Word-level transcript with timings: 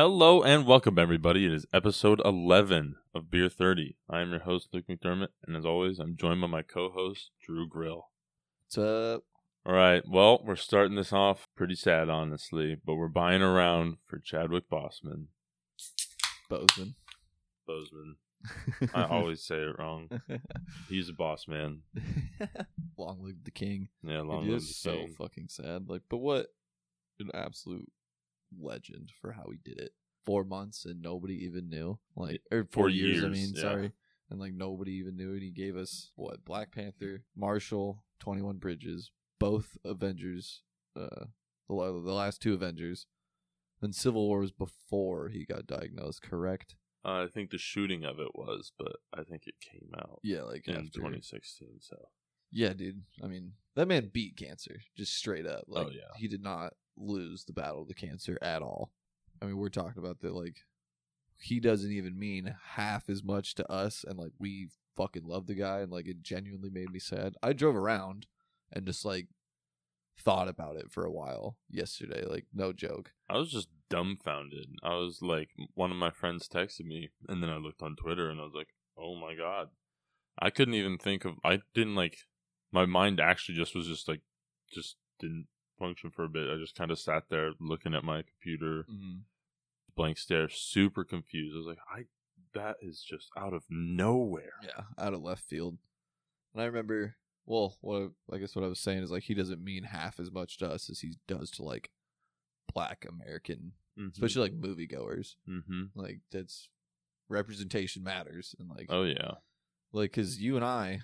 Hello 0.00 0.44
and 0.44 0.64
welcome, 0.64 0.96
everybody. 0.96 1.44
It 1.44 1.52
is 1.52 1.66
episode 1.72 2.22
11 2.24 2.94
of 3.16 3.32
Beer 3.32 3.48
30. 3.48 3.96
I 4.08 4.20
am 4.20 4.30
your 4.30 4.38
host, 4.38 4.68
Luke 4.72 4.84
McDermott, 4.88 5.30
and 5.44 5.56
as 5.56 5.66
always, 5.66 5.98
I'm 5.98 6.16
joined 6.16 6.40
by 6.40 6.46
my 6.46 6.62
co 6.62 6.88
host, 6.88 7.32
Drew 7.44 7.68
Grill. 7.68 8.06
What's 8.62 8.78
up? 8.78 9.24
All 9.66 9.74
right, 9.74 10.04
well, 10.08 10.40
we're 10.44 10.54
starting 10.54 10.94
this 10.94 11.12
off 11.12 11.48
pretty 11.56 11.74
sad, 11.74 12.08
honestly, 12.08 12.76
but 12.86 12.94
we're 12.94 13.08
buying 13.08 13.42
around 13.42 13.96
for 14.06 14.20
Chadwick 14.20 14.70
Boseman. 14.70 15.26
Bozeman. 16.48 16.94
Bozeman. 17.66 18.18
I 18.94 19.02
always 19.02 19.42
say 19.42 19.56
it 19.56 19.80
wrong. 19.80 20.08
He's 20.88 21.08
a 21.08 21.12
boss 21.12 21.48
man. 21.48 21.80
Long 22.96 23.24
live 23.24 23.42
the 23.42 23.50
king. 23.50 23.88
Yeah, 24.04 24.20
long 24.20 24.44
it 24.44 24.50
live 24.50 24.58
is 24.58 24.68
the 24.68 24.74
so 24.74 24.92
king. 24.92 25.14
fucking 25.18 25.48
sad. 25.48 25.88
Like, 25.88 26.02
but 26.08 26.18
what 26.18 26.46
an 27.18 27.30
absolute 27.34 27.90
legend 28.58 29.10
for 29.20 29.32
how 29.32 29.46
he 29.50 29.58
did 29.64 29.78
it. 29.78 29.92
Four 30.24 30.44
months 30.44 30.84
and 30.84 31.00
nobody 31.00 31.34
even 31.44 31.68
knew. 31.68 31.98
Like, 32.14 32.42
or 32.50 32.64
four, 32.64 32.84
Four 32.84 32.88
years, 32.90 33.24
I 33.24 33.28
mean, 33.28 33.52
yeah. 33.54 33.60
sorry. 33.62 33.92
And 34.30 34.38
like 34.38 34.52
nobody 34.52 34.92
even 34.92 35.16
knew 35.16 35.32
and 35.32 35.42
He 35.42 35.50
gave 35.50 35.76
us 35.76 36.10
what? 36.16 36.44
Black 36.44 36.70
Panther, 36.70 37.22
Marshall, 37.34 38.04
Twenty 38.20 38.42
One 38.42 38.58
Bridges, 38.58 39.10
both 39.38 39.78
Avengers. 39.84 40.62
Uh, 40.94 41.26
the 41.68 41.74
the 42.04 42.12
last 42.12 42.42
two 42.42 42.52
Avengers. 42.54 43.06
And 43.80 43.94
Civil 43.94 44.26
War 44.26 44.40
was 44.40 44.50
before 44.52 45.28
he 45.28 45.44
got 45.46 45.66
diagnosed. 45.68 46.20
Correct? 46.22 46.74
Uh, 47.04 47.22
I 47.24 47.26
think 47.32 47.50
the 47.50 47.58
shooting 47.58 48.04
of 48.04 48.18
it 48.18 48.34
was, 48.34 48.72
but 48.76 48.96
I 49.14 49.22
think 49.22 49.44
it 49.46 49.54
came 49.60 49.88
out 49.96 50.18
Yeah, 50.24 50.42
like 50.42 50.66
in 50.66 50.74
after. 50.76 50.88
2016. 50.98 51.78
So 51.80 51.96
Yeah, 52.50 52.72
dude. 52.74 53.02
I 53.22 53.28
mean, 53.28 53.52
that 53.76 53.86
man 53.86 54.10
beat 54.12 54.36
cancer 54.36 54.80
just 54.96 55.14
straight 55.14 55.46
up. 55.46 55.64
Like, 55.68 55.86
Oh, 55.86 55.90
yeah. 55.90 56.10
he 56.16 56.26
did 56.26 56.42
not 56.42 56.72
lose 56.98 57.44
the 57.44 57.52
battle 57.52 57.86
to 57.86 57.94
cancer 57.94 58.38
at 58.42 58.62
all. 58.62 58.90
I 59.40 59.46
mean, 59.46 59.56
we're 59.56 59.68
talking 59.68 60.02
about 60.02 60.20
that. 60.20 60.34
Like, 60.34 60.56
he 61.40 61.60
doesn't 61.60 61.92
even 61.92 62.18
mean 62.18 62.54
half 62.74 63.08
as 63.08 63.22
much 63.22 63.54
to 63.56 63.70
us, 63.70 64.04
and 64.06 64.18
like 64.18 64.32
we 64.38 64.68
fucking 64.96 65.24
love 65.24 65.46
the 65.46 65.54
guy, 65.54 65.80
and 65.80 65.92
like 65.92 66.08
it 66.08 66.22
genuinely 66.22 66.70
made 66.70 66.90
me 66.90 66.98
sad. 66.98 67.34
I 67.42 67.52
drove 67.52 67.76
around 67.76 68.26
and 68.72 68.86
just 68.86 69.04
like 69.04 69.28
thought 70.18 70.48
about 70.48 70.76
it 70.76 70.90
for 70.90 71.04
a 71.04 71.12
while 71.12 71.56
yesterday. 71.70 72.24
Like, 72.26 72.46
no 72.52 72.72
joke. 72.72 73.12
I 73.30 73.38
was 73.38 73.52
just 73.52 73.68
dumbfounded. 73.88 74.66
I 74.82 74.94
was 74.94 75.20
like, 75.22 75.50
one 75.74 75.90
of 75.90 75.96
my 75.96 76.10
friends 76.10 76.48
texted 76.48 76.84
me, 76.84 77.10
and 77.28 77.42
then 77.42 77.50
I 77.50 77.56
looked 77.56 77.82
on 77.82 77.96
Twitter, 77.96 78.28
and 78.28 78.40
I 78.40 78.44
was 78.44 78.54
like, 78.54 78.68
oh 78.98 79.14
my 79.14 79.34
god. 79.34 79.68
I 80.40 80.50
couldn't 80.50 80.74
even 80.74 80.98
think 80.98 81.24
of. 81.24 81.34
I 81.44 81.60
didn't 81.74 81.94
like. 81.94 82.18
My 82.70 82.84
mind 82.84 83.18
actually 83.18 83.56
just 83.56 83.74
was 83.74 83.86
just 83.86 84.08
like, 84.08 84.20
just 84.72 84.96
didn't 85.18 85.46
function 85.78 86.10
for 86.10 86.24
a 86.24 86.28
bit. 86.28 86.48
I 86.50 86.56
just 86.58 86.74
kind 86.74 86.90
of 86.90 86.98
sat 86.98 87.24
there 87.30 87.52
looking 87.60 87.94
at 87.94 88.04
my 88.04 88.22
computer, 88.22 88.84
Mm. 88.90 89.20
blank 89.96 90.18
stare, 90.18 90.48
super 90.48 91.04
confused. 91.04 91.54
I 91.54 91.58
was 91.58 91.66
like, 91.66 91.78
I. 91.90 92.04
That 92.54 92.76
is 92.80 93.02
just 93.02 93.28
out 93.36 93.52
of 93.52 93.64
nowhere. 93.68 94.54
Yeah, 94.62 94.84
out 94.98 95.12
of 95.12 95.20
left 95.20 95.42
field. 95.44 95.76
And 96.54 96.62
I 96.62 96.66
remember, 96.66 97.16
well, 97.44 97.76
what 97.82 98.10
I, 98.32 98.34
I 98.36 98.38
guess 98.38 98.56
what 98.56 98.64
I 98.64 98.68
was 98.68 98.80
saying 98.80 99.02
is 99.02 99.10
like 99.10 99.24
he 99.24 99.34
doesn't 99.34 99.62
mean 99.62 99.84
half 99.84 100.18
as 100.18 100.32
much 100.32 100.56
to 100.58 100.66
us 100.68 100.88
as 100.88 101.00
he 101.00 101.16
does 101.28 101.50
to 101.52 101.62
like 101.62 101.90
black 102.72 103.04
American, 103.06 103.72
especially 104.12 104.42
like 104.50 104.58
moviegoers. 104.58 105.34
Mm-hmm. 105.48 105.84
Like 105.94 106.20
that's 106.32 106.70
representation 107.28 108.02
matters, 108.02 108.54
and 108.58 108.68
like 108.70 108.86
Oh 108.88 109.02
yeah. 109.04 109.32
like 109.92 110.10
because 110.12 110.40
you 110.40 110.56
and 110.56 110.64
I, 110.64 111.00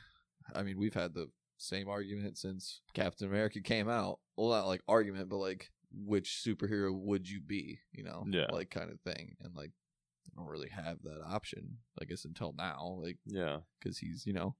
I 0.54 0.62
mean, 0.62 0.78
we've 0.78 0.94
had 0.94 1.12
the 1.12 1.28
same 1.56 1.88
argument 1.88 2.36
since 2.38 2.80
Captain 2.94 3.26
America 3.28 3.60
came 3.60 3.88
out. 3.88 4.20
Well, 4.36 4.50
not 4.50 4.66
like 4.66 4.82
argument, 4.88 5.28
but 5.28 5.36
like 5.38 5.70
which 5.92 6.42
superhero 6.44 6.92
would 6.92 7.28
you 7.28 7.40
be? 7.40 7.78
You 7.92 8.04
know, 8.04 8.24
Yeah. 8.28 8.46
like 8.50 8.70
kind 8.70 8.90
of 8.90 9.00
thing, 9.00 9.36
and 9.40 9.54
like 9.54 9.72
they 10.24 10.30
don't 10.36 10.48
really 10.48 10.70
have 10.70 11.02
that 11.02 11.20
option. 11.24 11.78
I 12.00 12.04
guess 12.04 12.24
until 12.24 12.52
now, 12.52 12.98
like 13.00 13.18
Yeah. 13.26 13.60
because 13.78 13.98
he's 13.98 14.26
you 14.26 14.32
know 14.32 14.56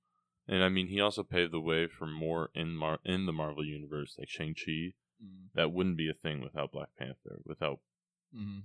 And 0.47 0.63
I 0.63 0.69
mean, 0.69 0.89
he 0.89 1.01
also 1.01 1.23
paved 1.25 1.53
the 1.53 1.61
way 1.61 1.87
for 1.89 2.07
more 2.07 2.51
in 2.55 2.77
Mar- 2.77 3.01
in 3.05 3.25
the 3.27 3.33
Marvel 3.33 3.65
universe, 3.65 4.15
like 4.19 4.29
Shang 4.29 4.55
Chi. 4.55 4.93
That 5.55 5.73
wouldn't 5.73 5.97
be 5.97 6.11
a 6.11 6.13
thing 6.15 6.43
without 6.43 6.71
Black 6.73 6.91
Panther, 6.99 7.41
without 7.47 7.81
Mm-hmm. 8.37 8.61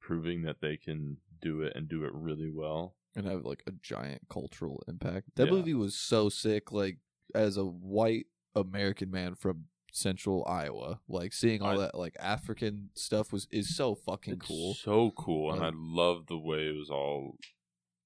proving 0.00 0.42
that 0.42 0.60
they 0.60 0.76
can 0.76 1.18
do 1.40 1.62
it 1.62 1.72
and 1.74 1.88
do 1.88 2.04
it 2.04 2.12
really 2.14 2.50
well. 2.50 2.96
and 3.14 3.26
have 3.26 3.44
like 3.44 3.62
a 3.66 3.72
giant 3.72 4.22
cultural 4.30 4.82
impact. 4.88 5.34
That 5.36 5.44
Yeah. 5.46 5.50
movie 5.52 5.74
was 5.74 5.94
so 5.94 6.28
sick. 6.30 6.72
Like 6.72 6.98
as 7.34 7.56
a 7.56 7.64
white 7.64 8.26
American 8.54 9.10
man 9.10 9.34
from 9.34 9.64
Central 9.92 10.44
Iowa, 10.46 11.00
like 11.08 11.32
seeing 11.32 11.60
all 11.62 11.72
I- 11.78 11.86
that 11.86 11.94
like 11.94 12.16
African 12.18 12.90
stuff 12.94 13.32
was 13.32 13.46
is 13.50 13.74
so 13.76 13.94
fucking 13.94 14.34
It's 14.34 14.46
cool. 14.46 14.74
so 14.74 15.10
cool, 15.12 15.50
and 15.52 15.60
Like- 15.60 15.72
I 15.72 15.76
love 15.76 16.26
the 16.28 16.38
way 16.38 16.68
it 16.68 16.76
was 16.76 16.90
all. 16.90 17.36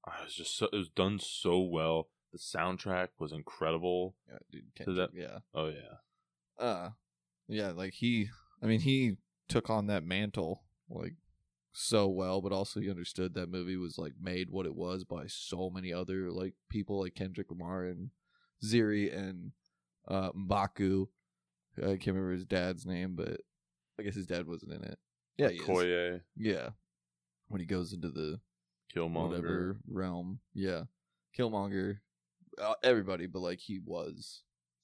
I 0.05 0.23
was 0.25 0.35
just 0.35 0.57
so 0.57 0.67
it 0.73 0.77
was 0.77 0.89
done 0.89 1.19
so 1.19 1.61
well. 1.61 2.09
The 2.33 2.39
soundtrack 2.39 3.09
was 3.19 3.33
incredible. 3.33 4.17
Yeah, 4.29 4.39
dude. 4.51 4.75
Kendrick, 4.75 4.97
that- 5.13 5.19
yeah, 5.19 5.39
Oh 5.55 5.69
yeah, 5.69 5.99
uh, 6.59 6.91
yeah. 7.49 7.71
Like 7.71 7.95
he, 7.95 8.29
I 8.63 8.67
mean, 8.67 8.81
he 8.81 9.17
took 9.49 9.71
on 9.71 9.87
that 9.87 10.05
mantle 10.05 10.65
like 10.89 11.15
so 11.73 12.09
well, 12.09 12.41
but 12.41 12.53
also 12.53 12.81
he 12.81 12.91
understood 12.91 13.35
that 13.35 13.49
movie 13.51 13.77
was 13.77 13.97
like 13.99 14.15
made 14.21 14.51
what 14.51 14.67
it 14.67 14.75
was 14.75 15.05
by 15.05 15.27
so 15.29 15.71
many 15.71 15.93
other 15.93 16.31
like 16.33 16.55
people 16.69 17.01
like 17.01 17.15
Kendrick 17.15 17.51
Lamar 17.51 17.85
and 17.85 18.11
Zuri 18.65 19.17
and 19.17 19.53
uh 20.09 20.33
Mbaku. 20.33 21.07
I 21.79 21.81
can't 21.97 22.07
remember 22.09 22.33
his 22.33 22.45
dad's 22.47 22.87
name, 22.87 23.15
but 23.17 23.41
I 23.99 24.03
guess 24.03 24.15
his 24.15 24.27
dad 24.27 24.47
wasn't 24.47 24.73
in 24.73 24.85
it. 24.85 24.99
Yeah, 25.37 25.49
he. 25.51 25.59
Koye, 25.59 26.21
Yeah, 26.37 26.71
when 27.49 27.61
he 27.61 27.67
goes 27.67 27.93
into 27.93 28.09
the 28.11 28.41
Killmonger. 28.95 29.29
whatever 29.29 29.81
realm. 29.87 30.41
Yeah, 30.55 30.85
Killmonger, 31.39 31.99
uh, 32.59 32.75
everybody, 32.83 33.27
but 33.27 33.41
like 33.41 33.59
he 33.61 33.79
was 33.79 34.43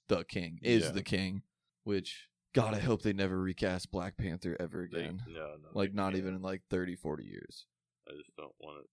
the 0.08 0.24
king, 0.24 0.58
is 0.62 0.84
Yeah. 0.84 0.90
the 0.90 1.02
king. 1.02 1.42
Which 1.84 2.28
God, 2.52 2.74
I 2.74 2.80
hope 2.80 3.00
they 3.02 3.14
never 3.14 3.38
recast 3.40 3.90
Black 3.90 4.16
Panther 4.18 4.56
ever 4.60 4.86
They- 4.92 5.00
again. 5.00 5.22
no, 5.28 5.56
no, 5.56 5.68
like 5.72 5.94
not 5.94 6.12
can't. 6.12 6.16
even 6.16 6.34
in 6.34 6.42
like 6.42 6.62
30, 6.68 6.94
40 6.96 7.24
years. 7.24 7.66
I 8.06 8.12
just 8.12 8.36
don't 8.36 8.54
want 8.60 8.84
it. 8.84 8.90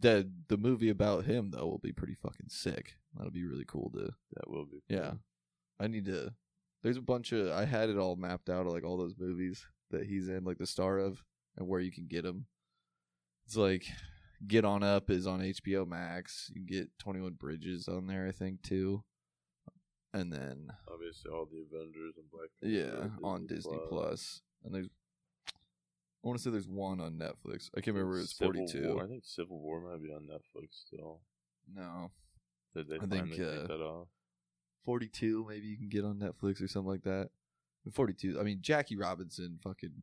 The 0.00 0.30
the 0.48 0.56
movie 0.56 0.88
about 0.88 1.26
him 1.26 1.50
though 1.50 1.66
will 1.66 1.78
be 1.78 1.92
pretty 1.92 2.14
fucking 2.14 2.48
sick. 2.48 2.96
That'll 3.14 3.30
be 3.30 3.46
really 3.46 3.66
cool 3.66 3.90
to 3.94 4.12
That 4.34 4.48
will 4.48 4.64
be. 4.64 4.78
Yeah. 4.88 5.12
I 5.78 5.86
need 5.86 6.06
to. 6.06 6.32
There's 6.82 6.96
a 6.96 7.02
bunch 7.02 7.32
of. 7.32 7.50
I 7.50 7.64
had 7.64 7.90
it 7.90 7.98
all 7.98 8.16
mapped 8.16 8.48
out 8.48 8.66
of 8.66 8.72
like 8.72 8.84
all 8.84 8.96
those 8.96 9.14
movies 9.18 9.66
that 9.90 10.06
he's 10.06 10.28
in, 10.28 10.44
like 10.44 10.58
the 10.58 10.66
star 10.66 10.98
of, 10.98 11.22
and 11.56 11.68
where 11.68 11.80
you 11.80 11.92
can 11.92 12.06
get 12.06 12.24
him. 12.24 12.46
It's 13.46 13.56
like 13.56 13.86
Get 14.46 14.64
On 14.64 14.82
Up 14.82 15.10
is 15.10 15.26
on 15.26 15.40
HBO 15.40 15.86
Max. 15.86 16.50
You 16.54 16.60
can 16.60 16.66
get 16.66 16.98
Twenty 16.98 17.20
One 17.20 17.34
Bridges 17.34 17.88
on 17.88 18.06
there, 18.06 18.26
I 18.26 18.32
think 18.32 18.62
too. 18.62 19.04
And 20.12 20.32
then 20.32 20.68
Obviously, 20.92 21.30
all 21.30 21.46
the 21.46 21.64
Avengers 21.70 22.14
and 22.16 22.30
Black. 22.30 22.48
Panther 22.62 23.10
yeah, 23.22 23.28
on 23.28 23.46
Disney 23.46 23.78
Plus. 23.88 24.40
And 24.64 24.74
there's. 24.74 24.88
I 26.26 26.28
want 26.28 26.40
to 26.40 26.44
say 26.44 26.50
there's 26.50 26.66
one 26.66 27.00
on 27.00 27.12
Netflix. 27.12 27.70
I 27.76 27.80
can't 27.80 27.96
remember. 27.96 28.18
It's 28.18 28.36
Civil 28.36 28.52
forty 28.54 28.66
two. 28.72 28.94
War- 28.94 29.04
I 29.04 29.06
think 29.06 29.22
Civil 29.24 29.60
War 29.60 29.80
might 29.80 30.02
be 30.02 30.12
on 30.12 30.22
Netflix 30.22 30.70
still. 30.86 31.20
No, 31.72 32.10
Did 32.74 32.88
they 32.88 32.96
I 32.96 33.06
think, 33.06 33.32
uh, 33.34 33.58
take 33.58 33.68
that 33.68 33.80
off? 33.80 34.08
42 34.84 35.44
maybe 35.48 35.66
you 35.66 35.76
can 35.76 35.88
get 35.88 36.04
on 36.04 36.18
Netflix 36.18 36.62
or 36.62 36.68
something 36.68 36.90
like 36.90 37.02
that. 37.02 37.30
And 37.84 37.92
42. 37.94 38.38
I 38.40 38.42
mean 38.44 38.58
Jackie 38.60 38.96
Robinson 38.96 39.58
fucking 39.62 40.02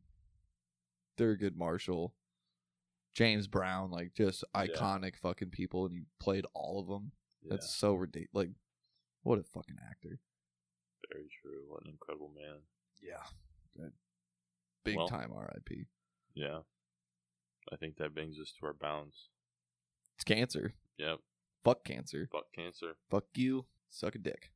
Thurgood 1.18 1.56
Marshall, 1.56 2.14
James 3.14 3.46
Brown, 3.46 3.90
like 3.90 4.12
just 4.14 4.44
Yeah. 4.54 4.66
iconic 4.66 5.16
fucking 5.16 5.50
people 5.50 5.86
and 5.86 5.94
he 5.94 6.02
played 6.18 6.44
all 6.54 6.80
of 6.80 6.86
them. 6.86 7.12
Yeah, 7.42 7.50
That's 7.50 7.68
so 7.74 7.94
ridiculous. 7.94 8.34
Like 8.34 8.50
what 9.22 9.38
a 9.38 9.42
fucking 9.42 9.76
actor. 9.90 10.20
very 11.12 11.28
true. 11.42 11.64
What 11.68 11.82
an 11.84 11.90
incredible 11.90 12.30
man. 12.34 12.60
Yeah. 13.00 13.22
Good. 13.76 13.92
Big 14.84 14.96
Well- 14.96 15.08
time 15.08 15.32
RIP. 15.32 15.86
Yeah. 16.34 16.60
I 17.72 17.76
think 17.76 17.96
that 17.96 18.14
brings 18.14 18.38
us 18.38 18.52
to 18.58 18.66
our 18.66 18.74
bounds. 18.74 19.28
It's 20.16 20.24
cancer. 20.24 20.74
Yep. 20.98 21.18
Fuck 21.64 21.84
cancer. 21.84 22.28
Fuck 22.30 22.52
cancer. 22.54 22.96
Fuck 23.10 23.24
you. 23.34 23.66
Suck 23.88 24.14
a 24.14 24.18
dick. 24.18 24.50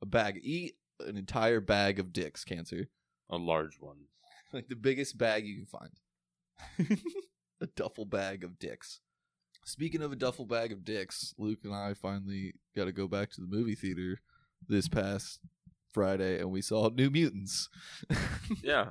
A 0.00 0.06
bag. 0.06 0.40
Eat 0.42 0.76
an 1.00 1.16
entire 1.16 1.60
bag 1.60 1.98
of 1.98 2.12
dicks, 2.12 2.44
cancer. 2.44 2.88
A 3.30 3.36
large 3.36 3.78
one. 3.80 4.04
like 4.52 4.68
the 4.68 4.76
biggest 4.76 5.18
bag 5.18 5.46
you 5.46 5.56
can 5.56 5.66
find. 5.66 6.98
a 7.60 7.66
duffel 7.66 8.04
bag 8.04 8.44
of 8.44 8.58
dicks. 8.58 9.00
Speaking 9.64 10.02
of 10.02 10.12
a 10.12 10.16
duffel 10.16 10.46
bag 10.46 10.72
of 10.72 10.84
dicks, 10.84 11.34
Luke 11.38 11.60
and 11.64 11.74
I 11.74 11.94
finally 11.94 12.54
got 12.76 12.86
to 12.86 12.92
go 12.92 13.06
back 13.06 13.30
to 13.32 13.40
the 13.40 13.46
movie 13.46 13.76
theater 13.76 14.20
this 14.68 14.88
past 14.88 15.40
Friday, 15.92 16.40
and 16.40 16.50
we 16.50 16.62
saw 16.62 16.88
New 16.88 17.10
Mutants. 17.10 17.68
Yeah. 18.62 18.90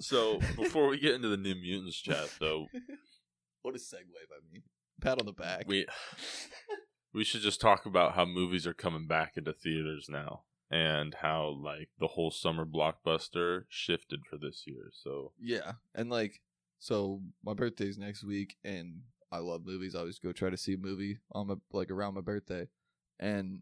So 0.00 0.38
before 0.56 0.88
we 0.88 0.98
get 0.98 1.14
into 1.14 1.28
the 1.28 1.36
New 1.36 1.54
Mutants 1.54 2.00
chat, 2.00 2.30
though, 2.40 2.66
what 3.62 3.74
a 3.74 3.78
segue 3.78 4.28
by 4.28 4.36
me. 4.52 4.62
Pat 5.00 5.18
on 5.18 5.26
the 5.26 5.32
back. 5.32 5.64
we 5.66 5.86
we 7.14 7.24
should 7.24 7.40
just 7.42 7.60
talk 7.60 7.86
about 7.86 8.14
how 8.14 8.24
movies 8.24 8.66
are 8.66 8.74
coming 8.74 9.06
back 9.06 9.36
into 9.36 9.52
theaters 9.52 10.06
now, 10.08 10.42
and 10.70 11.14
how 11.22 11.48
like 11.48 11.88
the 11.98 12.08
whole 12.08 12.30
summer 12.30 12.64
blockbuster 12.66 13.64
shifted 13.68 14.20
for 14.28 14.36
this 14.36 14.64
year. 14.66 14.90
So 14.92 15.32
Yeah, 15.38 15.72
and 15.94 16.10
like 16.10 16.40
so 16.78 17.20
my 17.44 17.54
birthday's 17.54 17.98
next 17.98 18.24
week, 18.24 18.56
and 18.64 19.02
I 19.30 19.38
love 19.38 19.64
movies. 19.64 19.94
I 19.94 20.00
always 20.00 20.18
go 20.18 20.32
try 20.32 20.50
to 20.50 20.56
see 20.56 20.74
a 20.74 20.78
movie 20.78 21.18
on 21.32 21.46
my 21.46 21.54
like 21.72 21.90
around 21.90 22.14
my 22.14 22.20
birthday, 22.20 22.68
and 23.18 23.60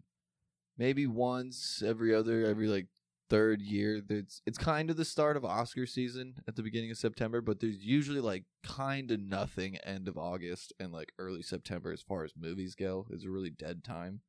maybe 0.76 1.06
once 1.06 1.82
every 1.84 2.14
other 2.14 2.46
every 2.46 2.68
like 2.68 2.86
third 3.30 3.60
year. 3.62 4.02
It's 4.08 4.42
it's 4.46 4.58
kind 4.58 4.90
of 4.90 4.96
the 4.96 5.04
start 5.04 5.36
of 5.36 5.44
Oscar 5.44 5.86
season 5.86 6.36
at 6.46 6.56
the 6.56 6.62
beginning 6.62 6.90
of 6.90 6.98
September, 6.98 7.40
but 7.40 7.60
there's 7.60 7.84
usually 7.84 8.20
like 8.20 8.44
kind 8.62 9.10
of 9.10 9.20
nothing 9.20 9.76
end 9.78 10.08
of 10.08 10.16
August 10.18 10.72
and 10.78 10.92
like 10.92 11.12
early 11.18 11.42
September 11.42 11.92
as 11.92 12.02
far 12.02 12.24
as 12.24 12.32
movies 12.38 12.74
go. 12.74 13.06
It's 13.10 13.24
a 13.24 13.30
really 13.30 13.50
dead 13.50 13.84
time. 13.84 14.20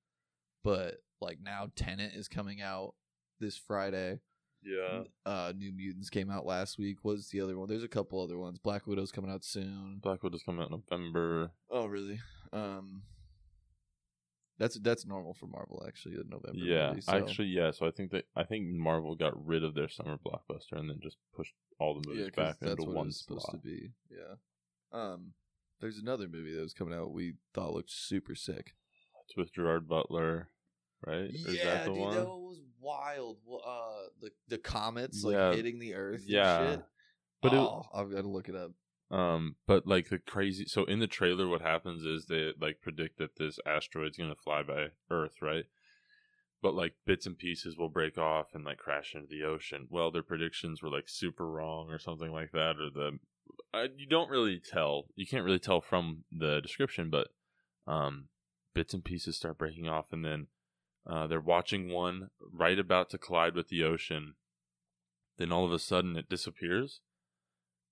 But 0.63 0.97
like 1.21 1.39
now, 1.41 1.69
Tenet 1.75 2.13
is 2.13 2.27
coming 2.27 2.61
out 2.61 2.95
this 3.39 3.57
Friday. 3.57 4.19
Yeah. 4.61 5.03
Uh, 5.25 5.53
New 5.55 5.71
Mutants 5.71 6.09
came 6.09 6.29
out 6.29 6.45
last 6.45 6.77
week. 6.77 6.97
Was 7.03 7.29
the 7.29 7.41
other 7.41 7.57
one? 7.57 7.69
There's 7.69 7.83
a 7.83 7.87
couple 7.87 8.21
other 8.21 8.37
ones. 8.37 8.59
Black 8.59 8.87
Widow's 8.87 9.11
coming 9.11 9.31
out 9.31 9.43
soon. 9.43 9.99
Black 10.01 10.21
Widow's 10.21 10.43
coming 10.43 10.61
out 10.61 10.71
in 10.71 10.83
November. 10.89 11.51
Oh, 11.69 11.85
really? 11.85 12.19
Um, 12.51 13.03
that's 14.59 14.77
that's 14.79 15.05
normal 15.05 15.33
for 15.33 15.47
Marvel 15.47 15.83
actually. 15.87 16.15
The 16.17 16.23
November. 16.25 16.57
Yeah, 16.59 16.89
movie, 16.89 17.01
so- 17.01 17.13
actually, 17.13 17.47
yeah. 17.47 17.71
So 17.71 17.87
I 17.87 17.91
think 17.91 18.11
that 18.11 18.25
I 18.35 18.43
think 18.43 18.67
Marvel 18.67 19.15
got 19.15 19.33
rid 19.45 19.63
of 19.63 19.73
their 19.73 19.89
summer 19.89 20.17
blockbuster 20.17 20.73
and 20.77 20.89
then 20.89 20.99
just 21.01 21.17
pushed 21.35 21.53
all 21.79 21.99
the 21.99 22.07
movies 22.07 22.27
'cause 22.29 22.35
back 22.35 22.59
that's 22.59 22.71
into 22.73 22.83
what 22.83 22.95
one 22.95 23.07
it's 23.07 23.21
supposed 23.23 23.49
to 23.51 23.57
be. 23.57 23.93
Yeah. 24.11 24.35
Um, 24.91 25.33
there's 25.79 25.97
another 25.97 26.27
movie 26.27 26.53
that 26.53 26.61
was 26.61 26.73
coming 26.73 26.93
out 26.93 27.11
we 27.13 27.35
thought 27.53 27.73
looked 27.73 27.91
super 27.91 28.35
sick. 28.35 28.75
It's 29.25 29.37
with 29.37 29.53
Gerard 29.53 29.87
Butler, 29.87 30.49
right? 31.05 31.29
Yeah, 31.31 31.47
is 31.51 31.61
that 31.63 31.85
the 31.85 31.91
dude, 31.93 31.99
one? 32.01 32.15
that 32.15 32.25
was 32.25 32.59
wild. 32.81 33.37
Uh, 33.47 34.07
the 34.19 34.31
the 34.47 34.57
comets 34.57 35.23
like 35.23 35.33
Yeah. 35.35 35.53
hitting 35.53 35.79
the 35.79 35.93
earth. 35.95 36.21
and 36.21 36.29
Yeah. 36.29 36.71
shit. 36.71 36.85
But 37.41 37.53
it- 37.53 37.59
oh, 37.59 37.85
I've 37.93 38.11
got 38.11 38.21
to 38.23 38.27
look 38.27 38.49
it 38.49 38.55
up. 38.55 38.71
Um, 39.11 39.55
but 39.65 39.87
like 39.87 40.09
the 40.09 40.19
crazy. 40.19 40.65
So 40.67 40.85
in 40.85 40.99
the 40.99 41.07
trailer, 41.07 41.47
what 41.47 41.61
happens 41.61 42.05
is 42.05 42.25
they 42.25 42.51
like 42.59 42.81
predict 42.81 43.17
that 43.17 43.37
this 43.37 43.59
asteroid's 43.65 44.17
gonna 44.17 44.35
fly 44.35 44.61
by 44.61 44.87
Earth, 45.09 45.41
right? 45.41 45.65
But 46.61 46.75
like 46.75 46.93
bits 47.05 47.25
and 47.25 47.37
pieces 47.37 47.77
will 47.77 47.89
break 47.89 48.17
off 48.17 48.47
and 48.53 48.63
like 48.63 48.77
crash 48.77 49.15
into 49.15 49.27
the 49.27 49.43
ocean. 49.43 49.87
Well, 49.89 50.11
their 50.11 50.23
predictions 50.23 50.83
were 50.83 50.89
like 50.89 51.09
super 51.09 51.49
wrong 51.49 51.89
or 51.89 51.97
something 51.97 52.31
like 52.31 52.51
that, 52.51 52.75
or 52.79 52.89
the 52.93 53.17
uh, 53.73 53.87
you 53.97 54.05
don't 54.05 54.29
really 54.29 54.59
tell. 54.59 55.05
You 55.15 55.25
can't 55.25 55.45
really 55.45 55.59
tell 55.59 55.81
from 55.81 56.23
the 56.31 56.59
description, 56.61 57.09
but 57.09 57.29
um, 57.87 58.27
bits 58.75 58.93
and 58.93 59.03
pieces 59.03 59.37
start 59.37 59.57
breaking 59.57 59.87
off, 59.87 60.11
and 60.11 60.23
then 60.23 60.47
uh, 61.07 61.25
they're 61.25 61.41
watching 61.41 61.91
one 61.91 62.29
right 62.53 62.77
about 62.77 63.09
to 63.09 63.17
collide 63.17 63.55
with 63.55 63.69
the 63.69 63.83
ocean. 63.83 64.35
Then 65.37 65.51
all 65.51 65.65
of 65.65 65.71
a 65.71 65.79
sudden, 65.79 66.15
it 66.15 66.29
disappears 66.29 67.01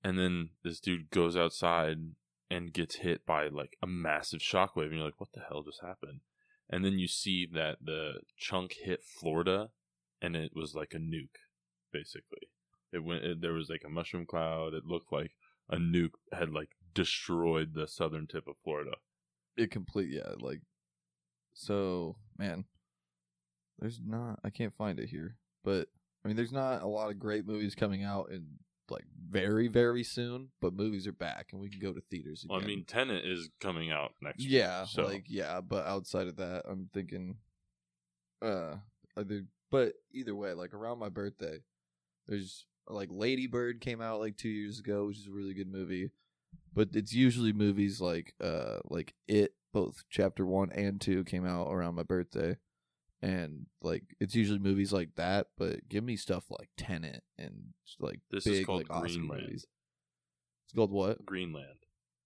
and 0.08 0.18
then 0.18 0.50
this 0.64 0.80
dude 0.80 1.10
goes 1.12 1.36
outside 1.36 1.98
and 2.50 2.72
gets 2.72 2.98
hit 2.98 3.26
by 3.26 3.48
like 3.48 3.76
a 3.84 3.88
massive 3.88 4.40
shockwave 4.40 4.86
and 4.86 4.96
you're 4.96 5.06
like 5.06 5.20
what 5.20 5.32
the 5.34 5.42
hell 5.50 5.64
just 5.64 5.82
happened 5.82 6.22
and 6.70 6.86
then 6.86 6.98
you 6.98 7.08
see 7.08 7.46
that 7.52 7.78
the 7.84 8.22
chunk 8.38 8.74
hit 8.84 9.04
florida 9.04 9.70
and 10.22 10.36
it 10.36 10.52
was 10.56 10.74
like 10.74 10.94
a 10.94 10.98
nuke 10.98 11.42
basically 11.92 12.48
it 12.94 13.04
went 13.04 13.24
it, 13.24 13.42
there 13.42 13.54
was 13.54 13.70
like 13.70 13.84
a 13.86 13.90
mushroom 13.90 14.26
cloud 14.26 14.74
it 14.74 14.86
looked 14.86 15.12
like 15.12 15.32
a 15.70 15.76
nuke 15.76 16.16
had 16.32 16.52
like 16.52 16.70
destroyed 16.94 17.74
the 17.74 17.88
southern 17.88 18.26
tip 18.28 18.48
of 18.48 18.56
florida 18.64 18.92
It 19.58 19.72
complete, 19.72 20.12
yeah. 20.12 20.34
Like, 20.40 20.62
so 21.54 22.16
man, 22.38 22.66
there's 23.80 24.00
not. 24.06 24.40
I 24.44 24.52
can't 24.52 24.76
find 24.78 25.00
it 25.00 25.10
here, 25.10 25.36
but 25.64 25.88
I 26.24 26.28
mean, 26.28 26.38
there's 26.38 26.52
not 26.52 26.84
a 26.84 26.88
lot 26.88 27.10
of 27.10 27.20
great 27.20 27.46
movies 27.48 27.76
coming 27.76 28.04
out 28.04 28.30
in 28.32 28.46
like 28.90 29.06
very 29.30 29.68
very 29.68 30.04
soon. 30.04 30.50
But 30.62 30.74
movies 30.74 31.08
are 31.08 31.14
back, 31.14 31.50
and 31.52 31.62
we 31.62 31.70
can 31.70 31.80
go 31.80 31.94
to 31.94 32.02
theaters 32.10 32.44
again. 32.44 32.56
well, 32.56 32.64
i 32.64 32.68
mean 32.68 32.86
Tenet 32.86 33.26
is 33.26 33.50
coming 33.60 33.92
out 33.92 34.14
next 34.22 34.40
week, 34.40 34.50
yeah, 34.50 34.86
so 34.86 35.04
like 35.04 35.26
yeah. 35.28 35.62
But 35.62 35.86
outside 35.86 36.28
of 36.28 36.38
that, 36.38 36.64
I'm 36.68 36.90
thinking, 36.94 37.38
uh, 38.42 38.76
either. 39.16 39.46
But 39.70 39.94
either 40.14 40.34
way, 40.34 40.54
like 40.54 40.74
around 40.74 41.00
my 41.00 41.10
birthday, 41.10 41.60
there's 42.28 42.66
like 42.88 43.10
Lady 43.12 43.48
Bird 43.48 43.82
came 43.82 44.02
out 44.02 44.20
like 44.20 44.38
two 44.38 44.50
years 44.50 44.80
ago, 44.80 45.08
which 45.08 45.18
is 45.18 45.28
a 45.28 45.32
really 45.32 45.54
good 45.54 45.72
movie. 45.72 46.12
But 46.74 46.90
it's 46.94 47.14
usually 47.14 47.54
movies 47.54 48.00
like 48.00 48.34
uh 48.42 48.78
like 48.86 49.14
it 49.28 49.54
both 49.74 50.04
chapter 50.10 50.46
one 50.46 50.72
and 50.72 51.02
two 51.02 51.24
came 51.24 51.46
out 51.46 51.68
around 51.72 51.96
my 51.96 52.04
birthday. 52.04 52.58
And 53.22 53.66
like 53.82 54.04
it's 54.20 54.36
usually 54.36 54.60
movies 54.60 54.94
like 54.94 55.16
that, 55.16 55.48
but 55.58 55.90
give 55.90 56.04
me 56.04 56.16
stuff 56.18 56.46
like 56.50 56.70
Tenet 56.78 57.24
and 57.38 57.74
like 58.00 58.20
This 58.30 58.46
is 58.46 58.60
big 58.60 58.66
called 58.66 58.90
like 58.90 59.02
Greenland. 59.02 59.42
movies. 59.44 59.66
It's 60.66 60.74
called 60.76 60.92
what? 60.92 61.26
greenland 61.26 61.78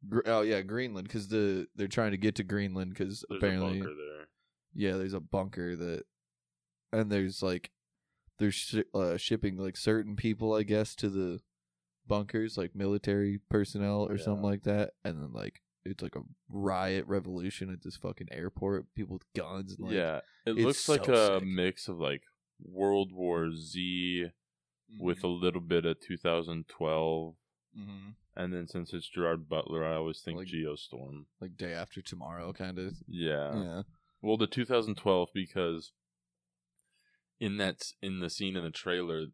Gr- 0.09 0.21
oh 0.25 0.41
yeah, 0.41 0.61
Greenland 0.61 1.07
because 1.07 1.27
the 1.27 1.67
they're 1.75 1.87
trying 1.87 2.11
to 2.11 2.17
get 2.17 2.35
to 2.35 2.43
Greenland 2.43 2.89
because 2.89 3.23
apparently 3.29 3.79
a 3.79 3.83
bunker 3.83 3.95
there 3.95 4.27
yeah, 4.73 4.93
there's 4.93 5.13
a 5.13 5.19
bunker 5.19 5.75
that, 5.75 6.03
and 6.91 7.11
there's 7.11 7.41
like, 7.43 7.71
they're 8.39 8.51
sh- 8.51 8.75
uh, 8.93 9.17
shipping 9.17 9.57
like 9.57 9.77
certain 9.77 10.15
people, 10.15 10.53
I 10.53 10.63
guess, 10.63 10.95
to 10.95 11.09
the 11.09 11.39
bunkers, 12.07 12.57
like 12.57 12.75
military 12.75 13.39
personnel 13.49 14.07
or 14.09 14.17
something 14.17 14.43
like 14.43 14.63
that, 14.63 14.91
and 15.03 15.21
then 15.21 15.33
like 15.33 15.61
it's 15.83 16.01
like 16.03 16.15
a 16.15 16.21
riot 16.49 17.05
revolution 17.07 17.71
at 17.71 17.81
this 17.83 17.95
fucking 17.97 18.27
airport, 18.31 18.85
people 18.95 19.13
with 19.15 19.33
guns. 19.33 19.75
And, 19.77 19.87
like, 19.87 19.95
yeah 19.95 20.19
it 20.45 20.55
looks 20.55 20.87
like 20.89 21.05
so 21.05 21.13
a 21.13 21.39
sick. 21.39 21.47
mix 21.47 21.87
of 21.87 21.97
like 21.99 22.23
world 22.63 23.11
war 23.11 23.51
z 23.55 24.27
with 24.99 25.19
a 25.19 25.21
Mm-hmm. 25.27 25.43
little 25.43 25.61
bit 25.61 25.85
of 25.85 25.99
2012 25.99 27.35
Mhm. 27.77 28.15
and 28.35 28.53
then 28.53 28.67
since 28.67 28.91
it's 28.93 29.07
gerard 29.09 29.47
butler 29.47 29.85
i 29.85 29.95
always 29.95 30.19
think 30.21 30.37
Like- 30.39 30.47
geostorm 30.49 31.25
like 31.39 31.55
day 31.57 31.73
after 31.73 32.01
tomorrow, 32.01 32.51
kind 32.53 32.77
of. 32.77 32.95
yeah. 33.07 33.55
Yeah. 33.55 33.81
well 34.21 34.35
the 34.37 34.47
2012 34.47 35.29
because 35.33 35.93
in 37.39 37.57
that 37.57 37.93
in 38.01 38.19
the 38.19 38.29
scene 38.29 38.55
in 38.55 38.63
the 38.63 38.71
trailer 38.71 39.27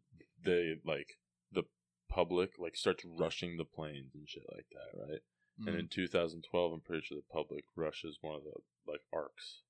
they 0.44 0.76
like 0.84 1.18
the 1.52 1.64
public 2.08 2.52
like 2.58 2.76
starts 2.76 3.04
rushing 3.04 3.56
the 3.56 3.64
planes 3.64 4.14
and 4.14 4.28
shit 4.28 4.44
like 4.54 4.66
that 4.70 4.98
right 4.98 5.20
and 5.66 5.74
Mhm. 5.76 5.78
in 5.80 5.88
2012 5.88 6.72
i'm 6.72 6.80
pretty 6.80 7.04
sure 7.04 7.16
the 7.18 7.32
public 7.34 7.64
rushes 7.76 8.18
one 8.20 8.36
of 8.36 8.42
the 8.44 8.52
like 8.90 9.02
arks 9.12 9.62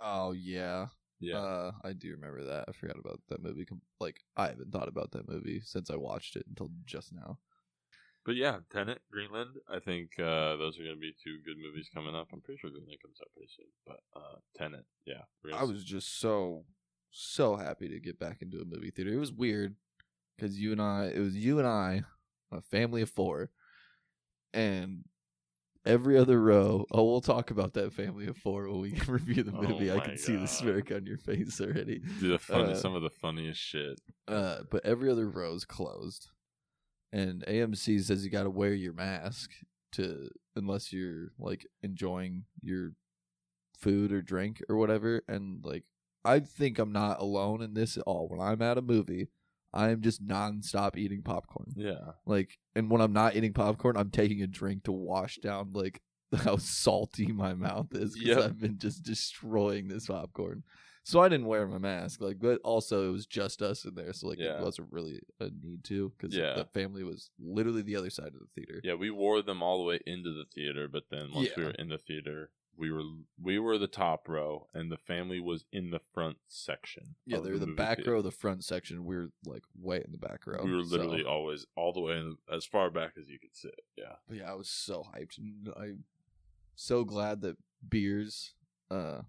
oh 0.00 0.32
yeah. 0.32 0.86
yeah 1.20 1.38
Uh, 1.38 1.72
I 1.84 1.92
do 1.92 2.10
remember 2.12 2.44
that. 2.44 2.64
I 2.68 2.72
forgot 2.72 2.98
about 2.98 3.20
that 3.28 3.42
movie. 3.42 3.66
Like 4.00 4.20
I 4.36 4.48
haven't 4.48 4.72
thought 4.72 4.88
about 4.88 5.12
that 5.12 5.28
movie 5.28 5.60
since 5.64 5.90
I 5.90 5.96
watched 5.96 6.36
it 6.36 6.46
until 6.48 6.70
just 6.86 7.12
now. 7.12 7.38
But 8.24 8.36
yeah, 8.36 8.58
Tenet, 8.70 9.00
Greenland. 9.10 9.56
I 9.68 9.78
think 9.78 10.10
uh, 10.18 10.56
those 10.56 10.78
are 10.78 10.84
going 10.84 10.94
to 10.94 11.00
be 11.00 11.14
two 11.24 11.38
good 11.44 11.56
movies 11.58 11.88
coming 11.92 12.14
up. 12.14 12.28
I'm 12.32 12.40
pretty 12.42 12.58
sure 12.58 12.70
Greenland 12.70 13.00
comes 13.02 13.16
out 13.20 13.28
pretty 13.34 13.50
soon. 13.56 13.66
But 13.86 14.00
uh, 14.14 14.36
Tenet, 14.56 14.84
yeah. 15.06 15.22
I 15.54 15.64
was 15.64 15.82
just 15.84 16.20
so 16.20 16.64
so 17.10 17.56
happy 17.56 17.88
to 17.88 17.98
get 17.98 18.18
back 18.18 18.40
into 18.42 18.58
a 18.60 18.64
movie 18.64 18.90
theater. 18.90 19.12
It 19.12 19.18
was 19.18 19.32
weird 19.32 19.74
because 20.36 20.60
you 20.60 20.72
and 20.72 20.82
I, 20.82 21.06
it 21.14 21.18
was 21.18 21.34
you 21.34 21.58
and 21.58 21.66
I, 21.66 22.02
a 22.52 22.60
family 22.60 23.02
of 23.02 23.10
four, 23.10 23.50
and 24.52 25.04
every 25.86 26.18
other 26.18 26.40
row. 26.40 26.84
Oh, 26.90 27.04
we'll 27.04 27.20
talk 27.20 27.50
about 27.50 27.74
that 27.74 27.92
family 27.92 28.26
of 28.26 28.36
four 28.36 28.68
when 28.68 28.80
we 28.80 28.90
review 29.08 29.42
the 29.42 29.56
Oh 29.56 29.62
movie. 29.62 29.90
I 29.90 29.96
my 29.96 30.04
can 30.04 30.18
see 30.18 30.36
the 30.36 30.46
smirk 30.46 30.90
on 30.92 31.06
your 31.06 31.18
face 31.18 31.60
already. 31.60 32.00
the 32.20 32.38
funny, 32.38 32.72
uh, 32.72 32.76
some 32.76 32.94
of 32.94 33.02
the 33.02 33.10
funniest 33.10 33.60
shit. 33.60 34.00
Uh, 34.28 34.58
but 34.70 34.84
every 34.84 35.10
other 35.10 35.28
row 35.28 35.54
is 35.54 35.64
closed, 35.64 36.30
and 37.12 37.44
AMC 37.46 38.02
says 38.02 38.24
you 38.24 38.30
got 38.30 38.44
to 38.44 38.50
wear 38.50 38.72
your 38.74 38.92
mask 38.92 39.50
to 39.92 40.28
unless 40.56 40.92
you're 40.92 41.32
like 41.38 41.66
enjoying 41.82 42.44
your 42.62 42.92
food 43.76 44.12
or 44.12 44.22
drink 44.22 44.62
or 44.68 44.76
whatever. 44.76 45.22
And 45.26 45.64
like, 45.64 45.84
I 46.24 46.40
think 46.40 46.78
I'm 46.78 46.92
not 46.92 47.20
alone 47.20 47.62
in 47.62 47.74
this 47.74 47.96
at 47.96 48.02
all. 48.04 48.28
When 48.28 48.40
I'm 48.40 48.62
at 48.62 48.78
a 48.78 48.82
movie, 48.82 49.28
I'm 49.72 50.00
just 50.00 50.24
nonstop 50.26 50.96
eating 50.96 51.22
popcorn. 51.22 51.72
Yeah, 51.76 52.12
Like, 52.26 52.58
and 52.74 52.90
when 52.90 53.00
I'm 53.00 53.12
not 53.12 53.36
eating 53.36 53.52
popcorn, 53.52 53.96
I'm 53.96 54.10
taking 54.10 54.42
a 54.42 54.46
drink 54.46 54.84
to 54.84 54.92
wash 54.92 55.36
down 55.36 55.70
like 55.72 56.00
how 56.36 56.56
salty 56.56 57.26
my 57.32 57.54
mouth 57.54 57.88
is 57.92 58.14
because 58.14 58.36
Yep. 58.36 58.38
I've 58.44 58.58
been 58.60 58.78
just 58.78 59.02
destroying 59.04 59.88
this 59.88 60.06
popcorn. 60.06 60.62
So 61.02 61.20
I 61.20 61.28
didn't 61.28 61.46
wear 61.46 61.66
my 61.66 61.78
mask. 61.78 62.20
Like, 62.20 62.38
but 62.38 62.60
also 62.62 63.08
it 63.08 63.12
was 63.12 63.26
just 63.26 63.62
us 63.62 63.84
in 63.84 63.94
there, 63.94 64.12
so 64.12 64.28
like 64.28 64.38
Yeah. 64.38 64.58
it 64.58 64.62
wasn't 64.62 64.92
really 64.92 65.20
a 65.40 65.50
need 65.62 65.82
to 65.84 66.12
because 66.16 66.36
Yeah. 66.36 66.54
the 66.54 66.66
family 66.66 67.02
was 67.04 67.30
literally 67.40 67.82
the 67.82 67.96
other 67.96 68.10
side 68.10 68.28
of 68.28 68.38
the 68.40 68.46
theater. 68.54 68.80
yeah. 68.84 68.94
We 68.94 69.10
wore 69.10 69.40
them 69.42 69.62
all 69.62 69.78
the 69.78 69.84
way 69.84 70.00
into 70.06 70.30
the 70.32 70.44
theater, 70.54 70.88
but 70.88 71.04
then 71.10 71.30
once 71.32 71.48
we 71.56 71.64
were 71.64 71.70
in 71.70 71.88
the 71.88 71.98
theater, 71.98 72.50
we 72.80 72.90
were 72.90 73.02
we 73.40 73.58
were 73.58 73.76
the 73.78 73.86
top 73.86 74.28
row, 74.28 74.66
and 74.74 74.90
the 74.90 74.96
family 74.96 75.38
was 75.38 75.64
in 75.70 75.90
the 75.90 76.00
front 76.14 76.38
section. 76.48 77.14
Yeah, 77.26 77.38
they're 77.38 77.58
the 77.58 77.66
movie 77.66 77.76
back 77.76 77.98
theater. 77.98 78.12
row, 78.12 78.22
the 78.22 78.30
front 78.30 78.64
section. 78.64 79.04
We're 79.04 79.28
like 79.44 79.62
way 79.78 80.02
in 80.04 80.10
the 80.10 80.18
back 80.18 80.46
row. 80.46 80.62
We 80.64 80.74
were 80.74 80.82
so- 80.84 80.96
literally 80.96 81.24
always 81.24 81.66
all 81.76 81.92
the 81.92 82.00
way 82.00 82.14
in, 82.14 82.36
as 82.52 82.64
far 82.64 82.90
back 82.90 83.12
as 83.20 83.28
you 83.28 83.38
could 83.38 83.54
sit. 83.54 83.78
Yeah, 83.96 84.14
But 84.26 84.38
yeah, 84.38 84.50
I 84.50 84.54
was 84.54 84.68
so 84.70 85.04
hyped, 85.14 85.38
and 85.38 85.68
I'm 85.76 86.04
so 86.74 87.04
glad 87.04 87.42
that 87.42 87.58
beers 87.86 88.54
uh 88.90 89.20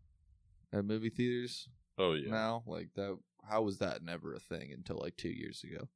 at 0.73 0.85
movie 0.85 1.09
theaters 1.09 1.67
oh 1.97 2.13
yeah. 2.13 2.31
now 2.31 2.63
like 2.65 2.89
that. 2.95 3.17
How 3.49 3.63
was 3.63 3.79
that 3.79 4.03
never 4.03 4.33
a 4.33 4.39
thing 4.39 4.71
until 4.71 4.97
like 4.99 5.17
two 5.17 5.29
years 5.29 5.63
ago? 5.63 5.89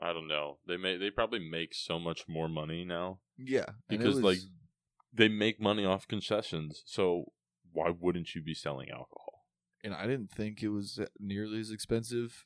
I 0.00 0.12
don't 0.12 0.28
know. 0.28 0.58
They 0.66 0.76
may 0.76 0.96
they 0.96 1.10
probably 1.10 1.40
make 1.40 1.74
so 1.74 1.98
much 1.98 2.26
more 2.28 2.48
money 2.48 2.84
now 2.84 3.18
Yeah, 3.36 3.66
because 3.88 4.16
like 4.16 4.36
was- 4.38 4.48
they 5.12 5.28
make 5.28 5.60
money 5.60 5.84
off 5.84 6.06
concessions. 6.08 6.82
So 6.86 7.32
why 7.72 7.90
wouldn't 7.90 8.34
you 8.34 8.42
be 8.42 8.54
selling 8.54 8.90
alcohol? 8.90 9.24
and 9.84 9.94
I 9.94 10.08
didn't 10.08 10.32
think 10.32 10.60
it 10.60 10.70
was 10.70 10.98
nearly 11.20 11.60
as 11.60 11.70
expensive 11.70 12.44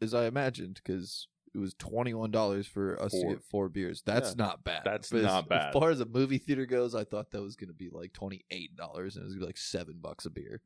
as 0.00 0.14
I 0.14 0.24
imagined 0.24 0.80
because 0.82 1.28
it 1.54 1.58
was 1.58 1.74
twenty 1.74 2.14
one 2.14 2.30
dollars 2.30 2.66
for 2.66 3.00
us 3.00 3.10
Four. 3.12 3.22
to 3.22 3.34
get 3.34 3.44
four 3.44 3.68
beers. 3.68 4.02
That's 4.04 4.30
Yeah, 4.30 4.44
not 4.44 4.64
bad. 4.64 4.82
that's 4.86 5.10
But 5.10 5.18
as- 5.18 5.24
not 5.24 5.48
bad. 5.48 5.68
As 5.68 5.72
far 5.74 5.90
as 5.90 6.00
a 6.00 6.06
movie 6.06 6.38
theater 6.38 6.64
goes, 6.64 6.94
I 6.94 7.04
thought 7.04 7.32
that 7.32 7.42
was 7.42 7.54
going 7.54 7.68
to 7.68 7.74
be 7.74 7.90
like 7.90 8.14
twenty 8.14 8.46
eight 8.50 8.76
dollars, 8.76 9.14
and 9.16 9.22
it 9.22 9.26
was 9.26 9.34
gonna 9.34 9.44
be 9.44 9.48
like 9.48 9.58
seven 9.58 9.98
bucks 10.00 10.24
a 10.24 10.30
beer. 10.30 10.62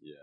Yeah, 0.00 0.14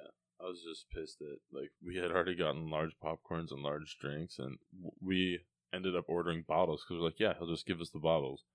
I 0.41 0.45
was 0.45 0.63
just 0.63 0.89
pissed 0.89 1.19
that 1.19 1.37
like 1.51 1.69
we 1.85 1.95
had 1.97 2.09
already 2.11 2.35
gotten 2.35 2.69
large 2.71 2.95
popcorns 3.03 3.51
and 3.51 3.61
large 3.61 3.97
drinks, 4.01 4.39
and 4.39 4.57
we 4.99 5.41
ended 5.71 5.95
up 5.95 6.05
ordering 6.07 6.43
bottles 6.47 6.83
because 6.83 6.99
we're 6.99 7.05
like, 7.05 7.19
yeah, 7.19 7.33
he'll 7.37 7.47
just 7.53 7.67
give 7.67 7.81
us 7.81 7.91
the 7.91 7.99
bottles, 7.99 8.45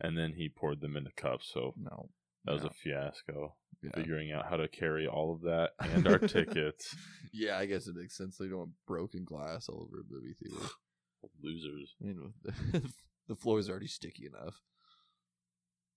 and 0.00 0.16
then 0.16 0.32
he 0.36 0.48
poured 0.48 0.80
them 0.80 0.96
into 0.96 1.10
cups. 1.16 1.50
So 1.52 1.74
No, 1.76 2.10
that 2.44 2.52
was 2.52 2.62
no, 2.62 2.68
a 2.68 2.72
fiasco. 2.72 3.54
yeah. 3.82 3.90
Figuring 3.94 4.32
out 4.32 4.46
how 4.48 4.56
to 4.56 4.68
carry 4.68 5.06
all 5.06 5.32
of 5.34 5.42
that 5.42 5.70
and 5.80 6.06
our 6.06 6.18
tickets. 6.18 6.94
yeah, 7.32 7.58
I 7.58 7.66
guess 7.66 7.86
it 7.86 7.96
makes 7.96 8.16
sense. 8.16 8.36
They 8.36 8.46
don't 8.46 8.58
want 8.58 8.70
broken 8.86 9.24
glass 9.24 9.68
all 9.68 9.82
over 9.88 10.00
a 10.00 10.04
movie 10.12 10.34
theater. 10.42 10.66
Losers. 11.42 11.94
I 12.02 12.06
mean, 12.06 12.32
the 13.28 13.36
floor 13.36 13.58
is 13.58 13.68
already 13.68 13.86
sticky 13.88 14.26
enough. 14.26 14.54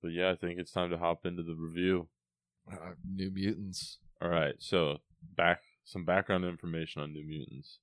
But 0.02 0.10
yeah, 0.10 0.32
I 0.32 0.36
think 0.36 0.60
it's 0.60 0.72
time 0.72 0.90
to 0.90 0.98
hop 0.98 1.26
into 1.26 1.44
the 1.44 1.56
review. 1.56 2.10
Uh, 2.70 2.92
New 3.10 3.32
Mutants. 3.32 4.00
All 4.22 4.30
right, 4.30 4.56
so 4.60 4.98
back 5.36 5.60
some 5.86 6.04
background 6.06 6.44
information 6.46 7.02
on 7.02 7.14
New 7.14 7.26
Mutants. 7.26 7.80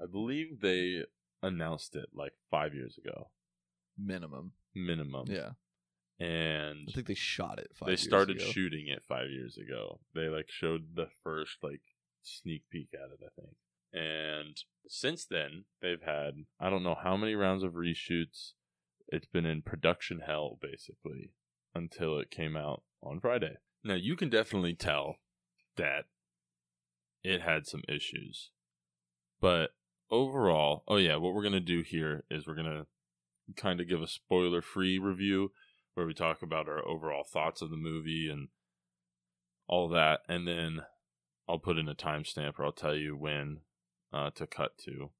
I 0.00 0.06
believe 0.10 0.60
they 0.62 1.02
announced 1.42 1.94
it 1.96 2.10
like 2.14 2.32
five 2.50 2.74
years 2.74 2.96
ago, 2.98 3.30
minimum. 3.98 4.52
Minimum. 4.74 5.26
Yeah, 5.28 5.50
and 6.18 6.88
I 6.88 6.92
think 6.92 7.06
they 7.06 7.14
shot 7.14 7.58
it. 7.58 7.70
Five 7.74 7.88
they 7.88 7.96
started 7.96 8.36
ago. 8.36 8.44
shooting 8.46 8.88
it 8.88 9.02
five 9.08 9.30
years 9.30 9.56
ago. 9.56 10.00
They 10.14 10.28
like 10.28 10.50
showed 10.50 10.94
the 10.94 11.08
first 11.24 11.58
like 11.62 11.80
sneak 12.22 12.64
peek 12.70 12.88
at 12.92 13.10
it, 13.10 13.20
I 13.24 13.40
think. 13.40 13.56
And 13.92 14.56
since 14.86 15.24
then, 15.24 15.64
they've 15.80 16.02
had 16.02 16.44
I 16.60 16.70
don't 16.70 16.82
know 16.82 16.96
how 17.02 17.16
many 17.16 17.34
rounds 17.34 17.62
of 17.62 17.72
reshoots. 17.72 18.52
It's 19.08 19.26
been 19.26 19.46
in 19.46 19.62
production 19.62 20.20
hell 20.26 20.58
basically 20.60 21.32
until 21.74 22.18
it 22.18 22.30
came 22.30 22.56
out 22.56 22.82
on 23.02 23.20
Friday. 23.20 23.56
Now 23.82 23.94
you 23.94 24.14
can 24.14 24.28
definitely 24.28 24.74
tell 24.74 25.16
that 25.76 26.04
it 27.22 27.40
had 27.40 27.66
some 27.66 27.82
issues. 27.88 28.50
But 29.40 29.70
overall, 30.10 30.84
oh 30.86 30.96
yeah, 30.96 31.16
what 31.16 31.34
we're 31.34 31.42
going 31.42 31.52
to 31.54 31.60
do 31.60 31.82
here 31.82 32.24
is 32.30 32.46
we're 32.46 32.54
going 32.54 32.66
to 32.66 32.86
kind 33.56 33.80
of 33.80 33.88
give 33.88 34.02
a 34.02 34.06
spoiler-free 34.06 34.98
review 34.98 35.52
where 35.94 36.06
we 36.06 36.14
talk 36.14 36.42
about 36.42 36.68
our 36.68 36.86
overall 36.86 37.24
thoughts 37.24 37.62
of 37.62 37.70
the 37.70 37.76
movie 37.76 38.28
and 38.30 38.48
all 39.66 39.88
that, 39.88 40.20
and 40.28 40.46
then 40.46 40.80
I'll 41.48 41.58
put 41.58 41.78
in 41.78 41.88
a 41.88 41.94
timestamp 41.94 42.58
or 42.58 42.64
I'll 42.64 42.72
tell 42.72 42.94
you 42.94 43.16
when 43.16 43.58
uh, 44.12 44.30
to 44.36 44.46
cut 44.46 44.78
to, 44.84 45.10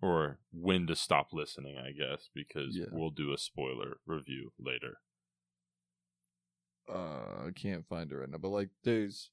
or 0.00 0.38
when 0.52 0.86
to 0.88 0.96
stop 0.96 1.32
listening, 1.32 1.76
I 1.78 1.90
guess, 1.92 2.28
because 2.34 2.76
Yeah. 2.76 2.86
we'll 2.92 3.10
do 3.10 3.32
a 3.32 3.38
spoiler 3.38 3.98
review 4.06 4.52
later. 4.58 4.98
uh 6.88 7.46
I 7.46 7.50
can't 7.54 7.86
find 7.88 8.10
it 8.12 8.16
right 8.16 8.28
now, 8.30 8.38
but 8.38 8.50
like 8.50 8.70
there's 8.84 9.30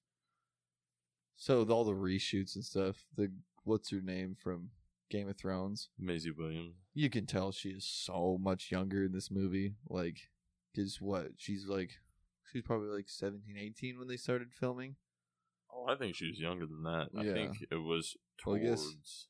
so 1.35 1.59
with 1.59 1.69
all 1.69 1.83
the 1.83 1.93
reshoots 1.93 2.55
and 2.55 2.63
stuff, 2.63 3.05
the 3.15 3.31
what's 3.63 3.91
her 3.91 4.01
name 4.01 4.35
from 4.41 4.69
Game 5.13 5.29
of 5.29 5.37
Thrones? 5.37 5.89
Maisie 5.99 6.31
Williams. 6.31 6.73
You 6.95 7.09
can 7.09 7.25
tell 7.27 7.51
she 7.51 7.69
is 7.69 7.85
so 7.85 8.37
much 8.41 8.71
younger 8.71 9.05
in 9.05 9.11
this 9.13 9.29
movie. 9.29 9.75
Like, 9.87 10.17
cause 10.75 10.97
what 10.99 11.27
she's 11.37 11.67
like, 11.67 11.91
she's 12.51 12.63
probably 12.63 12.89
like 12.89 13.07
17, 13.07 13.55
18 13.57 13.99
when 13.99 14.07
they 14.07 14.17
started 14.17 14.51
filming. 14.51 14.95
Oh, 15.71 15.85
I 15.87 15.95
think 15.95 16.15
she 16.15 16.27
was 16.27 16.39
younger 16.39 16.65
than 16.65 16.83
that. 16.83 17.09
I 17.15 17.23
think 17.31 17.65
it 17.71 17.75
was 17.75 18.17
Well, 18.45 18.55
I 18.55 18.59
towards. 18.59 18.93
guess- 18.95 19.27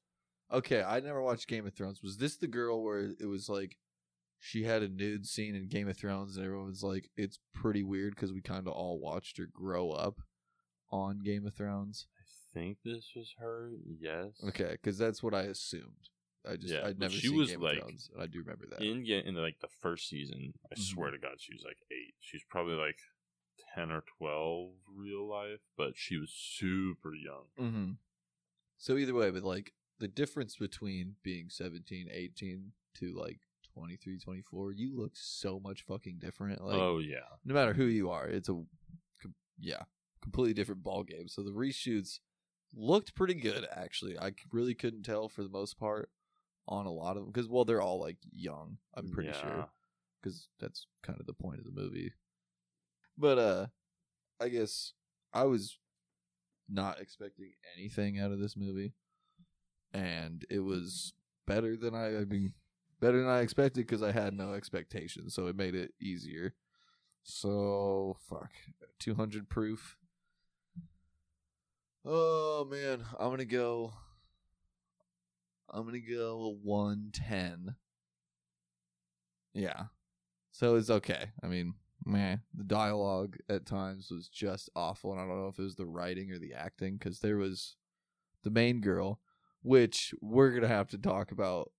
Okay, 0.51 0.83
I 0.83 0.99
never 0.99 1.21
watched 1.21 1.47
Game 1.47 1.65
of 1.65 1.73
Thrones. 1.73 2.01
Was 2.03 2.17
this 2.17 2.37
the 2.37 2.47
girl 2.47 2.83
where 2.83 3.11
it 3.19 3.25
was 3.25 3.49
like 3.49 3.77
she 4.39 4.63
had 4.63 4.83
a 4.83 4.87
nude 4.89 5.25
scene 5.25 5.55
in 5.55 5.67
Game 5.67 5.87
of 5.87 5.97
Thrones 5.97 6.37
and 6.37 6.45
everyone 6.45 6.67
was 6.67 6.83
like, 6.83 7.09
it's 7.17 7.39
pretty 7.53 7.81
weird 7.83 8.13
because 8.15 8.31
we 8.31 8.41
kind 8.41 8.67
of 8.67 8.73
all 8.73 8.99
watched 8.99 9.37
her 9.37 9.47
grow 9.51 9.91
up 9.91 10.21
on 10.91 11.19
Game 11.23 11.45
of 11.47 11.55
Thrones? 11.55 12.07
Think 12.53 12.77
this 12.83 13.09
was 13.15 13.33
her. 13.39 13.71
Yes. 13.99 14.27
Okay, 14.49 14.71
because 14.71 14.97
that's 14.97 15.23
what 15.23 15.33
I 15.33 15.43
assumed. 15.43 16.09
I 16.47 16.55
just 16.57 16.73
Yeah, 16.73 16.85
I'd 16.85 16.99
never 16.99 17.13
she 17.13 17.27
seen 17.29 17.37
was, 17.37 17.49
Game 17.51 17.61
like, 17.61 17.77
of 17.77 17.83
Thrones, 17.85 18.11
I 18.19 18.27
do 18.27 18.39
remember 18.39 18.65
that. 18.71 18.81
In 18.81 19.05
in 19.05 19.35
like 19.35 19.59
the 19.61 19.69
first 19.81 20.07
season, 20.09 20.53
I 20.71 20.75
Mhm. 20.75 20.79
swear 20.79 21.11
to 21.11 21.17
God, 21.17 21.39
she 21.39 21.53
was 21.53 21.63
like 21.63 21.77
eight. 21.89 22.15
She's 22.19 22.43
probably 22.43 22.75
like 22.75 22.99
ten 23.73 23.91
or 23.91 24.01
twelve 24.17 24.73
real 24.93 25.25
life, 25.27 25.61
but 25.77 25.97
she 25.97 26.17
was 26.17 26.31
super 26.31 27.13
young. 27.15 27.45
mm-hmm. 27.57 27.91
So 28.77 28.97
either 28.97 29.13
way, 29.13 29.31
but 29.31 29.43
like 29.43 29.73
the 29.99 30.07
difference 30.09 30.57
between 30.57 31.15
being 31.23 31.49
17, 31.49 32.09
18 32.11 32.73
to 32.95 33.13
like 33.13 33.39
23, 33.73 34.19
24, 34.19 34.73
you 34.73 34.95
look 34.99 35.15
so 35.15 35.59
much 35.59 35.83
fucking 35.83 36.19
different. 36.19 36.61
Like 36.63 36.75
oh 36.75 36.99
yeah, 36.99 37.37
no 37.45 37.53
matter 37.53 37.73
who 37.73 37.85
you 37.85 38.09
are, 38.11 38.27
it's 38.27 38.49
a 38.49 38.61
yeah, 39.57 39.83
completely 40.21 40.53
different 40.53 40.83
ball 40.83 41.03
game. 41.03 41.29
So 41.29 41.41
the 41.41 41.51
reshoots 41.51 42.19
looked 42.75 43.15
pretty 43.15 43.35
good 43.35 43.65
actually. 43.75 44.17
I 44.17 44.33
really 44.51 44.73
couldn't 44.73 45.03
tell 45.03 45.29
for 45.29 45.43
the 45.43 45.49
most 45.49 45.77
part 45.79 46.09
on 46.67 46.85
a 46.85 46.91
lot 46.91 47.17
of 47.17 47.23
them 47.23 47.31
because 47.31 47.47
well, 47.49 47.65
they're 47.65 47.81
all 47.81 47.99
like 47.99 48.17
young. 48.31 48.77
I'm 48.95 49.09
pretty 49.11 49.29
Yeah. 49.29 49.41
sure 49.41 49.67
because 50.21 50.47
that's 50.59 50.87
kind 51.01 51.19
of 51.19 51.25
the 51.25 51.33
point 51.33 51.59
of 51.59 51.65
the 51.65 51.71
movie. 51.81 52.13
But 53.17 53.37
uh, 53.37 53.67
I 54.39 54.49
guess 54.49 54.93
I 55.33 55.43
was 55.43 55.77
not 56.69 56.99
expecting 56.99 57.51
anything 57.77 58.19
out 58.19 58.31
of 58.31 58.39
this 58.39 58.55
movie, 58.57 58.93
and 59.93 60.45
it 60.49 60.59
was 60.61 61.13
better 61.45 61.75
than 61.75 61.93
I. 61.93 62.21
I 62.21 62.25
mean, 62.25 62.53
better 62.99 63.19
than 63.19 63.29
I 63.29 63.41
expected 63.41 63.85
because 63.85 64.01
I 64.01 64.11
had 64.11 64.33
no 64.33 64.53
expectations, 64.53 65.35
so 65.35 65.47
it 65.47 65.55
made 65.55 65.75
it 65.75 65.93
easier. 66.01 66.55
So 67.23 68.17
fuck, 68.29 68.51
two 68.99 69.15
hundred 69.15 69.49
proof. 69.49 69.97
Oh 72.05 72.67
man, 72.69 73.05
I'm 73.17 73.29
gonna 73.29 73.45
go. 73.45 73.93
I'm 75.69 75.85
gonna 75.85 75.99
go 75.99 76.57
one 76.61 77.11
ten. 77.13 77.75
Yeah, 79.53 79.83
so 80.51 80.75
it's 80.75 80.89
okay. 80.89 81.27
I 81.41 81.47
mean, 81.47 81.75
meh. 82.05 82.37
The 82.53 82.63
dialogue 82.65 83.37
at 83.47 83.65
times 83.65 84.09
was 84.11 84.27
just 84.27 84.69
awful, 84.75 85.11
and 85.11 85.21
I 85.21 85.25
don't 85.25 85.41
know 85.41 85.47
if 85.47 85.59
it 85.59 85.63
was 85.63 85.75
the 85.75 85.85
writing 85.85 86.31
or 86.31 86.39
the 86.39 86.53
acting 86.53 86.97
because 86.97 87.19
there 87.19 87.37
was 87.37 87.77
the 88.43 88.51
main 88.51 88.81
girl, 88.81 89.21
which 89.61 90.13
we're 90.21 90.51
gonna 90.51 90.67
have 90.67 90.89
to 90.89 90.97
talk 90.97 91.31
about 91.31 91.71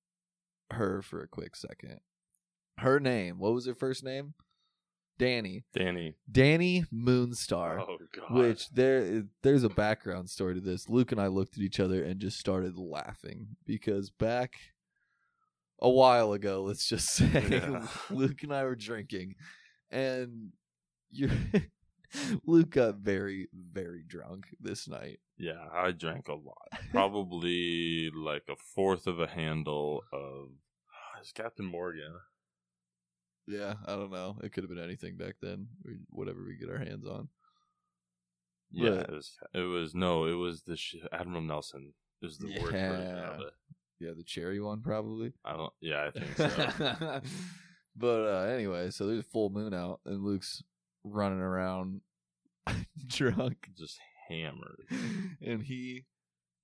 her 0.70 1.02
for 1.02 1.22
a 1.22 1.28
quick 1.28 1.54
second. 1.54 2.00
Her 2.78 2.98
name, 2.98 3.38
what 3.38 3.52
was 3.52 3.66
her 3.66 3.74
first 3.74 4.02
name? 4.02 4.34
Danny. 5.18 5.64
Danny. 5.74 6.16
Danny 6.30 6.84
Moonstar. 6.92 7.80
Oh 7.80 7.98
god. 8.14 8.32
Which 8.36 8.70
there 8.70 9.24
there's 9.42 9.62
a 9.64 9.68
background 9.68 10.28
story 10.30 10.54
to 10.54 10.60
this. 10.60 10.88
Luke 10.88 11.12
and 11.12 11.20
I 11.20 11.28
looked 11.28 11.56
at 11.56 11.62
each 11.62 11.78
other 11.80 12.02
and 12.02 12.20
just 12.20 12.38
started 12.38 12.76
laughing 12.78 13.56
because 13.66 14.10
back 14.10 14.54
a 15.80 15.88
while 15.90 16.32
ago, 16.32 16.62
let's 16.62 16.88
just 16.88 17.08
say, 17.14 17.46
Yeah. 17.50 17.86
Luke 18.10 18.42
and 18.42 18.52
I 18.52 18.64
were 18.64 18.76
drinking, 18.76 19.34
and 19.90 20.50
you 21.10 21.30
Luke 22.46 22.70
got 22.70 22.96
very 22.96 23.48
very 23.52 24.02
drunk 24.06 24.46
this 24.60 24.88
night. 24.88 25.20
Yeah, 25.36 25.66
I 25.72 25.90
drank 25.92 26.28
a 26.28 26.34
lot. 26.34 26.68
Probably 26.92 28.10
like 28.14 28.44
a 28.48 28.56
fourth 28.74 29.06
of 29.06 29.20
a 29.20 29.26
handle 29.26 30.02
of. 30.12 30.48
It's 31.20 31.32
Captain 31.32 31.64
Morgan. 31.64 32.12
Yeah, 33.46 33.74
I 33.86 33.94
don't 33.96 34.10
know. 34.12 34.36
It 34.42 34.52
could 34.52 34.64
have 34.64 34.70
been 34.70 34.82
anything 34.82 35.16
back 35.16 35.34
then, 35.42 35.66
or 35.84 35.92
whatever 36.10 36.44
we 36.46 36.56
get 36.56 36.70
our 36.70 36.78
hands 36.78 37.06
on. 37.06 37.28
Yeah, 38.72 38.90
But- 38.90 39.08
it 39.08 39.12
was. 39.12 39.36
It 39.54 39.60
was 39.60 39.94
no. 39.94 40.26
It 40.26 40.34
was 40.34 40.62
the 40.62 40.76
sh- 40.76 40.96
Admiral 41.12 41.42
Nelson. 41.42 41.92
Is 42.22 42.38
the 42.38 42.46
worst 42.58 42.72
version 42.72 43.18
of 43.18 43.40
Yeah. 43.40 43.46
it. 43.46 43.52
Yeah, 44.00 44.10
the 44.16 44.24
cherry 44.24 44.60
one 44.60 44.80
probably. 44.82 45.32
I 45.44 45.52
don't. 45.56 45.72
Yeah, 45.80 46.06
I 46.06 46.10
think 46.10 46.36
so. 46.36 47.20
but 47.96 48.06
uh, 48.34 48.46
anyway, 48.52 48.90
so 48.90 49.06
there's 49.06 49.20
a 49.20 49.24
full 49.24 49.50
moon 49.50 49.74
out, 49.74 50.00
and 50.06 50.24
Luke's 50.24 50.62
running 51.04 51.38
around 51.40 52.00
drunk, 53.06 53.68
Just 53.76 53.98
hammered. 54.28 54.86
and 55.42 55.62
he 55.62 56.06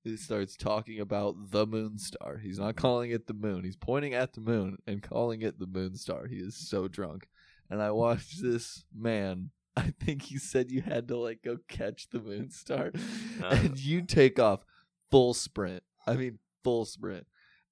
he 0.04 0.16
starts 0.16 0.56
talking 0.56 1.00
about 1.00 1.50
the 1.50 1.66
moon 1.66 1.98
star. 1.98 2.38
He's 2.38 2.58
not 2.58 2.76
calling 2.76 3.10
it 3.10 3.26
the 3.26 3.34
moon. 3.34 3.64
He's 3.64 3.76
pointing 3.76 4.14
at 4.14 4.32
the 4.32 4.40
moon 4.40 4.78
and 4.86 5.02
calling 5.02 5.42
it 5.42 5.58
the 5.58 5.66
moon 5.66 5.96
star. 5.96 6.26
He 6.26 6.36
is 6.36 6.56
so 6.56 6.88
drunk. 6.88 7.28
And 7.68 7.80
I 7.82 7.90
watched 7.90 8.42
this 8.42 8.84
man. 8.96 9.50
I 9.76 9.92
think 10.00 10.22
he 10.22 10.38
said 10.38 10.70
you 10.72 10.82
had 10.82 11.08
to 11.08 11.16
like 11.16 11.42
go 11.42 11.58
catch 11.68 12.08
the 12.10 12.18
moon 12.20 12.50
star, 12.50 12.92
Uh. 13.42 13.48
and 13.50 13.78
you 13.78 14.02
take 14.02 14.38
off 14.38 14.64
full 15.10 15.32
sprint. 15.34 15.82
I 16.06 16.14
mean, 16.16 16.38
full 16.64 16.84
sprint. 16.84 17.26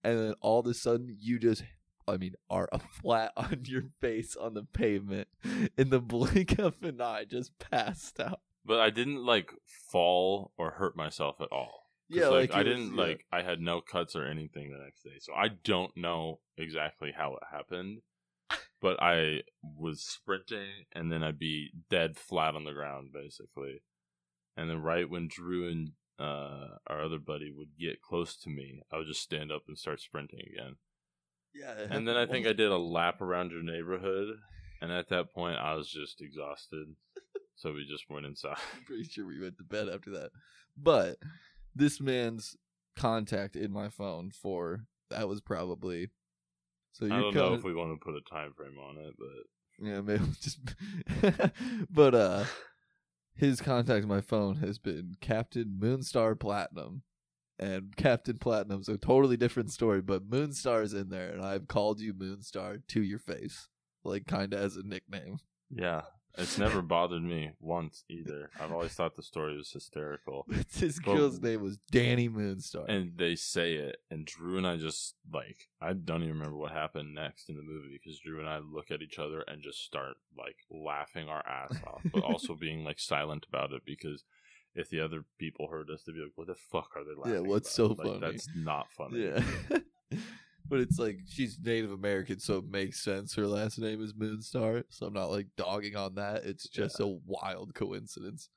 and 0.04 0.18
then 0.18 0.34
all 0.40 0.60
of 0.60 0.66
a 0.66 0.74
sudden 0.74 1.16
you 1.18 1.38
just 1.38 1.64
I 2.06 2.16
mean, 2.16 2.34
are 2.48 2.68
a 2.72 2.78
flat 2.78 3.32
on 3.36 3.62
your 3.64 3.84
face 4.00 4.34
on 4.36 4.54
the 4.54 4.62
pavement 4.62 5.28
in 5.76 5.90
the 5.90 6.00
blink 6.00 6.58
of 6.58 6.76
an 6.82 7.00
eye, 7.02 7.24
just 7.24 7.58
passed 7.58 8.18
out. 8.20 8.40
But 8.64 8.80
I 8.80 8.90
didn't 8.90 9.24
like 9.26 9.52
fall 9.66 10.52
or 10.56 10.70
hurt 10.72 10.96
myself 10.96 11.40
at 11.40 11.48
all. 11.52 11.87
Yeah, 12.08 12.28
like, 12.28 12.50
like, 12.50 12.60
I 12.60 12.62
didn't 12.62 12.94
yeah. 12.94 13.02
like 13.02 13.24
I 13.32 13.42
had 13.42 13.60
no 13.60 13.80
cuts 13.80 14.16
or 14.16 14.24
anything 14.24 14.70
the 14.70 14.82
next 14.82 15.02
day, 15.02 15.18
so 15.20 15.34
I 15.34 15.48
don't 15.48 15.94
know 15.96 16.40
exactly 16.56 17.12
how 17.16 17.34
it 17.34 17.42
happened. 17.50 18.00
But 18.80 19.02
I 19.02 19.42
was 19.60 20.00
sprinting, 20.02 20.86
and 20.92 21.10
then 21.10 21.24
I'd 21.24 21.36
be 21.36 21.70
dead 21.90 22.16
flat 22.16 22.54
on 22.54 22.62
the 22.62 22.72
ground, 22.72 23.08
basically. 23.12 23.82
And 24.56 24.70
then 24.70 24.80
right 24.82 25.10
when 25.10 25.26
Drew 25.26 25.68
and 25.68 25.90
uh, 26.18 26.76
our 26.86 27.02
other 27.02 27.18
buddy 27.18 27.50
would 27.50 27.70
get 27.78 28.00
close 28.00 28.36
to 28.36 28.48
me, 28.50 28.82
I 28.92 28.98
would 28.98 29.08
just 29.08 29.20
stand 29.20 29.50
up 29.50 29.62
and 29.66 29.76
start 29.76 30.00
sprinting 30.00 30.42
again. 30.52 30.76
Yeah, 31.54 31.74
And 31.90 32.06
then 32.06 32.16
I 32.16 32.26
think 32.26 32.46
I 32.46 32.52
did 32.52 32.70
a 32.70 32.78
lap 32.78 33.20
around 33.20 33.50
your 33.50 33.62
neighborhood, 33.62 34.36
and 34.80 34.92
at 34.92 35.08
that 35.08 35.32
point 35.32 35.58
I 35.58 35.74
was 35.74 35.88
just 35.88 36.20
exhausted, 36.20 36.94
so 37.56 37.72
we 37.72 37.84
just 37.84 38.08
went 38.10 38.26
inside. 38.26 38.58
I'm 38.76 38.84
pretty 38.84 39.04
sure 39.04 39.26
we 39.26 39.40
went 39.40 39.58
to 39.58 39.64
bed 39.64 39.88
after 39.88 40.10
that. 40.10 40.30
But 40.76 41.16
this 41.74 42.00
man's 42.00 42.56
contact 42.96 43.56
in 43.56 43.72
my 43.72 43.88
phone 43.88 44.30
for 44.30 44.80
that 45.10 45.28
was 45.28 45.40
probably 45.40 46.08
so 46.92 47.06
I 47.06 47.08
you're 47.10 47.32
don't 47.32 47.34
know 47.34 47.54
if 47.54 47.64
we 47.64 47.74
want 47.74 47.92
to 47.92 48.04
put 48.04 48.16
a 48.16 48.20
time 48.28 48.52
frame 48.54 48.76
on 48.78 48.96
it, 48.98 49.14
but 49.18 49.86
Yeah, 49.86 50.00
maybe 50.00 50.22
we'll 50.24 50.32
just. 50.40 50.58
but 51.90 52.14
uh, 52.14 52.44
his 53.34 53.60
contact 53.60 54.02
in 54.02 54.08
my 54.08 54.20
phone 54.20 54.56
has 54.56 54.78
been 54.78 55.14
Captain 55.20 55.78
Moonstar 55.78 56.38
Platinum, 56.38 57.02
and 57.58 57.96
Captain 57.96 58.38
Platinum's 58.38 58.88
a 58.88 58.98
totally 58.98 59.36
different 59.36 59.70
story. 59.70 60.00
But 60.02 60.28
Moonstar's 60.28 60.92
in 60.92 61.08
there, 61.08 61.30
and 61.30 61.44
I've 61.44 61.68
called 61.68 62.00
you 62.00 62.12
Moonstar 62.14 62.80
to 62.88 63.02
your 63.02 63.20
face, 63.20 63.68
like 64.02 64.26
kind 64.26 64.52
of 64.52 64.60
as 64.60 64.76
a 64.76 64.82
nickname. 64.82 65.38
yeah, 65.70 66.02
it's 66.38 66.56
never 66.58 66.80
bothered 66.82 67.22
me 67.22 67.50
once 67.60 68.04
either. 68.08 68.50
I've 68.60 68.72
always 68.72 68.92
thought 68.92 69.16
the 69.16 69.22
story 69.22 69.56
was 69.56 69.70
hysterical. 69.70 70.46
his 70.74 70.98
Well- 71.04 71.16
girl's 71.16 71.40
name 71.42 71.62
was 71.62 71.78
Danny 71.90 72.28
Moonstar. 72.28 72.88
And 72.88 73.12
they 73.18 73.34
say 73.36 73.74
it, 73.74 73.96
and 74.10 74.24
Drew 74.24 74.56
and 74.56 74.66
I 74.66 74.76
just 74.76 75.14
like 75.32 75.68
I 75.80 75.92
don't 75.92 76.22
even 76.22 76.34
remember 76.38 76.56
what 76.56 76.72
happened 76.72 77.14
next 77.14 77.48
in 77.48 77.56
the 77.56 77.62
movie 77.62 77.98
because 78.02 78.18
Drew 78.20 78.40
and 78.40 78.48
I 78.48 78.58
look 78.58 78.90
at 78.90 79.02
each 79.02 79.18
other 79.18 79.42
and 79.46 79.62
just 79.62 79.84
start 79.84 80.16
like 80.38 80.56
laughing 80.70 81.28
our 81.28 81.46
ass 81.46 81.76
off, 81.86 82.02
but 82.12 82.22
also 82.24 82.54
being 82.54 82.84
like 82.84 82.98
silent 83.00 83.44
about 83.48 83.72
it 83.72 83.82
because 83.84 84.24
if 84.74 84.90
the 84.90 85.00
other 85.00 85.24
people 85.38 85.66
heard 85.68 85.90
us, 85.90 86.02
they'd 86.06 86.12
be 86.14 86.20
like, 86.20 86.32
"What 86.36 86.46
the 86.46 86.54
fuck 86.54 86.90
are 86.94 87.02
they 87.04 87.14
laughing? 87.16 87.32
Yeah, 87.32 87.38
laughing?" 87.38 87.50
what's 87.50 87.78
about?" 87.78 87.96
so 87.96 88.02
Like, 88.02 88.20
funny? 88.20 88.32
That's 88.32 88.48
not 88.54 88.86
funny. 88.96 89.24
yeah. 89.24 89.78
But 90.68 90.80
it's 90.80 90.98
like 90.98 91.20
she's 91.26 91.58
Native 91.62 91.92
American, 91.92 92.38
so 92.40 92.58
it 92.58 92.70
makes 92.70 93.00
sense. 93.02 93.34
Her 93.34 93.46
last 93.46 93.78
name 93.78 94.02
is 94.02 94.12
Moonstar, 94.12 94.84
so 94.90 95.06
I'm 95.06 95.14
not 95.14 95.30
like 95.30 95.46
dogging 95.56 95.96
on 95.96 96.16
that. 96.16 96.44
It's 96.44 96.68
just 96.68 97.00
a 97.00 97.18
wild 97.26 97.74
coincidence. 97.74 98.50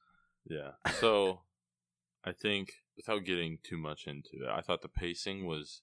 Yeah. 0.49 0.71
So 0.99 1.41
I 2.25 2.33
think 2.33 2.73
without 2.97 3.23
getting 3.23 3.59
too 3.63 3.77
much 3.77 4.07
into 4.07 4.43
it, 4.43 4.49
I 4.49 4.61
thought 4.61 4.81
the 4.81 4.89
pacing 4.89 5.45
was 5.45 5.81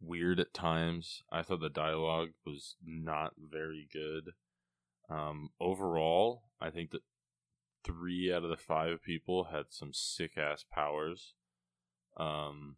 weird 0.00 0.40
at 0.40 0.52
times. 0.52 1.22
I 1.30 1.42
thought 1.42 1.60
the 1.60 1.70
dialogue 1.70 2.30
was 2.44 2.76
not 2.84 3.34
very 3.38 3.88
good. 3.92 4.32
Um, 5.08 5.50
overall, 5.60 6.42
I 6.60 6.70
think 6.70 6.90
that 6.90 7.02
three 7.84 8.32
out 8.32 8.44
of 8.44 8.50
the 8.50 8.56
five 8.56 9.02
people 9.02 9.44
had 9.44 9.66
some 9.70 9.92
sick 9.92 10.36
ass 10.36 10.64
powers. 10.70 11.34
Um, 12.16 12.76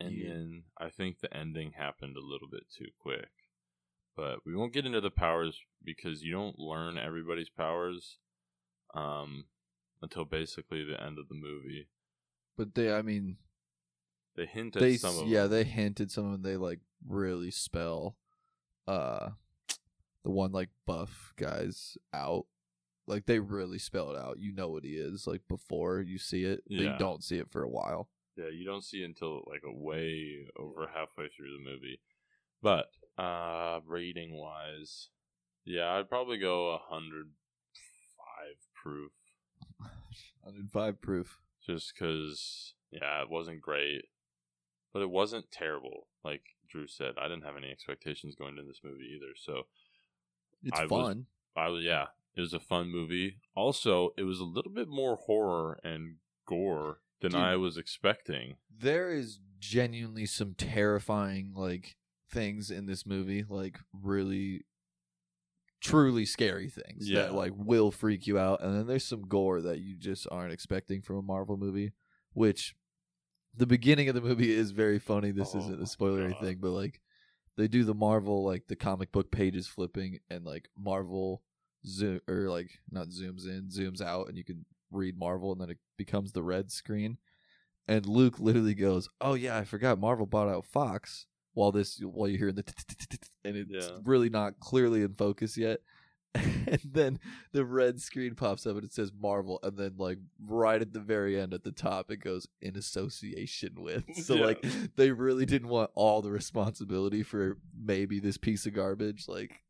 and 0.00 0.16
Yeah. 0.16 0.28
then 0.30 0.64
I 0.78 0.88
think 0.90 1.20
the 1.20 1.34
ending 1.36 1.72
happened 1.72 2.16
a 2.16 2.20
little 2.26 2.48
bit 2.48 2.64
too 2.76 2.88
quick. 2.98 3.28
But 4.16 4.44
we 4.44 4.54
won't 4.56 4.72
get 4.72 4.84
into 4.86 5.00
the 5.00 5.10
powers 5.10 5.60
because 5.84 6.22
you 6.22 6.32
don't 6.32 6.58
learn 6.58 6.98
everybody's 6.98 7.48
powers 7.48 8.18
um, 8.94 9.46
until 10.02 10.24
basically 10.24 10.84
the 10.84 11.00
end 11.02 11.18
of 11.18 11.28
the 11.28 11.34
movie. 11.34 11.88
But 12.56 12.74
they, 12.74 12.92
I 12.92 13.02
mean, 13.02 13.36
They 14.36 14.46
hint 14.46 14.76
at 14.76 14.80
they 14.80 14.96
some 14.96 15.16
of 15.18 15.28
yeah 15.28 15.42
them. 15.42 15.50
they 15.52 15.64
hinted 15.64 16.10
some 16.10 16.26
of 16.26 16.32
them. 16.32 16.42
They 16.42 16.56
like 16.56 16.80
really 17.06 17.50
spell, 17.50 18.16
uh, 18.86 19.30
the 20.24 20.30
one 20.30 20.52
like 20.52 20.68
buff 20.86 21.32
guys 21.36 21.96
out. 22.12 22.46
Like 23.06 23.26
they 23.26 23.38
really 23.38 23.78
spell 23.78 24.10
it 24.10 24.18
out. 24.18 24.38
You 24.38 24.52
know 24.52 24.68
what 24.68 24.84
he 24.84 24.90
is 24.96 25.26
like 25.26 25.42
before 25.48 26.00
you 26.00 26.18
see 26.18 26.44
it. 26.44 26.62
But 26.68 26.76
you 26.76 26.92
don't 26.98 27.24
see 27.24 27.38
it 27.38 27.50
for 27.50 27.62
a 27.62 27.68
while. 27.70 28.08
Yeah, 28.36 28.48
you 28.52 28.64
don't 28.64 28.84
see 28.84 29.02
until 29.02 29.42
like 29.46 29.62
a 29.66 29.72
way 29.72 30.46
over 30.56 30.86
halfway 30.94 31.28
through 31.28 31.52
the 31.56 31.70
movie. 31.70 32.00
But 32.62 32.86
uh 33.22 33.80
rating 33.86 34.34
wise, 34.36 35.08
yeah, 35.64 35.92
I'd 35.92 36.08
probably 36.08 36.38
go 36.38 36.70
a 36.74 36.78
hundred 36.78 37.30
five 38.16 38.56
proof. 38.74 39.12
105 40.42 41.00
proof. 41.00 41.38
Just 41.66 41.92
because, 41.94 42.72
yeah, 42.90 43.20
it 43.22 43.28
wasn't 43.28 43.60
great, 43.60 44.06
but 44.94 45.02
it 45.02 45.10
wasn't 45.10 45.50
terrible. 45.52 46.08
Like 46.24 46.40
Drew 46.70 46.86
said, 46.88 47.14
I 47.20 47.28
didn't 47.28 47.44
have 47.44 47.56
any 47.58 47.70
expectations 47.70 48.34
going 48.34 48.52
into 48.56 48.62
this 48.62 48.80
movie 48.82 49.12
either. 49.14 49.34
So 49.36 49.66
It's 50.64 50.78
I 50.78 50.86
was- 50.86 50.90
fun. 50.90 51.26
I 51.56 51.68
was, 51.68 51.84
yeah, 51.84 52.06
it 52.36 52.40
was 52.40 52.54
a 52.54 52.60
fun 52.60 52.88
movie. 52.90 53.36
Also, 53.54 54.14
it 54.16 54.22
was 54.22 54.40
a 54.40 54.44
little 54.44 54.70
bit 54.72 54.88
more 54.88 55.16
horror 55.16 55.78
and 55.84 56.16
gore 56.46 57.00
than 57.20 57.32
Dude. 57.32 57.40
I 57.40 57.56
was 57.56 57.76
expecting. 57.76 58.56
there 58.78 59.10
is 59.10 59.40
genuinely 59.58 60.24
some 60.26 60.54
terrifying 60.54 61.52
like 61.54 61.96
things 62.30 62.70
in 62.70 62.86
this 62.86 63.04
movie 63.04 63.44
like 63.48 63.78
really 63.92 64.64
truly 65.80 66.24
scary 66.26 66.68
things 66.68 67.08
Yeah. 67.08 67.22
that 67.22 67.34
like 67.34 67.52
will 67.56 67.90
freak 67.90 68.26
you 68.26 68.38
out 68.38 68.62
and 68.62 68.74
then 68.76 68.86
there's 68.86 69.04
some 69.04 69.22
gore 69.22 69.60
that 69.62 69.78
you 69.80 69.96
just 69.96 70.26
aren't 70.30 70.52
expecting 70.52 71.00
from 71.00 71.16
a 71.16 71.22
marvel 71.22 71.56
movie 71.56 71.92
which 72.34 72.74
the 73.56 73.66
beginning 73.66 74.08
of 74.08 74.14
the 74.14 74.20
movie 74.20 74.52
is 74.52 74.70
very 74.72 74.98
funny 74.98 75.30
this 75.30 75.54
Oh 75.54 75.58
isn't 75.58 75.82
a 75.82 75.86
spoiler 75.86 76.20
or 76.22 76.24
anything 76.24 76.58
but 76.60 76.70
like 76.70 77.00
they 77.56 77.66
do 77.66 77.84
the 77.84 77.94
marvel 77.94 78.44
like 78.44 78.66
the 78.68 78.76
comic 78.76 79.10
book 79.10 79.30
pages 79.30 79.66
flipping 79.66 80.18
and 80.30 80.44
like 80.44 80.68
marvel 80.78 81.42
zoom 81.86 82.20
or 82.28 82.48
like 82.50 82.70
not 82.90 83.08
zooms 83.08 83.46
in 83.46 83.68
zooms 83.70 84.02
out 84.02 84.28
and 84.28 84.36
you 84.36 84.44
can 84.44 84.64
read 84.90 85.18
marvel 85.18 85.52
and 85.52 85.60
then 85.60 85.70
it 85.70 85.78
becomes 85.96 86.32
the 86.32 86.42
red 86.42 86.70
screen 86.70 87.18
and 87.88 88.06
Luke 88.06 88.38
literally 88.38 88.74
goes, 88.74 89.08
"Oh 89.20 89.34
yeah, 89.34 89.56
I 89.58 89.64
forgot 89.64 89.98
Marvel 89.98 90.26
bought 90.26 90.48
out 90.48 90.64
Fox." 90.64 91.26
While 91.54 91.72
this, 91.72 91.98
while 92.00 92.28
you're 92.28 92.38
hearing 92.38 92.54
the, 92.54 92.64
and 93.44 93.56
it's 93.56 93.88
really 94.04 94.28
not 94.30 94.60
clearly 94.60 95.02
in 95.02 95.14
focus 95.14 95.56
yet, 95.56 95.80
and 96.34 96.78
then 96.84 97.18
the 97.50 97.64
red 97.64 98.00
screen 98.00 98.36
pops 98.36 98.64
up 98.64 98.76
and 98.76 98.84
it 98.84 98.92
says 98.92 99.10
Marvel, 99.20 99.58
and 99.64 99.76
then 99.76 99.94
like 99.96 100.18
right 100.46 100.80
at 100.80 100.92
the 100.92 101.00
very 101.00 101.40
end 101.40 101.52
at 101.52 101.64
the 101.64 101.72
top 101.72 102.12
it 102.12 102.18
goes 102.18 102.46
in 102.62 102.76
association 102.76 103.74
with. 103.82 104.04
So 104.14 104.36
Yeah. 104.36 104.44
like 104.44 104.64
they 104.94 105.10
really 105.10 105.44
didn't 105.46 105.68
want 105.68 105.90
all 105.96 106.22
the 106.22 106.30
responsibility 106.30 107.24
for 107.24 107.58
maybe 107.76 108.20
this 108.20 108.36
piece 108.36 108.66
of 108.66 108.74
garbage. 108.74 109.24
Like 109.26 109.60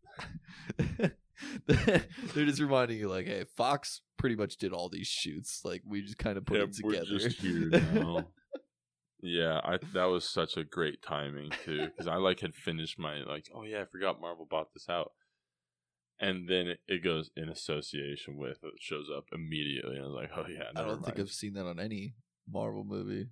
they're 1.66 2.46
just 2.46 2.61
reminding 2.61 2.98
you, 2.98 3.09
like, 3.09 3.26
hey, 3.26 3.44
Fox 3.57 4.03
pretty 4.18 4.37
much 4.37 4.57
did 4.57 4.72
all 4.72 4.88
these 4.88 5.07
shoots. 5.07 5.61
Like 5.64 5.83
we 5.87 6.03
just 6.03 6.18
kind 6.18 6.37
of 6.38 6.44
put 6.44 6.59
yeah, 6.59 6.64
it 6.64 6.72
together. 6.74 7.07
we're 7.11 7.18
just 7.18 7.40
here 7.40 7.70
now. 7.70 8.26
yeah, 9.22 9.61
I 9.64 9.79
that 9.94 10.05
was 10.05 10.29
such 10.29 10.57
a 10.57 10.64
great 10.64 11.03
timing 11.03 11.50
too 11.64 11.87
because 11.87 12.07
I 12.07 12.16
like 12.16 12.40
had 12.40 12.55
finished 12.55 12.98
my 12.98 13.18
like, 13.26 13.46
oh 13.55 13.62
yeah, 13.64 13.83
I 13.83 13.85
forgot 13.87 14.20
Marvel 14.20 14.46
bought 14.50 14.72
this 14.74 14.88
out, 14.88 15.12
and 16.20 16.48
then 16.48 16.68
it, 16.68 16.81
it 16.88 17.03
goes 17.05 17.31
in 17.37 17.48
association 17.48 18.37
with 18.37 18.59
it 18.62 18.74
shows 18.81 19.07
up 19.14 19.24
immediately. 19.33 19.96
And 19.96 20.05
I 20.05 20.07
was 20.09 20.14
like, 20.14 20.31
oh 20.37 20.46
yeah, 20.48 20.64
I 20.76 20.83
don't 20.83 21.05
think. 21.05 21.18
I've 21.18 21.31
seen 21.31 21.55
that 21.55 21.66
on 21.66 21.79
any 21.81 22.14
Marvel 22.50 22.85
movie. 22.85 23.29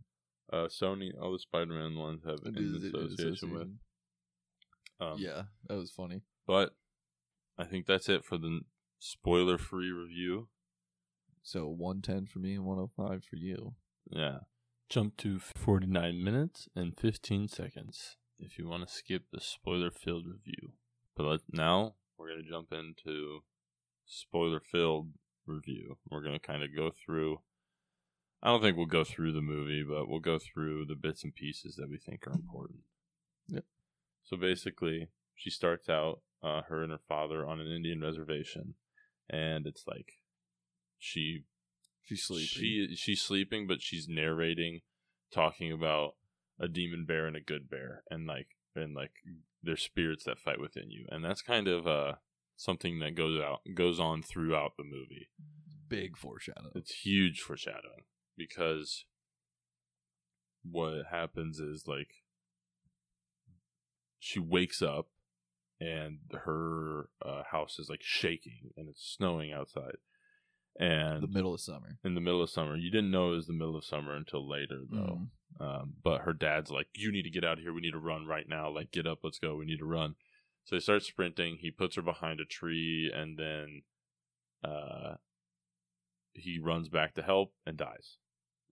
uh, 0.52 0.68
Sony 0.68 1.10
all 1.20 1.32
the 1.32 1.38
Spider-Man 1.38 1.96
ones 1.98 2.22
have 2.24 2.38
It 2.44 2.56
in 2.56 2.74
is- 2.76 2.84
association 2.84 3.52
with. 3.54 3.68
Um, 5.00 5.14
yeah, 5.18 5.42
that 5.68 5.76
was 5.76 5.92
funny. 5.92 6.22
but 6.46 6.74
I 7.58 7.64
think 7.64 7.86
that's 7.86 8.08
it 8.08 8.24
for 8.24 8.38
the 8.38 8.60
spoiler-free 8.98 9.90
review. 9.90 10.48
So 11.42 11.66
110 11.66 12.26
for 12.26 12.38
me 12.38 12.54
and 12.54 12.64
105 12.64 13.24
for 13.24 13.36
you. 13.36 13.74
Yeah. 14.10 14.38
Jump 14.88 15.16
to 15.18 15.38
49 15.38 16.22
minutes 16.22 16.68
and 16.74 16.98
15 16.98 17.48
seconds 17.48 18.16
if 18.38 18.58
you 18.58 18.68
want 18.68 18.86
to 18.86 18.94
skip 18.94 19.24
the 19.32 19.40
spoiler 19.40 19.90
filled 19.90 20.26
review. 20.26 20.72
But 21.16 21.26
let, 21.26 21.40
now 21.52 21.94
we're 22.16 22.28
going 22.28 22.44
to 22.44 22.50
jump 22.50 22.72
into 22.72 23.40
spoiler 24.06 24.60
filled 24.60 25.08
review. 25.46 25.98
We're 26.10 26.22
going 26.22 26.38
to 26.38 26.46
kind 26.46 26.62
of 26.62 26.74
go 26.74 26.90
through. 26.90 27.40
I 28.42 28.48
don't 28.48 28.62
think 28.62 28.76
we'll 28.76 28.86
go 28.86 29.04
through 29.04 29.32
the 29.32 29.40
movie, 29.40 29.82
but 29.82 30.08
we'll 30.08 30.20
go 30.20 30.38
through 30.38 30.86
the 30.86 30.94
bits 30.94 31.24
and 31.24 31.34
pieces 31.34 31.74
that 31.76 31.90
we 31.90 31.98
think 31.98 32.26
are 32.26 32.32
important. 32.32 32.80
Yep. 33.48 33.64
So 34.22 34.36
basically, 34.36 35.08
she 35.34 35.50
starts 35.50 35.88
out, 35.88 36.20
uh, 36.42 36.62
her 36.68 36.82
and 36.82 36.92
her 36.92 37.00
father, 37.08 37.46
on 37.46 37.60
an 37.60 37.66
Indian 37.70 38.00
reservation. 38.00 38.74
And 39.28 39.66
it's 39.66 39.84
like 39.86 40.12
she 40.98 41.44
She's 42.02 42.22
sleeping. 42.24 42.46
she 42.48 42.96
she's 42.96 43.20
sleeping, 43.20 43.66
but 43.66 43.82
she's 43.82 44.08
narrating, 44.08 44.80
talking 45.32 45.70
about 45.70 46.14
a 46.58 46.66
demon 46.66 47.04
bear 47.06 47.26
and 47.26 47.36
a 47.36 47.40
good 47.40 47.68
bear, 47.68 48.02
and 48.10 48.26
like 48.26 48.48
and 48.74 48.94
like 48.94 49.12
there's 49.62 49.82
spirits 49.82 50.24
that 50.24 50.38
fight 50.38 50.58
within 50.58 50.90
you, 50.90 51.06
and 51.10 51.22
that's 51.22 51.42
kind 51.42 51.68
of 51.68 51.86
uh 51.86 52.14
something 52.56 52.98
that 53.00 53.14
goes 53.14 53.38
out 53.38 53.60
goes 53.74 54.00
on 54.00 54.22
throughout 54.22 54.72
the 54.78 54.84
movie. 54.84 55.28
Big 55.88 56.16
foreshadow. 56.16 56.70
It's 56.74 57.00
huge 57.04 57.40
foreshadowing 57.40 58.04
because 58.36 59.04
what 60.62 61.04
happens 61.10 61.60
is 61.60 61.84
like 61.86 62.10
she 64.18 64.38
wakes 64.38 64.80
up 64.82 65.08
and 65.80 66.18
her 66.44 67.08
uh, 67.24 67.42
house 67.50 67.78
is 67.78 67.88
like 67.88 68.02
shaking 68.02 68.70
and 68.76 68.88
it's 68.88 69.14
snowing 69.16 69.52
outside. 69.52 69.96
And 70.80 71.22
the 71.22 71.28
middle 71.28 71.54
of 71.54 71.60
summer. 71.60 71.98
in 72.04 72.14
the 72.14 72.20
middle 72.20 72.42
of 72.42 72.50
summer. 72.50 72.76
You 72.76 72.90
didn't 72.90 73.10
know 73.10 73.32
it 73.32 73.36
was 73.36 73.46
the 73.46 73.52
middle 73.52 73.76
of 73.76 73.84
summer 73.84 74.14
until 74.14 74.48
later 74.48 74.82
though. 74.90 75.28
Mhm. 75.60 75.64
um, 75.64 75.94
but 76.02 76.20
her 76.22 76.32
dad's 76.32 76.70
like 76.70 76.86
you 76.94 77.10
need 77.10 77.22
to 77.24 77.30
get 77.30 77.44
out 77.44 77.58
of 77.58 77.64
here. 77.64 77.72
We 77.72 77.80
need 77.80 77.92
to 77.92 77.98
run 77.98 78.26
right 78.26 78.48
now. 78.48 78.70
Like 78.70 78.92
get 78.92 79.06
up. 79.06 79.20
Let's 79.24 79.38
go. 79.38 79.56
We 79.56 79.66
need 79.66 79.78
to 79.80 79.86
run. 79.86 80.14
So 80.64 80.76
they 80.76 80.80
start 80.80 81.02
sprinting. 81.02 81.58
He 81.60 81.70
puts 81.70 81.96
her 81.96 82.02
behind 82.02 82.40
a 82.40 82.44
tree 82.44 83.10
and 83.14 83.38
then 83.38 83.82
uh, 84.62 85.14
he 86.34 86.58
runs 86.58 86.88
back 86.88 87.14
to 87.14 87.22
help 87.22 87.54
and 87.66 87.76
dies 87.76 88.18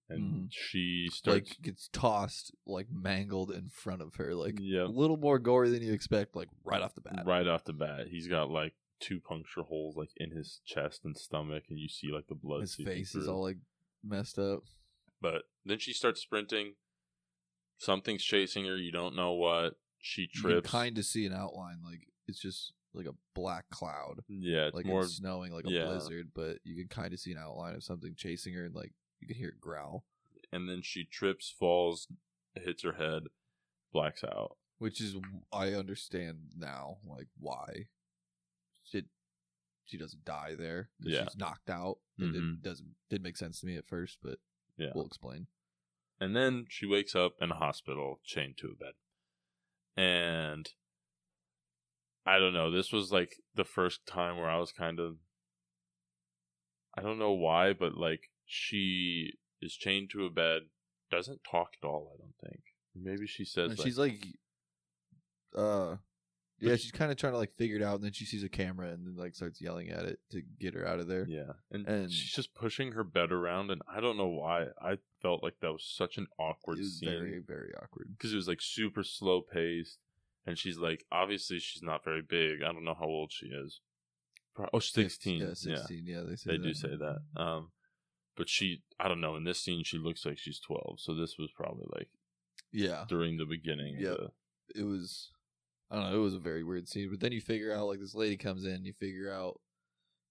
and 0.09 0.45
Mhm. 0.45 0.49
she 0.51 1.09
starts 1.11 1.51
Like 1.51 1.63
gets 1.63 1.89
tossed, 1.93 2.53
like 2.67 2.87
mangled 2.91 3.51
in 3.51 3.69
front 3.69 4.03
of 4.03 4.15
her, 4.17 4.35
like 4.35 4.59
yeah 4.61 4.85
a 4.85 4.87
little 4.87 5.17
more 5.17 5.39
gory 5.39 5.71
than 5.71 5.83
you 5.83 5.93
expect, 5.93 6.37
like 6.37 6.49
right 6.65 6.81
off 6.83 6.95
the 6.95 7.01
bat. 7.01 7.25
right 7.27 7.47
off 7.47 7.65
the 7.65 7.73
bat 7.73 8.07
he's 8.09 8.29
got 8.29 8.51
like 8.51 8.75
two 9.01 9.21
puncture 9.21 9.63
holes 9.63 9.95
like 9.97 10.09
in 10.17 10.31
his 10.31 10.61
chest 10.65 11.05
and 11.05 11.17
stomach 11.19 11.65
and 11.69 11.79
you 11.79 11.89
see 11.89 12.11
like 12.11 12.27
the 12.29 12.35
blood 12.35 12.63
His 12.63 12.75
face 12.77 13.15
is 13.15 13.29
all 13.29 13.43
like 13.43 13.59
messed 14.03 14.39
up. 14.39 14.61
but 15.21 15.43
then 15.65 15.79
she 15.79 15.93
starts 15.93 16.21
sprinting 16.23 16.75
something's 17.79 18.23
chasing 18.25 18.65
her 18.65 18.77
you 18.77 18.91
don't 18.93 19.15
know 19.15 19.33
what 19.35 19.75
she 19.99 20.27
trips 20.29 20.71
kind 20.71 20.97
of 20.99 21.05
see 21.05 21.27
an 21.27 21.33
outline, 21.35 21.79
like 21.85 22.07
it's 22.29 22.41
just 22.41 22.73
like 22.95 23.07
a 23.07 23.15
black 23.35 23.69
cloud, 23.71 24.21
yeah 24.29 24.67
it's 24.69 24.75
like 24.75 24.87
more 24.87 25.03
it's 25.03 25.17
snowing, 25.17 25.53
like 25.53 25.67
a 25.67 25.71
yeah. 25.71 25.85
blizzard. 25.85 26.29
But 26.35 26.59
you 26.65 26.75
can 26.77 26.89
kind 26.89 27.13
of 27.13 27.19
see 27.21 27.33
an 27.33 27.39
outline 27.39 27.75
of 27.75 27.83
something 27.85 28.15
chasing 28.17 28.55
her, 28.55 28.65
and 28.65 28.75
like 28.75 28.93
you 29.21 29.27
can 29.27 29.37
hear 29.37 29.49
it 29.51 29.61
growl, 29.61 30.05
and 30.53 30.69
then 30.69 30.83
she 30.83 31.05
trips 31.05 31.51
falls 31.51 32.09
hits 32.55 32.83
her 32.83 32.93
head 32.95 33.25
blacks 33.93 34.25
out 34.25 34.57
which 34.79 35.01
is 35.01 35.17
I 35.53 35.73
understand 35.73 36.51
now, 36.57 36.99
like 37.07 37.29
why 37.39 37.89
she 38.85 39.05
she 39.87 39.97
doesn't 39.99 40.25
die 40.25 40.55
there. 40.55 40.91
'cause 41.03 41.13
Yeah. 41.13 41.25
she's 41.25 41.37
knocked 41.37 41.71
out. 41.71 41.99
It 42.19 42.25
Mhm. 42.25 42.33
didn't, 42.33 42.63
doesn't 42.63 42.97
didn't 43.09 43.23
make 43.25 43.37
sense 43.37 43.61
to 43.61 43.67
me 43.67 43.77
at 43.77 43.87
first, 43.89 44.19
but 44.23 44.39
yeah 44.77 44.93
we'll 44.95 45.07
explain. 45.07 45.47
And 46.21 46.35
then 46.37 46.67
she 46.69 46.87
wakes 46.87 47.15
up 47.15 47.41
in 47.41 47.51
a 47.51 47.55
hospital, 47.57 48.21
chained 48.25 48.57
to 48.59 48.71
a 48.71 48.75
bed. 48.75 48.95
And 49.97 50.75
I 52.27 52.39
don't 52.39 52.53
know, 52.55 52.71
this 52.71 52.93
was 52.93 53.13
like 53.13 53.43
the 53.55 53.65
first 53.65 54.05
time 54.07 54.37
where 54.37 54.51
I 54.51 54.59
was 54.59 54.73
kind 54.73 54.99
of 55.01 55.19
I 56.95 57.03
don't 57.03 57.19
know 57.19 57.33
why, 57.33 57.73
but 57.73 57.95
like 57.97 58.31
she 58.47 59.35
is 59.61 59.75
chained 59.75 60.11
to 60.11 60.25
a 60.25 60.31
bed, 60.31 60.63
doesn't 61.11 61.43
talk 61.45 61.71
at 61.83 61.87
all, 61.87 62.13
I 62.15 62.19
don't 62.19 62.51
think. 62.51 62.63
Maybe 62.95 63.27
she 63.27 63.45
says 63.45 63.71
And 63.71 63.79
like, 63.79 63.87
she's 63.87 63.99
like, 63.99 64.27
uh, 65.57 65.97
yeah, 66.59 66.77
she's 66.77 66.93
kind 66.93 67.11
of 67.11 67.19
trying 67.19 67.33
to 67.35 67.39
like 67.39 67.53
figure 67.53 67.77
it 67.77 67.83
out, 67.83 67.97
and 67.97 68.05
then 68.05 68.13
she 68.13 68.25
sees 68.25 68.43
a 68.43 68.49
camera 68.49 68.89
and 68.89 69.07
then 69.07 69.15
like 69.17 69.35
starts 69.35 69.61
yelling 69.61 69.91
at 69.91 70.05
it 70.07 70.19
to 70.31 70.41
get 70.59 70.73
her 70.75 70.87
out 70.87 71.01
of 71.01 71.07
there. 71.09 71.27
Yeah. 71.29 71.53
And, 71.71 71.87
And- 71.87 72.11
she's 72.11 72.33
just 72.33 72.55
pushing 72.55 72.93
her 72.93 73.05
bed 73.05 73.31
around 73.33 73.71
and 73.71 73.83
I 73.87 74.01
don't 74.01 74.17
know 74.17 74.27
why. 74.29 74.69
I 74.81 74.97
felt 75.21 75.43
like 75.43 75.61
that 75.61 75.73
was 75.73 75.85
such 75.85 76.17
an 76.17 76.25
It 76.25 76.43
awkward 76.43 76.79
was 76.79 76.99
scene. 76.99 77.11
very 77.11 77.41
very 77.47 77.73
awkward. 77.75 78.09
because 78.17 78.33
it 78.33 78.37
was 78.37 78.49
like 78.49 78.61
super 78.63 79.03
slow 79.03 79.43
paced 79.43 79.99
and 80.47 80.57
she's 80.59 80.79
like 80.79 81.05
obviously 81.13 81.59
she's 81.59 81.83
not 81.83 82.05
very 82.05 82.23
big 82.23 82.63
i 82.63 82.67
don't 82.73 82.85
know 82.85 82.95
how 82.95 83.07
old 83.07 83.33
she 83.33 83.47
is 83.47 83.81
oh 84.73 84.79
16 84.79 85.41
Yeah, 85.41 85.55
sixteen. 85.55 86.05
Yeah, 86.07 86.21
they 86.21 86.37
say 86.37 86.53
they 86.53 86.57
that. 86.59 86.63
do 86.63 86.75
say 86.75 86.97
that 86.97 87.19
um 87.37 87.71
but 88.37 88.49
she 88.49 88.83
i 89.01 89.09
don't 89.09 89.21
know 89.21 89.37
in 89.37 89.45
this 89.45 89.61
scene 89.61 89.83
she 89.85 89.99
looks 89.99 90.25
like 90.27 90.39
she's 90.39 90.61
12 90.61 90.99
so 91.01 91.15
this 91.15 91.37
was 91.39 91.51
probably 91.55 91.87
like 91.95 92.09
Yeah, 92.73 93.05
during 93.09 93.37
the 93.37 93.47
beginning 93.47 93.97
Yeah. 93.99 94.11
the, 94.11 94.31
it 94.75 94.85
was. 94.85 95.31
I 95.91 95.95
don't 95.95 96.11
know. 96.11 96.17
It 96.17 96.21
was 96.21 96.35
a 96.35 96.41
very 96.41 96.65
weird 96.65 96.89
scene, 96.89 97.09
but 97.11 97.21
then 97.21 97.31
you 97.31 97.41
figure 97.41 97.73
out 97.73 97.87
like 97.87 98.01
this 98.01 98.15
lady 98.17 98.37
comes 98.37 98.65
in, 98.65 98.85
you 98.85 98.93
figure 98.93 99.31
out 99.33 99.61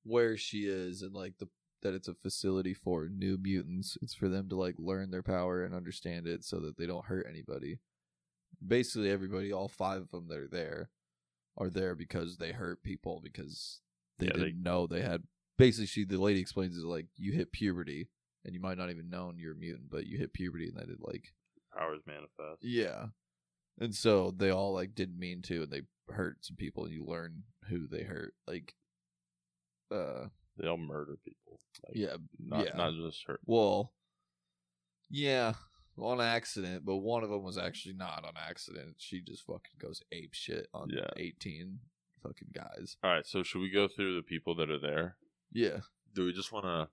where 0.03 0.35
she 0.35 0.65
is, 0.65 1.01
and 1.01 1.13
like 1.13 1.37
the 1.39 1.47
that 1.81 1.93
it's 1.93 2.09
a 2.09 2.13
facility 2.13 2.73
for 2.73 3.07
new 3.07 3.37
mutants. 3.37 3.97
It's 4.01 4.13
for 4.13 4.27
them 4.27 4.49
to 4.49 4.55
like 4.57 4.75
learn 4.77 5.11
their 5.11 5.23
power 5.23 5.63
and 5.63 5.73
understand 5.73 6.27
it, 6.27 6.43
so 6.43 6.59
that 6.59 6.77
they 6.77 6.85
don't 6.85 7.05
hurt 7.05 7.25
anybody. 7.29 7.79
Basically, 8.65 9.09
everybody, 9.09 9.53
all 9.53 9.69
five 9.69 10.01
of 10.01 10.11
them 10.11 10.27
that 10.27 10.39
are 10.39 10.47
there, 10.49 10.89
are 11.57 11.69
there 11.69 11.95
because 11.95 12.35
they 12.37 12.51
hurt 12.51 12.83
people 12.83 13.21
because 13.23 13.79
they 14.19 14.25
Yeah, 14.27 14.33
they- 14.33 14.43
didn't 14.45 14.63
know 14.63 14.87
they 14.87 15.01
had. 15.01 15.23
Basically, 15.57 15.85
she 15.87 16.03
the 16.05 16.17
lady 16.21 16.39
explains 16.39 16.77
it 16.77 16.83
like 16.85 17.07
you 17.15 17.31
hit 17.31 17.51
puberty, 17.51 18.09
and 18.43 18.53
you 18.53 18.59
might 18.59 18.77
not 18.77 18.89
even 18.89 19.09
known 19.09 19.37
you're 19.39 19.53
a 19.53 19.57
mutant, 19.57 19.89
but 19.89 20.05
you 20.05 20.17
hit 20.17 20.33
puberty, 20.33 20.67
and 20.67 20.77
that 20.77 20.89
it 20.89 20.97
like 21.01 21.33
powers 21.77 22.01
manifest 22.07 22.61
yeah. 22.61 23.07
And 23.79 23.93
so 23.93 24.31
they 24.35 24.49
all 24.49 24.73
like 24.73 24.95
didn't 24.95 25.19
mean 25.19 25.41
to 25.43 25.63
and 25.63 25.71
they 25.71 25.81
hurt 26.09 26.37
some 26.45 26.55
people 26.55 26.85
and 26.85 26.93
you 26.93 27.03
learn 27.05 27.43
who 27.69 27.87
they 27.87 28.03
hurt. 28.03 28.33
Like 28.47 28.73
uh 29.91 30.27
they 30.57 30.67
all 30.67 30.77
murder 30.77 31.17
people 31.25 31.59
like, 31.85 31.97
yeah. 31.97 32.15
not, 32.39 32.65
yeah. 32.65 32.71
not 32.75 32.93
just 32.93 33.23
hurt. 33.27 33.41
Well 33.45 33.91
yeah, 35.09 35.53
on 35.97 36.19
accident, 36.21 36.85
but 36.85 36.95
one 36.97 37.23
of 37.23 37.29
them 37.29 37.43
was 37.43 37.57
actually 37.57 37.95
not 37.95 38.23
on 38.25 38.33
accident. 38.37 38.95
She 38.97 39.21
just 39.21 39.45
fucking 39.45 39.77
goes 39.79 40.01
ape 40.11 40.33
shit 40.33 40.67
on 40.73 40.89
Yeah. 40.89 41.09
18 41.17 41.79
fucking 42.23 42.47
guys. 42.53 42.97
all 43.03 43.11
right 43.11 43.25
so 43.27 43.43
should 43.43 43.59
we 43.59 43.69
go 43.69 43.87
through 43.87 44.15
the 44.15 44.23
people 44.23 44.55
that 44.55 44.71
are 44.71 44.79
there 44.79 45.15
Yeah. 45.55 45.79
do 46.13 46.25
we 46.25 46.33
just 46.33 46.51
want 46.51 46.65
to 46.65 46.89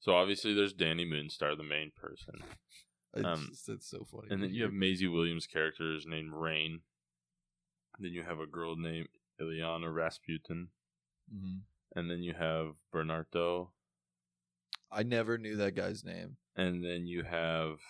so 0.00 0.14
obviously 0.14 0.52
there's 0.54 0.72
danny 0.72 1.04
moonstar 1.06 1.56
the 1.56 1.62
main 1.62 1.92
person 1.96 2.34
It's 3.14 3.26
Um, 3.26 3.46
just, 3.50 3.68
it's 3.68 3.90
so 3.90 4.06
funny. 4.10 4.28
And 4.30 4.42
then 4.42 4.54
you 4.54 4.62
have 4.62 4.72
Maisie 4.72 5.06
Williams' 5.06 5.46
characters 5.46 6.06
named 6.06 6.32
Rain. 6.32 6.80
Then 7.98 8.12
you 8.12 8.22
have 8.22 8.38
a 8.40 8.46
girl 8.46 8.74
named 8.74 9.08
Illyana 9.38 9.92
Rasputin. 9.94 10.68
Mhm. 11.30 11.60
And 11.94 12.10
then 12.10 12.22
you 12.22 12.32
have 12.32 12.68
Bernardo. 12.90 13.70
I 14.90 15.02
never 15.02 15.36
knew 15.36 15.56
that 15.56 15.74
guy's 15.74 16.04
name. 16.04 16.38
And 16.56 16.82
then 16.82 17.06
you 17.06 17.22
have 17.22 17.80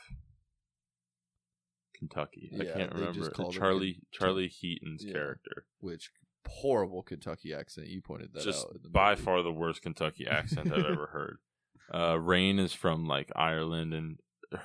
Kentucky. 1.94 2.50
I 2.54 2.64
can't 2.64 2.74
they 2.74 2.82
just 2.82 3.16
remember. 3.16 3.30
called 3.30 3.54
him 3.54 3.60
Charlie 3.60 4.00
Charlie 4.10 4.48
Heaton's 4.48 5.04
Yeah. 5.04 5.12
character. 5.12 5.66
Which 5.78 6.10
horrible 6.46 7.02
Kentucky 7.02 7.52
accent. 7.54 7.88
You 7.88 8.00
pointed 8.00 8.32
that 8.34 8.44
Just 8.44 8.66
out. 8.66 8.82
the 8.82 8.88
by 8.88 9.10
movie. 9.10 9.22
far 9.22 9.42
the 9.42 9.52
worst 9.52 9.82
Kentucky 9.82 10.26
accent 10.26 10.72
I've 10.72 10.84
ever 10.84 11.06
heard. 11.12 11.38
Uh, 11.92 12.18
Rain 12.18 12.58
is 12.58 12.72
from 12.72 13.06
like 13.06 13.30
Ireland 13.36 13.92
and 13.94 14.18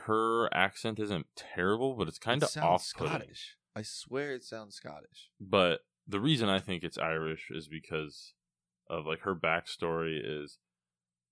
her 0.05 0.53
accent 0.53 0.99
isn't 0.99 1.27
terrible, 1.35 1.95
but 1.95 2.07
it's 2.07 2.19
kind 2.19 2.41
of 2.43 2.49
sounds 2.49 2.65
off 2.65 2.83
Scottish. 2.83 3.55
I 3.75 3.81
swear 3.83 4.33
it 4.33 4.43
sounds 4.43 4.75
Scottish. 4.75 5.29
But 5.39 5.81
the 6.07 6.19
reason 6.19 6.49
I 6.49 6.59
think 6.59 6.83
it's 6.83 6.97
Irish 6.97 7.49
is 7.51 7.67
because 7.67 8.33
of 8.89 9.05
like 9.05 9.21
her 9.21 9.35
backstory 9.35 10.19
is 10.23 10.57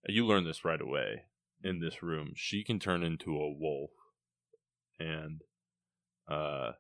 you 0.08 0.26
learn 0.26 0.44
this 0.46 0.64
right 0.66 0.82
away 0.82 1.24
in 1.64 1.80
this 1.80 2.04
room. 2.04 2.34
She 2.36 2.64
can 2.64 2.80
turn 2.80 3.04
into 3.04 3.38
a 3.38 3.52
wolf 3.52 3.92
and 5.00 5.42
uh 6.30 6.72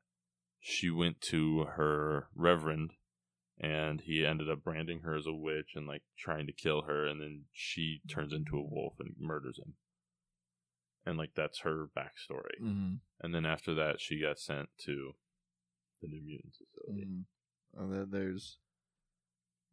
she 0.59 0.89
went 0.89 1.21
to 1.21 1.65
her 1.75 2.27
reverend 2.35 2.91
and 3.59 4.01
he 4.01 4.25
ended 4.25 4.49
up 4.49 4.63
branding 4.63 5.01
her 5.01 5.15
as 5.15 5.25
a 5.25 5.33
witch 5.33 5.71
and 5.75 5.87
like 5.87 6.03
trying 6.17 6.45
to 6.47 6.53
kill 6.53 6.83
her 6.83 7.05
and 7.05 7.21
then 7.21 7.43
she 7.53 8.01
turns 8.09 8.33
into 8.33 8.57
a 8.57 8.63
wolf 8.63 8.93
and 8.99 9.15
murders 9.19 9.57
him. 9.57 9.73
And 11.05 11.17
like 11.17 11.31
that's 11.35 11.59
her 11.59 11.89
backstory. 11.97 12.61
Mm-hmm. 12.61 12.95
And 13.21 13.35
then 13.35 13.45
after 13.45 13.73
that 13.75 14.01
she 14.01 14.21
got 14.21 14.39
sent 14.39 14.69
to 14.85 15.11
the 16.01 16.07
New 16.07 16.21
Mutants 16.25 16.57
facility. 16.57 17.07
Mm-hmm. 17.07 17.83
And 17.83 17.93
then 17.93 18.07
there's, 18.11 18.57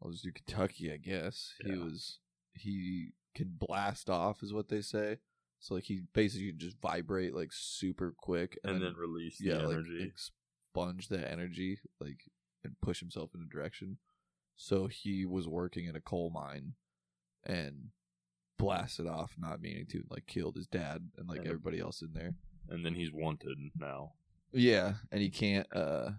I'll 0.02 0.10
just 0.10 0.24
do 0.24 0.32
Kentucky, 0.32 0.92
I 0.92 0.96
guess. 0.96 1.54
He 1.64 1.72
was, 1.72 2.18
he 2.54 3.10
can 3.34 3.56
blast 3.58 4.10
off, 4.10 4.42
is 4.42 4.52
what 4.52 4.68
they 4.68 4.82
say. 4.82 5.18
So 5.60 5.74
like 5.74 5.84
he 5.84 6.02
basically 6.12 6.52
just 6.52 6.80
vibrate 6.80 7.36
like 7.36 7.50
super 7.52 8.12
quick, 8.18 8.58
and 8.64 8.82
then 8.82 8.94
release 8.98 9.38
the 9.38 9.50
yeah, 9.50 9.58
like 9.58 9.76
energy. 9.76 10.12
expunge 10.12 11.06
that 11.08 11.30
energy, 11.30 11.78
like 12.00 12.24
and 12.64 12.80
push 12.80 13.00
himself 13.00 13.30
in 13.34 13.42
a 13.42 13.52
direction. 13.54 13.98
So 14.56 14.86
he 14.86 15.24
was 15.24 15.48
working 15.48 15.86
in 15.86 15.96
a 15.96 16.00
coal 16.00 16.30
mine, 16.30 16.74
and 17.44 17.88
blasted 18.58 19.06
off, 19.06 19.34
not 19.38 19.60
meaning 19.60 19.86
to, 19.86 19.98
and, 19.98 20.06
like 20.10 20.26
killed 20.26 20.56
his 20.56 20.66
dad 20.66 21.10
and 21.16 21.28
like 21.28 21.44
everybody 21.44 21.80
else 21.80 22.02
in 22.02 22.12
there. 22.14 22.34
and 22.68 22.84
then 22.86 22.94
he's 22.94 23.12
wanted 23.12 23.56
now. 23.76 24.12
Yeah, 24.52 24.94
and 25.10 25.20
he 25.20 25.30
can't 25.30 25.66
uh 25.74 26.10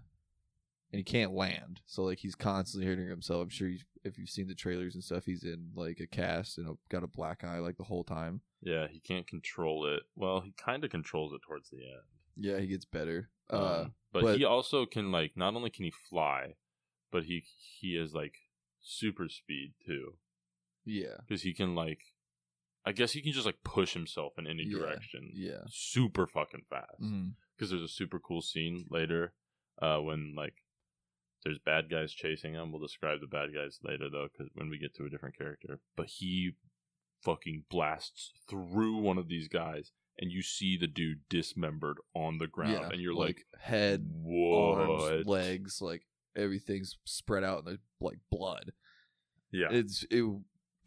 and 0.92 0.98
he 0.98 1.04
can't 1.04 1.32
land. 1.32 1.80
So 1.86 2.02
like 2.02 2.18
he's 2.18 2.34
constantly 2.34 2.86
hurting 2.88 3.08
himself. 3.08 3.42
I'm 3.42 3.48
sure 3.48 3.68
he's, 3.68 3.84
if 4.04 4.18
you've 4.18 4.28
seen 4.28 4.46
the 4.46 4.54
trailers 4.54 4.94
and 4.94 5.02
stuff, 5.02 5.24
he's 5.24 5.42
in 5.44 5.70
like 5.74 5.98
a 6.00 6.06
cast 6.06 6.58
and 6.58 6.68
a, 6.68 6.74
got 6.90 7.02
a 7.02 7.08
black 7.08 7.42
eye 7.44 7.58
like 7.58 7.76
the 7.76 7.84
whole 7.84 8.04
time. 8.04 8.42
Yeah, 8.62 8.86
he 8.88 9.00
can't 9.00 9.26
control 9.26 9.86
it. 9.92 10.02
Well, 10.14 10.40
he 10.40 10.52
kind 10.56 10.84
of 10.84 10.90
controls 10.90 11.32
it 11.32 11.40
towards 11.46 11.70
the 11.70 11.78
end. 11.78 12.02
Yeah, 12.36 12.58
he 12.58 12.66
gets 12.66 12.84
better. 12.84 13.30
Uh, 13.50 13.56
Um, 13.82 13.94
but, 14.12 14.22
but- 14.22 14.38
he 14.38 14.44
also 14.44 14.86
can 14.86 15.10
like 15.12 15.36
not 15.36 15.54
only 15.54 15.70
can 15.70 15.84
he 15.84 15.90
fly, 15.90 16.54
but 17.10 17.24
he 17.24 17.44
he 17.80 17.96
has 17.96 18.14
like 18.14 18.34
super 18.80 19.28
speed 19.28 19.74
too. 19.84 20.14
Yeah, 20.84 21.16
because 21.26 21.42
he 21.42 21.52
can 21.54 21.74
like 21.74 22.00
I 22.84 22.92
guess 22.92 23.12
he 23.12 23.22
can 23.22 23.32
just 23.32 23.46
like 23.46 23.62
push 23.64 23.94
himself 23.94 24.34
in 24.38 24.46
any 24.46 24.64
Yeah, 24.64 24.78
direction 24.78 25.30
yeah. 25.34 25.62
super 25.68 26.26
fucking 26.26 26.64
fast. 26.68 27.00
Because 27.56 27.70
there's 27.70 27.82
a 27.82 27.88
super 27.88 28.18
cool 28.18 28.42
scene 28.42 28.86
later 28.90 29.32
uh 29.80 29.98
when 29.98 30.34
like 30.36 30.54
there's 31.44 31.58
bad 31.58 31.90
guys 31.90 32.12
chasing 32.12 32.54
him. 32.54 32.72
We'll 32.72 32.80
describe 32.82 33.20
the 33.20 33.26
bad 33.26 33.54
guys 33.54 33.78
later 33.82 34.08
though 34.10 34.28
because 34.32 34.50
when 34.54 34.70
we 34.70 34.78
get 34.78 34.94
to 34.96 35.04
a 35.06 35.10
different 35.10 35.36
character. 35.38 35.80
But 35.96 36.06
he 36.18 36.52
fucking 37.22 37.64
blasts 37.70 38.32
through 38.48 38.96
one 38.98 39.16
of 39.18 39.28
these 39.28 39.48
guys 39.48 39.92
and 40.18 40.30
you 40.30 40.42
see 40.42 40.76
the 40.76 40.86
dude 40.86 41.20
dismembered 41.28 41.98
on 42.14 42.38
the 42.38 42.46
ground 42.46 42.72
Yeah, 42.80 42.88
and 42.90 43.00
you're 43.00 43.14
like, 43.14 43.44
head, 43.58 44.08
what 44.22 44.78
arms, 44.80 45.26
legs, 45.26 45.80
like 45.82 46.02
everything's 46.36 46.96
spread 47.04 47.44
out 47.44 47.58
and 47.58 47.66
there's 47.68 47.78
like 48.00 48.18
blood. 48.30 48.72
yeah 49.52 49.68
It's 49.70 50.04
it. 50.10 50.24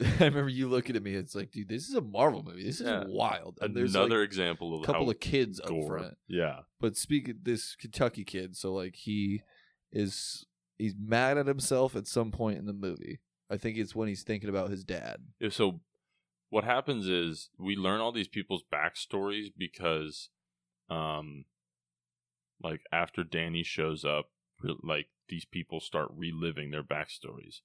I 0.20 0.26
remember 0.26 0.48
you 0.48 0.68
looking 0.68 0.94
at 0.94 1.02
me. 1.02 1.14
It's 1.14 1.34
like, 1.34 1.50
dude, 1.50 1.68
this 1.68 1.88
is 1.88 1.94
a 1.96 2.00
Marvel 2.00 2.44
movie. 2.44 2.62
This 2.64 2.80
is 2.80 2.86
Yeah. 2.86 3.02
wild. 3.08 3.58
And 3.60 3.74
there's 3.74 3.96
another 3.96 4.20
like 4.20 4.26
example 4.28 4.76
of 4.76 4.82
a 4.82 4.86
couple 4.86 5.10
of 5.10 5.18
kids 5.18 5.58
up 5.60 5.68
front. 5.88 6.16
yeah 6.28 6.60
But 6.80 6.96
speaking 6.96 7.40
this 7.42 7.74
Kentucky 7.74 8.22
kid, 8.24 8.56
so 8.56 8.72
like 8.72 8.94
he 8.94 9.42
is 9.92 10.46
he's 10.78 10.94
mad 10.96 11.36
at 11.38 11.46
himself 11.48 11.96
at 11.96 12.06
some 12.06 12.30
point 12.30 12.58
in 12.58 12.66
the 12.66 12.72
movie. 12.72 13.18
I 13.50 13.56
think 13.56 13.76
it's 13.78 13.94
when 13.96 14.06
he's 14.08 14.22
thinking 14.22 14.50
about 14.50 14.70
his 14.70 14.84
dad. 14.84 15.16
So 15.50 15.80
what 16.50 16.64
happens 16.64 17.06
is 17.06 17.50
we 17.58 17.76
learn 17.76 18.00
all 18.00 18.12
these 18.12 18.28
people's 18.28 18.64
backstories 18.72 19.48
because 19.56 20.30
um 20.90 21.44
like 22.62 22.80
after 22.92 23.22
danny 23.22 23.62
shows 23.62 24.04
up 24.04 24.30
like 24.82 25.06
these 25.28 25.44
people 25.44 25.80
start 25.80 26.08
reliving 26.14 26.70
their 26.70 26.82
backstories 26.82 27.60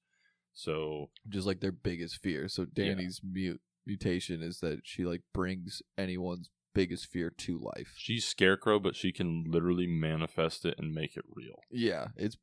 so 0.53 1.09
just 1.27 1.47
like 1.47 1.59
their 1.59 1.71
biggest 1.71 2.17
fear. 2.21 2.47
So 2.47 2.65
Danny's 2.65 3.21
mute 3.23 3.61
mutation 3.85 4.41
is 4.41 4.59
that 4.59 4.79
she 4.83 5.03
like 5.03 5.21
brings 5.33 5.81
anyone's 5.97 6.49
biggest 6.73 7.07
fear 7.07 7.29
to 7.29 7.59
life. 7.59 7.93
she's 7.97 8.25
scarecrow 8.25 8.79
but 8.79 8.95
she 8.95 9.11
can 9.11 9.43
literally 9.45 9.85
manifest 9.85 10.65
it 10.65 10.75
and 10.77 10.93
make 10.93 11.17
it 11.17 11.25
real 11.35 11.59
Yeah, 11.69 12.07
it's 12.15 12.37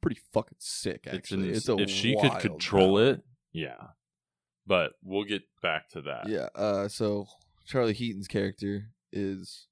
pretty 0.00 0.20
fucking 0.32 0.58
sick. 0.58 1.06
Actually, 1.06 1.50
it's, 1.50 1.68
a 1.68 1.76
if 1.76 1.88
she 1.88 2.16
could 2.20 2.38
control 2.40 2.96
power. 2.96 3.10
it 3.10 3.20
yeah 3.52 3.88
but 4.66 4.92
we'll 5.02 5.24
get 5.24 5.42
back 5.62 5.88
to 5.90 6.02
that 6.02 6.28
Yeah. 6.28 6.48
Uh. 6.54 6.88
So 6.88 7.28
Charlie 7.66 7.94
Heaton's 7.94 8.28
character 8.28 8.90
is 9.12 9.66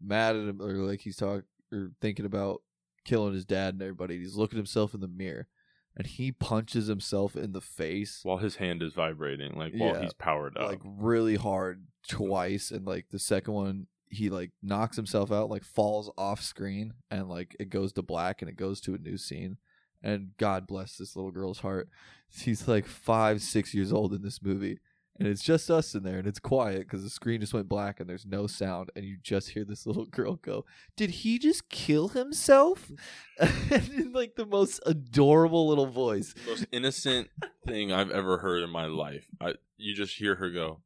mad 0.00 0.36
at 0.36 0.48
him, 0.48 0.60
or 0.60 0.72
like 0.74 1.00
he's 1.00 1.16
talking 1.16 1.44
or 1.72 1.90
thinking 2.00 2.26
about 2.26 2.62
killing 3.04 3.34
his 3.34 3.44
dad 3.44 3.74
and 3.74 3.82
everybody. 3.82 4.18
He's 4.18 4.36
looking 4.36 4.58
himself 4.58 4.94
in 4.94 5.00
the 5.00 5.08
mirror, 5.08 5.48
and 5.96 6.06
he 6.06 6.32
punches 6.32 6.86
himself 6.86 7.36
in 7.36 7.52
the 7.52 7.60
face 7.60 8.20
while 8.22 8.38
his 8.38 8.56
hand 8.56 8.82
is 8.82 8.92
vibrating 8.92 9.56
like 9.56 9.72
while 9.74 9.94
Yeah, 9.94 10.00
he's 10.02 10.14
powered 10.14 10.56
up 10.56 10.68
like 10.68 10.80
really 10.84 11.36
hard 11.36 11.86
twice, 12.08 12.70
and 12.70 12.86
like 12.86 13.08
the 13.10 13.18
second 13.18 13.54
one. 13.54 13.86
He 14.10 14.30
like 14.30 14.52
knocks 14.62 14.96
himself 14.96 15.30
out, 15.30 15.50
like 15.50 15.64
falls 15.64 16.10
off 16.16 16.40
screen, 16.40 16.94
and 17.10 17.28
like 17.28 17.54
it 17.60 17.68
goes 17.68 17.92
to 17.92 18.02
black, 18.02 18.40
and 18.40 18.48
it 18.48 18.56
goes 18.56 18.80
to 18.82 18.94
a 18.94 18.98
new 18.98 19.18
scene. 19.18 19.58
And 20.02 20.30
God 20.36 20.66
bless 20.66 20.96
this 20.96 21.16
little 21.16 21.30
girl's 21.30 21.60
heart. 21.60 21.88
She's 22.30 22.68
like 22.68 22.86
five, 22.86 23.40
six 23.42 23.74
years 23.74 23.92
old 23.92 24.12
in 24.12 24.22
this 24.22 24.42
movie, 24.42 24.78
and 25.18 25.26
it's 25.26 25.42
just 25.42 25.70
us 25.70 25.94
in 25.94 26.04
there 26.04 26.18
and 26.18 26.28
it's 26.28 26.38
quiet 26.38 26.80
because 26.80 27.02
the 27.02 27.10
screen 27.10 27.40
just 27.40 27.54
went 27.54 27.68
black 27.68 27.98
and 27.98 28.08
there's 28.08 28.26
no 28.26 28.46
sound 28.46 28.90
and 28.94 29.04
you 29.04 29.16
just 29.20 29.50
hear 29.50 29.64
this 29.64 29.84
little 29.86 30.04
girl 30.04 30.36
go 30.36 30.64
did 30.96 31.10
he 31.10 31.40
just 31.40 31.68
kill 31.70 32.08
himself 32.08 32.92
and 33.40 33.88
in 33.88 34.12
like 34.12 34.36
the 34.36 34.46
most 34.46 34.78
adorable 34.86 35.66
little 35.66 35.86
voice 35.86 36.34
most 36.46 36.66
innocent 36.70 37.28
thing 37.68 37.92
I've 37.92 38.10
ever 38.10 38.38
heard 38.38 38.62
in 38.62 38.70
my 38.70 38.86
life. 38.86 39.26
I 39.40 39.54
you 39.76 39.94
just 39.94 40.16
hear 40.16 40.36
her 40.36 40.50
go, 40.50 40.80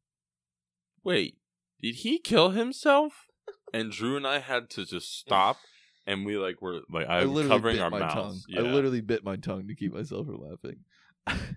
"Wait, 1.03 1.39
did 1.81 1.97
he 1.97 2.19
kill 2.19 2.51
himself?" 2.51 3.27
And 3.73 3.91
Drew 3.91 4.17
and 4.17 4.27
I 4.27 4.41
had 4.41 4.69
to 4.71 4.85
just 4.85 5.19
stop, 5.19 5.57
and 6.07 6.25
we 6.27 6.37
like 6.37 6.61
were 6.63 6.81
like 6.91 7.07
i 7.09 7.21
I'm 7.21 7.33
literally 7.33 7.57
covering 7.57 7.77
bit 7.77 7.83
our 7.83 7.91
my 7.91 8.01
mouths. 8.01 8.15
tongue 8.15 8.41
Yeah. 8.49 8.61
i 8.61 8.63
literally 8.63 9.01
bit 9.01 9.25
my 9.25 9.37
tongue 9.37 9.69
to 9.69 9.75
keep 9.75 9.93
myself 9.95 10.27
from 10.27 10.41
laughing 10.49 10.79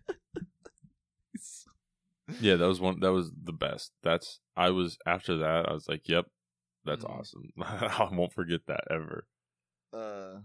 yeah, 2.40 2.56
that 2.56 2.68
was 2.68 2.80
one. 2.80 3.00
That 3.02 3.12
was 3.14 3.32
the 3.44 3.54
best. 3.54 3.92
That's 4.04 4.40
I 4.56 4.70
was 4.72 4.98
after 5.06 5.38
that. 5.38 5.70
I 5.70 5.74
was 5.74 5.88
like, 5.88 6.08
"Yep, 6.08 6.26
that's 6.84 7.04
Mhm. 7.04 7.10
awesome. 7.20 7.50
I 7.62 8.10
won't 8.12 8.34
forget 8.34 8.62
that 8.68 8.84
ever." 8.90 9.28
uh, 9.94 10.40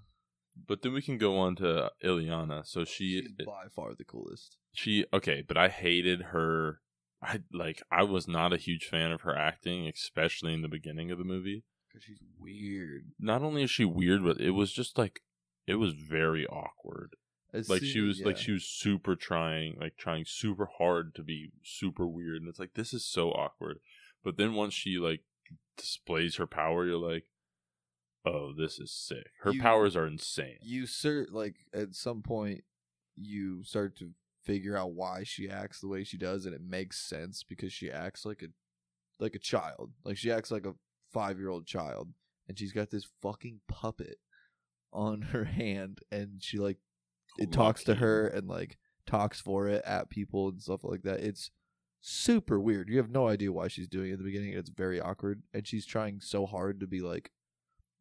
But 0.67 0.83
then 0.83 0.93
we 0.93 1.01
can 1.03 1.17
go 1.19 1.39
on 1.39 1.57
to 1.57 1.91
Illyana. 2.05 2.67
So 2.67 2.85
she 2.85 3.23
she's 3.23 3.33
by 3.47 3.69
far 3.75 3.95
the 3.95 4.05
coolest 4.05 4.57
she 4.73 5.05
okay 5.13 5.43
but 5.47 5.57
i 5.57 5.69
hated 5.69 6.23
her 6.23 6.81
i 7.21 7.41
like 7.53 7.83
i 7.91 8.03
was 8.05 8.29
not 8.29 8.53
a 8.53 8.57
huge 8.57 8.85
fan 8.85 9.11
of 9.11 9.23
her 9.23 9.37
acting 9.37 9.89
especially 9.89 10.55
in 10.55 10.63
the 10.63 10.69
beginning 10.69 11.11
of 11.11 11.19
the 11.19 11.25
movie 11.25 11.65
because 11.91 12.05
she's 12.05 12.21
weird. 12.39 13.13
Not 13.19 13.43
only 13.43 13.63
is 13.63 13.71
she 13.71 13.85
weird 13.85 14.23
but 14.25 14.41
it 14.41 14.51
was 14.51 14.73
just 14.73 14.97
like 14.99 15.21
it 15.67 15.75
was 15.77 15.93
very 15.95 16.47
awkward. 16.47 17.15
As 17.53 17.69
like 17.69 17.81
soon- 17.81 17.89
she 17.91 18.01
was 18.01 18.21
like 18.21 18.37
she 18.37 18.53
was 18.53 18.65
super 18.65 19.17
trying 19.17 19.77
like 19.81 19.97
trying 19.97 20.25
super 20.27 20.69
hard 20.79 21.15
to 21.17 21.23
be 21.23 21.51
super 21.65 22.07
weird 22.07 22.37
and 22.43 22.49
it's 22.49 22.59
like 22.61 22.75
this 22.75 22.93
is 22.95 23.05
so 23.05 23.31
awkward. 23.31 23.79
But 24.25 24.37
then 24.37 24.55
once 24.55 24.75
she 24.75 24.99
like 24.99 25.23
displays 25.77 26.37
her 26.37 26.47
power 26.47 26.87
you're 26.87 26.97
like 26.97 27.25
oh 28.25 28.53
this 28.57 28.79
is 28.79 28.93
sick. 28.93 29.27
Her 29.43 29.53
You- 29.53 29.61
powers 29.63 29.97
are 29.97 30.07
insane. 30.07 30.59
you 30.63 30.85
cert 30.85 31.33
like 31.33 31.57
at 31.75 31.95
some 31.95 32.23
point 32.23 32.65
you 33.17 33.65
start 33.65 33.97
to 33.99 34.11
figure 34.45 34.77
out 34.77 34.93
why 34.93 35.23
she 35.25 35.51
acts 35.51 35.81
the 35.81 35.89
way 35.89 36.03
she 36.05 36.17
does 36.17 36.47
and 36.47 36.55
it 36.55 36.63
makes 36.63 36.99
sense 37.07 37.43
because 37.47 37.73
she 37.73 37.91
acts 37.91 38.25
like 38.25 38.43
a 38.43 38.47
like 39.23 39.35
a 39.35 39.39
child. 39.39 39.91
Like 40.05 40.17
she 40.17 40.31
acts 40.33 40.51
like 40.51 40.65
a 40.65 40.75
five 41.13 41.39
year 41.39 41.49
old 41.49 41.67
child 41.67 42.09
and 42.49 42.59
she's 42.59 42.73
got 42.73 42.91
this 42.91 43.07
fucking 43.23 43.61
puppet 43.69 44.19
on 44.93 45.23
her 45.23 45.45
hand 45.45 46.01
and 46.11 46.43
she 46.43 46.59
like 46.59 46.79
it 47.39 47.53
talks 47.53 47.85
to 47.85 47.95
her 47.95 48.27
and 48.27 48.49
like 48.49 48.77
talks 49.07 49.41
for 49.41 49.69
it 49.69 49.83
at 49.85 50.11
people 50.11 50.49
and 50.49 50.61
stuff 50.61 50.83
like 50.83 51.03
that. 51.03 51.21
It's 51.21 51.51
super 52.01 52.59
weird. 52.59 52.89
You 52.89 52.97
have 52.99 53.11
no 53.11 53.29
idea 53.29 53.53
why 53.53 53.69
she's 53.69 53.89
doing 53.89 54.11
it 54.11 54.15
in 54.15 54.19
the 54.19 54.25
beginning. 54.25 54.53
It's 54.55 54.71
very 54.71 55.01
awkward 55.01 55.43
and 55.55 55.67
she's 55.67 55.87
trying 55.87 56.21
so 56.21 56.45
hard 56.47 56.81
to 56.81 56.87
be 56.87 57.01
like 57.01 57.31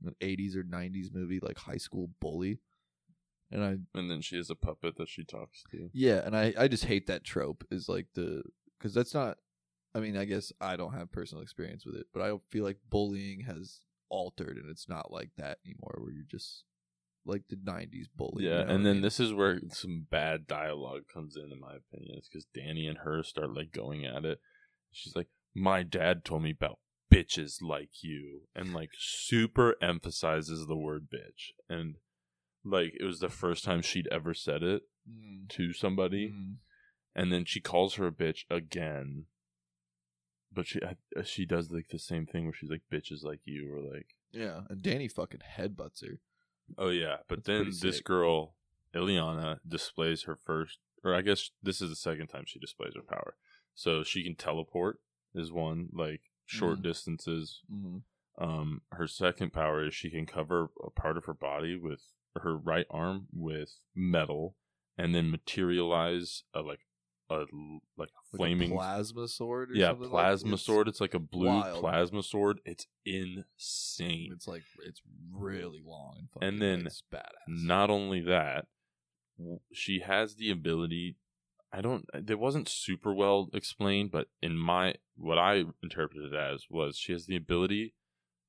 an 0.04 0.16
80s 0.22 0.56
or 0.56 0.64
90s 0.64 1.14
movie 1.14 1.40
like 1.42 1.58
high 1.58 1.78
school 1.78 2.10
bully 2.22 2.60
and 3.52 3.64
i 3.64 3.78
and 3.98 4.10
then 4.10 4.22
she 4.22 4.38
has 4.38 4.50
a 4.50 4.56
puppet 4.56 4.96
that 4.98 5.10
she 5.10 5.24
talks 5.24 5.64
to. 5.72 5.90
Yeah 5.94 6.22
and 6.26 6.38
i 6.38 6.54
i 6.58 6.68
just 6.68 6.86
hate 6.86 7.08
that 7.08 7.24
trope 7.24 7.66
is 7.70 7.90
like 7.90 8.08
the 8.16 8.44
because 8.78 8.94
that's 8.94 9.14
not 9.14 9.38
i 9.96 10.00
mean 10.00 10.16
i 10.18 10.26
guess 10.26 10.52
i 10.62 10.76
don't 10.76 10.94
have 10.94 11.12
personal 11.12 11.42
experience 11.44 11.86
with 11.86 11.96
it 11.96 12.08
but 12.14 12.22
i 12.22 12.32
feel 12.50 12.64
like 12.64 12.78
bullying 12.90 13.42
has 13.42 13.82
altered 14.10 14.58
and 14.58 14.70
it's 14.70 14.90
not 14.90 15.12
like 15.12 15.30
that 15.38 15.58
anymore 15.66 15.98
where 16.00 16.12
you're 16.12 16.24
just 16.30 16.64
like 17.26 17.44
the 17.50 17.56
90s 17.56 18.06
bully 18.16 18.44
you 18.44 18.50
Yeah, 18.50 18.64
know 18.64 18.74
and 18.74 18.86
then 18.86 18.94
mean? 18.96 19.02
this 19.02 19.20
is 19.20 19.34
where 19.34 19.60
some 19.70 20.08
bad 20.10 20.48
dialogue 20.48 21.04
comes 21.14 21.36
in, 21.36 21.52
in 21.52 21.60
my 21.60 21.74
opinion. 21.76 22.16
It's 22.18 22.28
because 22.30 22.48
Danny 22.56 22.88
and 22.88 23.00
her 23.00 23.22
start 23.24 23.54
like 23.54 23.72
going 23.72 24.06
at 24.06 24.26
it. 24.26 24.40
She's 24.92 25.16
like, 25.16 25.28
"My 25.54 25.84
dad 25.84 26.24
told 26.26 26.42
me 26.44 26.52
about 26.52 26.80
bitches 27.14 27.62
like 27.62 28.02
you," 28.02 28.44
and 28.56 28.74
like 28.74 28.92
super 28.98 29.76
emphasizes 29.82 30.66
the 30.66 30.78
word 30.78 31.08
bitch, 31.14 31.52
and 31.70 31.96
like 32.64 32.94
it 33.00 33.04
was 33.04 33.20
the 33.20 33.30
first 33.30 33.64
time 33.66 33.82
she'd 33.82 34.08
ever 34.08 34.34
said 34.34 34.64
it 34.64 34.84
Mm, 35.08 35.50
to 35.50 35.74
somebody, 35.74 36.30
mhm. 36.32 36.56
and 37.14 37.32
then 37.32 37.44
she 37.46 37.60
calls 37.60 37.96
her 37.96 38.08
a 38.08 38.12
bitch 38.12 38.46
again. 38.50 39.26
But 40.54 40.66
she 40.68 40.80
I- 40.84 41.22
she 41.24 41.46
does 41.46 41.70
like 41.72 41.90
the 41.90 42.00
same 42.00 42.26
thing 42.26 42.46
where 42.46 42.54
she's 42.54 42.70
like 42.72 42.82
bitches 42.92 43.24
like 43.24 43.42
you 43.46 43.72
or 43.74 43.82
like 43.82 44.16
yeah 44.32 44.62
and 44.70 44.82
danny 44.82 45.08
fucking 45.08 45.42
headbutts 45.58 46.02
her 46.04 46.20
Oh 46.78 46.90
yeah, 46.90 47.18
but 47.28 47.44
That's 47.44 47.48
then 47.48 47.66
this 47.90 47.98
sick. 47.98 48.06
girl, 48.06 48.54
Illyana, 48.94 49.60
displays 49.68 50.24
her 50.24 50.36
first, 50.36 50.78
or 51.04 51.16
I 51.16 51.22
guess 51.22 51.50
this 51.64 51.82
is 51.82 51.90
the 51.90 51.96
second 51.96 52.28
time 52.28 52.44
she 52.46 52.60
displays 52.60 52.94
her 52.96 53.02
power. 53.02 53.36
So 53.74 54.04
she 54.04 54.24
can 54.24 54.36
teleport 54.36 55.00
is 55.34 55.52
one, 55.52 55.90
like 55.94 56.22
short 56.46 56.78
Mhm. 56.80 56.84
distances. 56.84 57.62
mm-hmm. 57.74 57.98
Um, 58.44 58.82
her 58.92 59.08
second 59.08 59.52
power 59.52 59.84
is 59.88 59.96
she 59.96 60.12
can 60.12 60.26
cover 60.28 60.70
a 60.84 60.92
part 60.92 61.18
of 61.18 61.26
her 61.26 61.34
body 61.34 61.76
with 61.76 62.02
her 62.38 62.56
right 62.56 62.86
arm 62.92 63.28
with 63.34 63.80
metal, 63.96 64.56
and 64.98 65.14
then 65.16 65.32
materialize 65.32 66.44
a 66.54 66.62
like 66.62 66.82
a 67.30 67.46
like 67.98 68.10
a 68.10 68.38
flaming 68.38 68.72
plasma 68.72 69.28
sword 69.28 69.72
or 69.72 69.76
yeah 69.76 69.88
something 69.90 70.04
like- 70.04 70.12
plasma 70.12 70.48
it's- 70.50 70.62
sword. 70.64 70.88
It's 70.88 71.02
like 71.02 71.14
a 71.14 71.20
blue 71.20 71.48
wild. 71.48 71.80
plasma 71.80 72.24
sword. 72.24 72.60
It's 72.66 72.88
insane. 73.06 74.32
it's 74.34 74.48
like 74.48 74.64
it's 74.86 75.02
really 75.32 75.82
long 75.86 76.28
and 76.42 76.54
And 76.54 76.62
then 76.62 76.86
it's 76.88 77.04
badass 77.14 77.24
Not 77.48 77.90
only 77.90 78.22
that, 78.22 78.66
she 79.74 80.00
has 80.02 80.36
the 80.36 80.52
ability. 80.52 81.16
I 81.72 81.82
don't. 81.82 82.06
It 82.14 82.40
wasn't 82.40 82.68
super 82.68 83.14
well 83.14 83.50
explained, 83.54 84.12
but 84.12 84.28
in 84.42 84.58
my 84.58 84.96
what 85.16 85.38
I 85.38 85.66
interpreted 85.84 86.34
it 86.34 86.36
as 86.36 86.66
was 86.70 86.98
she 86.98 87.12
has 87.14 87.26
the 87.28 87.36
ability 87.36 87.94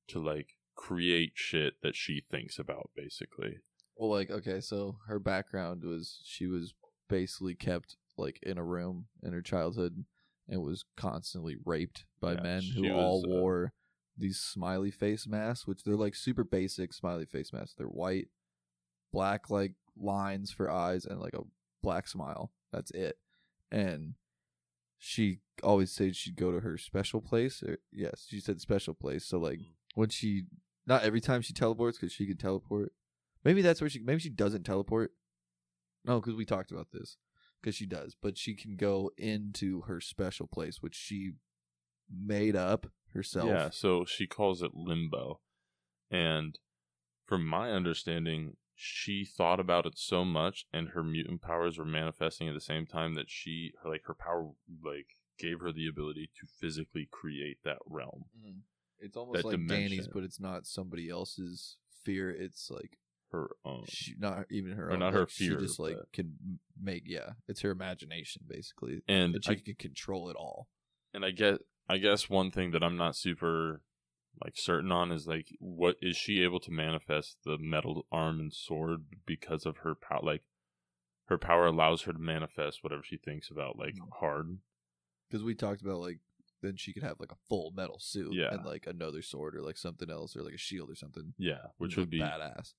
to 0.07 0.19
like 0.19 0.55
create 0.75 1.33
shit 1.35 1.75
that 1.83 1.95
she 1.95 2.23
thinks 2.31 2.57
about, 2.57 2.89
basically. 2.95 3.59
Well, 3.95 4.09
like 4.09 4.31
okay, 4.31 4.59
so 4.59 4.97
her 5.07 5.19
background 5.19 5.83
was 5.83 6.19
she 6.23 6.47
was 6.47 6.73
basically 7.07 7.53
kept 7.53 7.97
like 8.21 8.39
in 8.43 8.57
a 8.57 8.63
room 8.63 9.07
in 9.23 9.33
her 9.33 9.41
childhood 9.41 10.05
and 10.47 10.61
was 10.61 10.85
constantly 10.95 11.55
raped 11.65 12.05
by 12.19 12.33
Yeah, 12.33 12.41
men 12.41 12.63
who 12.75 12.91
all 12.91 13.21
was, 13.21 13.25
uh, 13.25 13.29
wore 13.29 13.73
these 14.17 14.39
smiley 14.39 14.91
face 14.91 15.27
masks, 15.27 15.65
which 15.67 15.83
they're 15.83 15.95
like 15.95 16.15
super 16.15 16.43
basic 16.43 16.93
smiley 16.93 17.25
face 17.25 17.51
masks. 17.51 17.73
They're 17.77 17.87
white, 17.87 18.27
black 19.11 19.49
like 19.49 19.73
lines 19.97 20.51
for 20.51 20.69
eyes, 20.69 21.05
and 21.05 21.19
like 21.19 21.33
a 21.33 21.43
black 21.81 22.07
smile. 22.07 22.51
That's 22.71 22.91
it. 22.91 23.17
And 23.71 24.15
she 24.97 25.39
always 25.63 25.91
said 25.91 26.15
she'd 26.15 26.35
go 26.35 26.51
to 26.51 26.59
her 26.59 26.77
special 26.77 27.21
place. 27.21 27.63
Or, 27.63 27.79
yes, 27.91 28.25
she 28.29 28.39
said 28.39 28.61
special 28.61 28.93
place. 28.93 29.25
So 29.25 29.39
like 29.39 29.59
Mm. 29.59 29.65
when 29.95 30.09
she, 30.09 30.43
not 30.85 31.03
every 31.03 31.21
time 31.21 31.41
she 31.41 31.53
teleports 31.53 31.97
because 31.97 32.13
she 32.13 32.27
can 32.27 32.37
teleport. 32.37 32.93
Maybe 33.43 33.61
that's 33.61 33.81
where 33.81 33.89
she. 33.89 33.99
Maybe 33.99 34.19
she 34.19 34.29
doesn't 34.29 34.63
teleport. 34.63 35.13
No, 36.05 36.19
because 36.19 36.35
we 36.35 36.45
talked 36.45 36.71
about 36.71 36.87
this. 36.91 37.17
Because 37.61 37.75
she 37.75 37.85
does, 37.85 38.15
but 38.19 38.37
she 38.37 38.55
can 38.55 38.75
go 38.75 39.11
into 39.17 39.81
her 39.81 40.01
special 40.01 40.47
place, 40.47 40.81
which 40.81 40.95
she 40.95 41.33
made 42.09 42.55
up 42.55 42.87
herself. 43.13 43.47
Yeah, 43.47 43.69
so 43.69 44.03
she 44.05 44.25
calls 44.25 44.61
it 44.61 44.71
limbo. 44.73 45.39
And 46.09 46.57
from 47.25 47.45
my 47.45 47.71
understanding, 47.71 48.57
she 48.75 49.23
thought 49.25 49.59
about 49.59 49.85
it 49.85 49.93
so 49.97 50.25
much 50.25 50.65
and 50.73 50.89
her 50.89 51.03
mutant 51.03 51.41
powers 51.41 51.77
were 51.77 51.85
manifesting 51.85 52.47
at 52.47 52.55
the 52.55 52.59
same 52.59 52.87
time 52.87 53.13
that 53.13 53.29
she 53.29 53.73
like 53.85 54.01
her 54.05 54.15
power 54.15 54.49
like 54.83 55.05
gave 55.37 55.59
her 55.59 55.71
the 55.71 55.87
ability 55.87 56.31
to 56.39 56.47
physically 56.59 57.07
create 57.11 57.57
that 57.63 57.77
realm. 57.87 58.25
Mm. 58.43 58.61
It's 58.99 59.17
almost 59.17 59.43
That 59.43 59.45
like 59.45 59.67
Danny's, 59.67 60.07
but 60.07 60.23
it's 60.23 60.39
not 60.39 60.65
somebody 60.65 61.09
else's 61.09 61.77
fear. 62.03 62.29
It's 62.29 62.69
like 62.69 62.97
Her 63.31 63.49
own. 63.63 63.85
she, 63.87 64.15
not 64.17 64.45
even 64.51 64.73
her 64.73 64.89
Or 64.89 64.91
own. 64.93 64.99
not 64.99 65.13
her 65.13 65.25
fear, 65.27 65.57
She 65.59 65.65
just 65.65 65.79
like 65.79 65.95
but- 65.97 66.11
can 66.11 66.59
make. 66.81 67.03
Yeah, 67.05 67.31
it's 67.47 67.61
her 67.61 67.71
imagination 67.71 68.43
basically, 68.47 69.01
And 69.07 69.35
and 69.35 69.43
she 69.45 69.51
I, 69.51 69.55
can 69.55 69.75
control 69.75 70.29
it 70.29 70.35
all. 70.35 70.67
and 71.13 71.23
I 71.25 71.31
get 71.31 71.61
I 71.89 71.97
guess 71.97 72.29
one 72.29 72.51
thing 72.51 72.71
that 72.71 72.83
I'm 72.83 72.97
not 72.97 73.15
super 73.15 73.81
like 74.43 74.53
certain 74.55 74.91
on 74.91 75.11
is 75.11 75.27
like 75.27 75.47
what 75.59 75.97
is 76.01 76.15
she 76.15 76.41
able 76.43 76.59
to 76.61 76.71
manifest 76.71 77.37
the 77.45 77.57
metal 77.57 78.05
arm 78.11 78.39
and 78.39 78.53
sword 78.53 79.05
because 79.25 79.65
of 79.65 79.77
her 79.79 79.93
power 79.95 80.21
like 80.23 80.43
her 81.25 81.37
power 81.37 81.65
allows 81.65 82.03
her 82.03 82.13
to 82.13 82.19
manifest 82.19 82.79
whatever 82.83 83.03
she 83.03 83.17
thinks 83.17 83.49
about 83.51 83.77
like 83.77 83.95
Mhm. 83.95 84.09
hard 84.19 84.59
Because 85.29 85.43
we 85.43 85.53
talked 85.55 85.81
about 85.81 85.99
like 85.99 86.19
then 86.61 86.75
she 86.77 86.93
could 86.93 87.03
have 87.03 87.19
like 87.19 87.31
a 87.31 87.37
full 87.49 87.71
metal 87.71 87.97
suit, 87.99 88.33
Yeah. 88.33 88.53
and 88.53 88.63
like 88.65 88.85
another 88.87 89.21
sword 89.23 89.55
or 89.55 89.61
like 89.63 89.77
something 89.77 90.09
else 90.11 90.35
or 90.35 90.43
like 90.43 90.53
a 90.53 90.57
shield 90.57 90.89
or 90.89 90.95
something. 90.95 91.33
yeah 91.37 91.67
which 91.77 91.97
would 91.97 92.09
be 92.09 92.19
badass. 92.19 92.73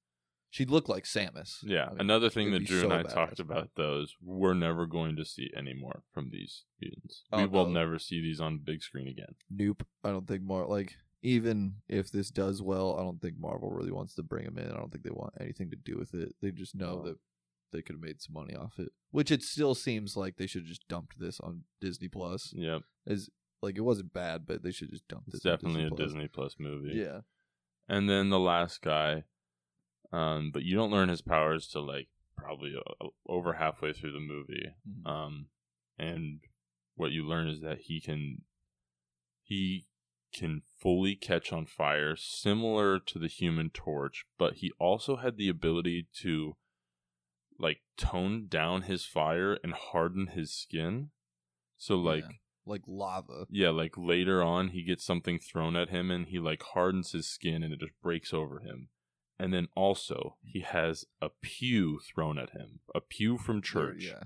She'd 0.55 0.71
look 0.71 0.88
like 0.88 1.05
Samus. 1.05 1.59
yeah 1.65 1.87
I 1.87 1.91
mean, 1.91 2.01
another 2.01 2.29
thing 2.31 2.51
that 2.53 2.65
drew 2.67 2.81
so 2.83 2.91
and 2.91 2.93
i 2.93 3.03
badass, 3.03 3.15
talked 3.15 3.41
about 3.41 3.71
those 3.75 4.15
we're 4.23 4.53
never 4.55 4.85
going 4.87 5.17
to 5.17 5.25
see 5.25 5.51
any 5.57 5.73
more 5.75 6.03
from 6.12 6.29
these 6.31 6.65
mutants 6.81 7.25
Oh, 7.33 7.38
we 7.38 7.47
will 7.47 7.67
no. 7.67 7.73
never 7.81 7.99
see 7.99 8.21
these 8.21 8.41
on 8.41 8.59
big 8.59 8.83
screen 8.83 9.09
again 9.09 9.35
Nope. 9.51 9.83
I 10.05 10.11
don't 10.11 10.29
think 10.29 10.43
more 10.43 10.67
like 10.67 10.97
even 11.23 11.77
if 11.88 12.11
this 12.11 12.31
does 12.31 12.61
well, 12.61 12.97
I 12.99 13.03
don't 13.03 13.21
think 13.23 13.38
Marvel 13.38 13.71
really 13.71 13.93
wants 13.93 14.15
to 14.17 14.25
bring 14.25 14.45
them 14.45 14.59
in. 14.59 14.73
I 14.73 14.77
don't 14.77 14.91
think 14.91 15.05
they 15.05 15.11
want 15.11 15.33
anything 15.41 15.71
to 15.71 15.77
do 15.77 15.97
with 15.97 16.15
it. 16.15 16.35
They 16.43 16.51
just 16.51 16.75
know 16.75 16.97
No. 16.97 17.03
that 17.05 17.19
they 17.71 17.81
could 17.81 17.95
have 17.95 18.03
made 18.03 18.21
some 18.21 18.35
money 18.35 18.55
off 18.57 18.79
it. 18.81 18.91
Which 19.12 19.31
it 19.31 19.43
still 19.43 19.75
seems 19.77 20.17
like 20.17 20.37
they 20.37 20.49
should 20.49 20.62
have 20.62 20.69
just 20.69 20.88
dumped 20.88 21.21
this 21.21 21.38
on 21.41 21.62
Disney 21.81 22.09
Plus. 22.09 22.53
yeah 22.57 22.81
Is 23.07 23.31
like 23.62 23.77
it 23.79 23.83
wasn't 23.83 24.12
bad, 24.12 24.47
but 24.47 24.65
they 24.65 24.73
should 24.73 24.91
just 24.91 25.07
dump 25.07 25.23
it's 25.29 25.43
this. 25.43 25.47
on 25.47 25.53
definitely 25.53 25.85
a 25.87 25.88
Plus. 25.91 26.01
disney 26.01 26.27
plus 26.29 26.57
movie 26.59 26.95
Yeah. 26.97 27.21
and 27.88 28.11
then 28.11 28.29
the 28.31 28.41
last 28.41 28.83
guy 28.83 29.23
um 30.12 30.51
but 30.53 30.62
you 30.62 30.75
don't 30.77 30.90
learn 30.90 31.09
his 31.09 31.22
powers 31.22 31.66
till 31.68 31.87
like 31.87 32.09
probably 32.37 32.72
uh, 32.77 33.07
over 33.27 33.55
halfway 33.55 33.92
through 33.92 34.12
the 34.12 34.20
movie 34.20 34.75
Mhm. 34.88 35.07
um 35.11 35.46
and 35.98 36.40
what 36.94 37.12
you 37.12 37.27
learn 37.27 37.48
is 37.48 37.61
that 37.61 37.79
he 37.83 38.01
can 38.01 38.42
he 39.42 39.87
can 40.35 40.62
fully 40.81 41.14
catch 41.14 41.53
on 41.53 41.66
fire 41.66 42.16
similar 42.16 42.98
to 42.98 43.18
the 43.18 43.29
human 43.29 43.70
torch 43.70 44.25
but 44.38 44.55
he 44.55 44.72
also 44.79 45.16
had 45.16 45.37
the 45.37 45.48
ability 45.48 46.07
to 46.22 46.57
like 47.59 47.81
tone 47.96 48.46
down 48.48 48.83
his 48.83 49.05
fire 49.05 49.59
and 49.62 49.72
harden 49.75 50.29
his 50.29 50.53
skin 50.53 51.11
so 51.77 51.96
like 51.96 52.25
Yeah. 52.25 52.37
like 52.64 52.83
lava. 52.87 53.46
yeah, 53.51 53.70
like 53.70 53.94
later 53.96 54.40
on, 54.42 54.68
he 54.68 54.85
gets 54.85 55.05
something 55.05 55.38
thrown 55.40 55.75
at 55.77 55.88
him 55.90 56.11
and 56.12 56.29
he 56.29 56.38
like 56.38 56.62
hardens 56.62 57.11
his 57.12 57.29
skin 57.29 57.62
and 57.64 57.72
it 57.75 57.81
just 57.81 58.01
breaks 58.01 58.33
over 58.33 58.61
him. 58.61 58.88
And 59.42 59.52
then 59.52 59.66
also, 59.74 60.37
he 60.44 60.61
has 60.61 61.05
a 61.20 61.31
pew 61.40 61.98
thrown 61.98 62.38
at 62.38 62.50
him, 62.50 62.78
a 62.94 63.00
pew 63.00 63.38
from 63.38 63.61
church, 63.61 64.05
Yeah. 64.09 64.22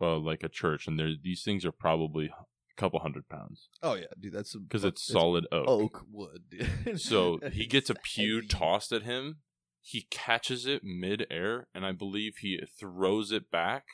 uh, 0.00 0.16
like 0.18 0.42
a 0.42 0.48
church. 0.48 0.86
And 0.86 0.98
there, 0.98 1.10
these 1.22 1.42
things 1.42 1.64
are 1.66 1.72
probably 1.72 2.26
a 2.26 2.80
couple 2.80 2.98
hundred 3.00 3.28
pounds 3.28 3.68
Oh 3.82 3.94
yeah, 3.94 4.06
dude. 4.18 4.32
That's 4.32 4.52
because 4.54 4.66
because 4.68 4.84
it's 4.84 5.06
solid 5.06 5.46
oak. 5.52 5.68
oak 5.68 6.06
wood. 6.10 6.44
Dude. 6.50 6.98
So 7.00 7.38
he 7.52 7.66
gets 7.66 7.90
a 7.90 7.94
pew 7.94 8.36
heavy. 8.36 8.48
tossed 8.48 8.92
at 8.92 9.02
him. 9.02 9.38
He 9.82 10.06
catches 10.10 10.64
it 10.64 10.82
mid-air, 10.82 11.68
and 11.74 11.84
I 11.84 11.92
believe 11.92 12.38
he 12.38 12.58
throws 12.80 13.30
it 13.32 13.50
back 13.50 13.84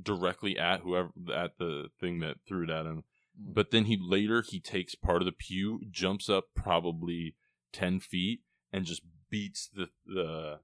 directly 0.00 0.58
at 0.58 0.80
whoever 0.80 1.10
at 1.34 1.58
the 1.58 1.88
thing 2.00 2.20
that 2.20 2.36
threw 2.48 2.64
it 2.64 2.70
at 2.70 2.86
him. 2.86 3.04
Mm. 3.38 3.54
But 3.54 3.70
then 3.72 3.84
he 3.84 3.98
later 4.00 4.42
he 4.42 4.58
takes 4.58 4.94
part 4.94 5.20
of 5.22 5.26
the 5.26 5.32
pew, 5.32 5.80
jumps 5.90 6.28
up 6.30 6.44
probably 6.56 7.36
ten 7.72 8.00
feet, 8.00 8.40
and 8.72 8.84
just 8.86 9.02
beats 9.32 9.68
the 9.74 9.88
the 10.06 10.60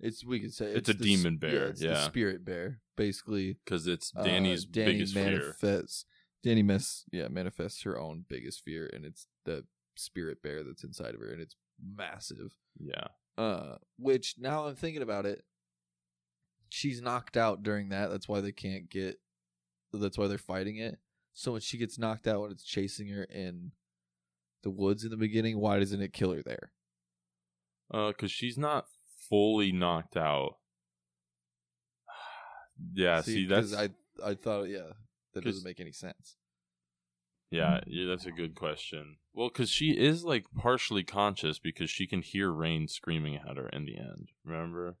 It's 0.00 0.22
we 0.24 0.40
could 0.40 0.52
say 0.52 0.66
It's 0.72 0.90
a 0.90 0.94
the 0.94 1.04
demon 1.04 1.38
bear, 1.38 1.68
it's 1.68 1.80
the 1.80 1.86
yeah. 1.86 2.02
spirit 2.04 2.44
bear, 2.44 2.80
basically. 2.96 3.56
because 3.64 3.86
it's 3.86 4.12
uh, 4.14 4.24
Danny's 4.24 4.64
Danny 4.66 4.92
biggest 4.92 5.14
fear. 5.14 5.24
manifests, 5.24 6.04
Danny 6.42 6.62
miss 6.62 7.04
yeah 7.12 7.28
manifests 7.28 7.82
her 7.84 7.98
own 7.98 8.24
biggest 8.28 8.62
fear, 8.62 8.90
and 8.92 9.04
it's 9.06 9.26
the 9.46 9.64
spirit 9.96 10.42
bear 10.42 10.62
that's 10.62 10.84
inside 10.84 11.14
of 11.14 11.20
her, 11.20 11.30
and 11.32 11.40
it's 11.40 11.56
massive. 11.80 12.52
Yeah, 12.78 13.06
Uh, 13.38 13.76
which 13.98 14.34
now 14.38 14.66
I'm 14.66 14.74
thinking 14.74 15.02
about 15.02 15.24
it, 15.26 15.44
she's 16.68 17.00
knocked 17.00 17.36
out 17.36 17.62
during 17.62 17.90
that. 17.90 18.10
That's 18.10 18.28
why 18.28 18.40
they 18.40 18.52
can't 18.52 18.90
get. 18.90 19.20
That's 19.92 20.18
why 20.18 20.26
they're 20.26 20.38
fighting 20.38 20.76
it. 20.76 20.98
So 21.34 21.52
when 21.52 21.60
she 21.60 21.78
gets 21.78 21.98
knocked 21.98 22.26
out 22.26 22.40
when 22.42 22.50
it's 22.50 22.64
chasing 22.64 23.08
her 23.08 23.24
in 23.24 23.72
the 24.62 24.70
woods 24.70 25.04
in 25.04 25.10
the 25.10 25.16
beginning, 25.16 25.58
why 25.58 25.78
doesn't 25.78 26.00
it 26.02 26.12
kill 26.12 26.32
her 26.32 26.42
there? 26.42 26.72
Because 27.92 28.14
Uh, 28.24 28.26
she's 28.28 28.56
not 28.58 28.86
fully 29.28 29.70
knocked 29.70 30.16
out. 30.16 30.56
yeah, 32.94 33.20
see, 33.20 33.46
that's 33.46 33.74
I 33.74 33.90
I 34.24 34.34
thought 34.34 34.64
yeah 34.64 34.92
that 35.34 35.44
doesn't 35.44 35.64
make 35.64 35.80
any 35.80 35.92
sense. 35.92 36.36
Yeah, 37.50 37.80
yeah, 37.86 38.08
that's 38.08 38.24
a 38.24 38.30
good 38.32 38.54
question. 38.54 39.16
Well, 39.34 39.48
because 39.48 39.68
she 39.68 39.90
is 39.90 40.24
like 40.24 40.46
partially 40.56 41.04
conscious 41.04 41.58
because 41.58 41.90
she 41.90 42.06
can 42.06 42.22
hear 42.22 42.50
Rain 42.50 42.88
screaming 42.88 43.36
at 43.36 43.58
her 43.58 43.68
in 43.68 43.84
the 43.84 43.98
end. 43.98 44.30
Remember 44.44 44.96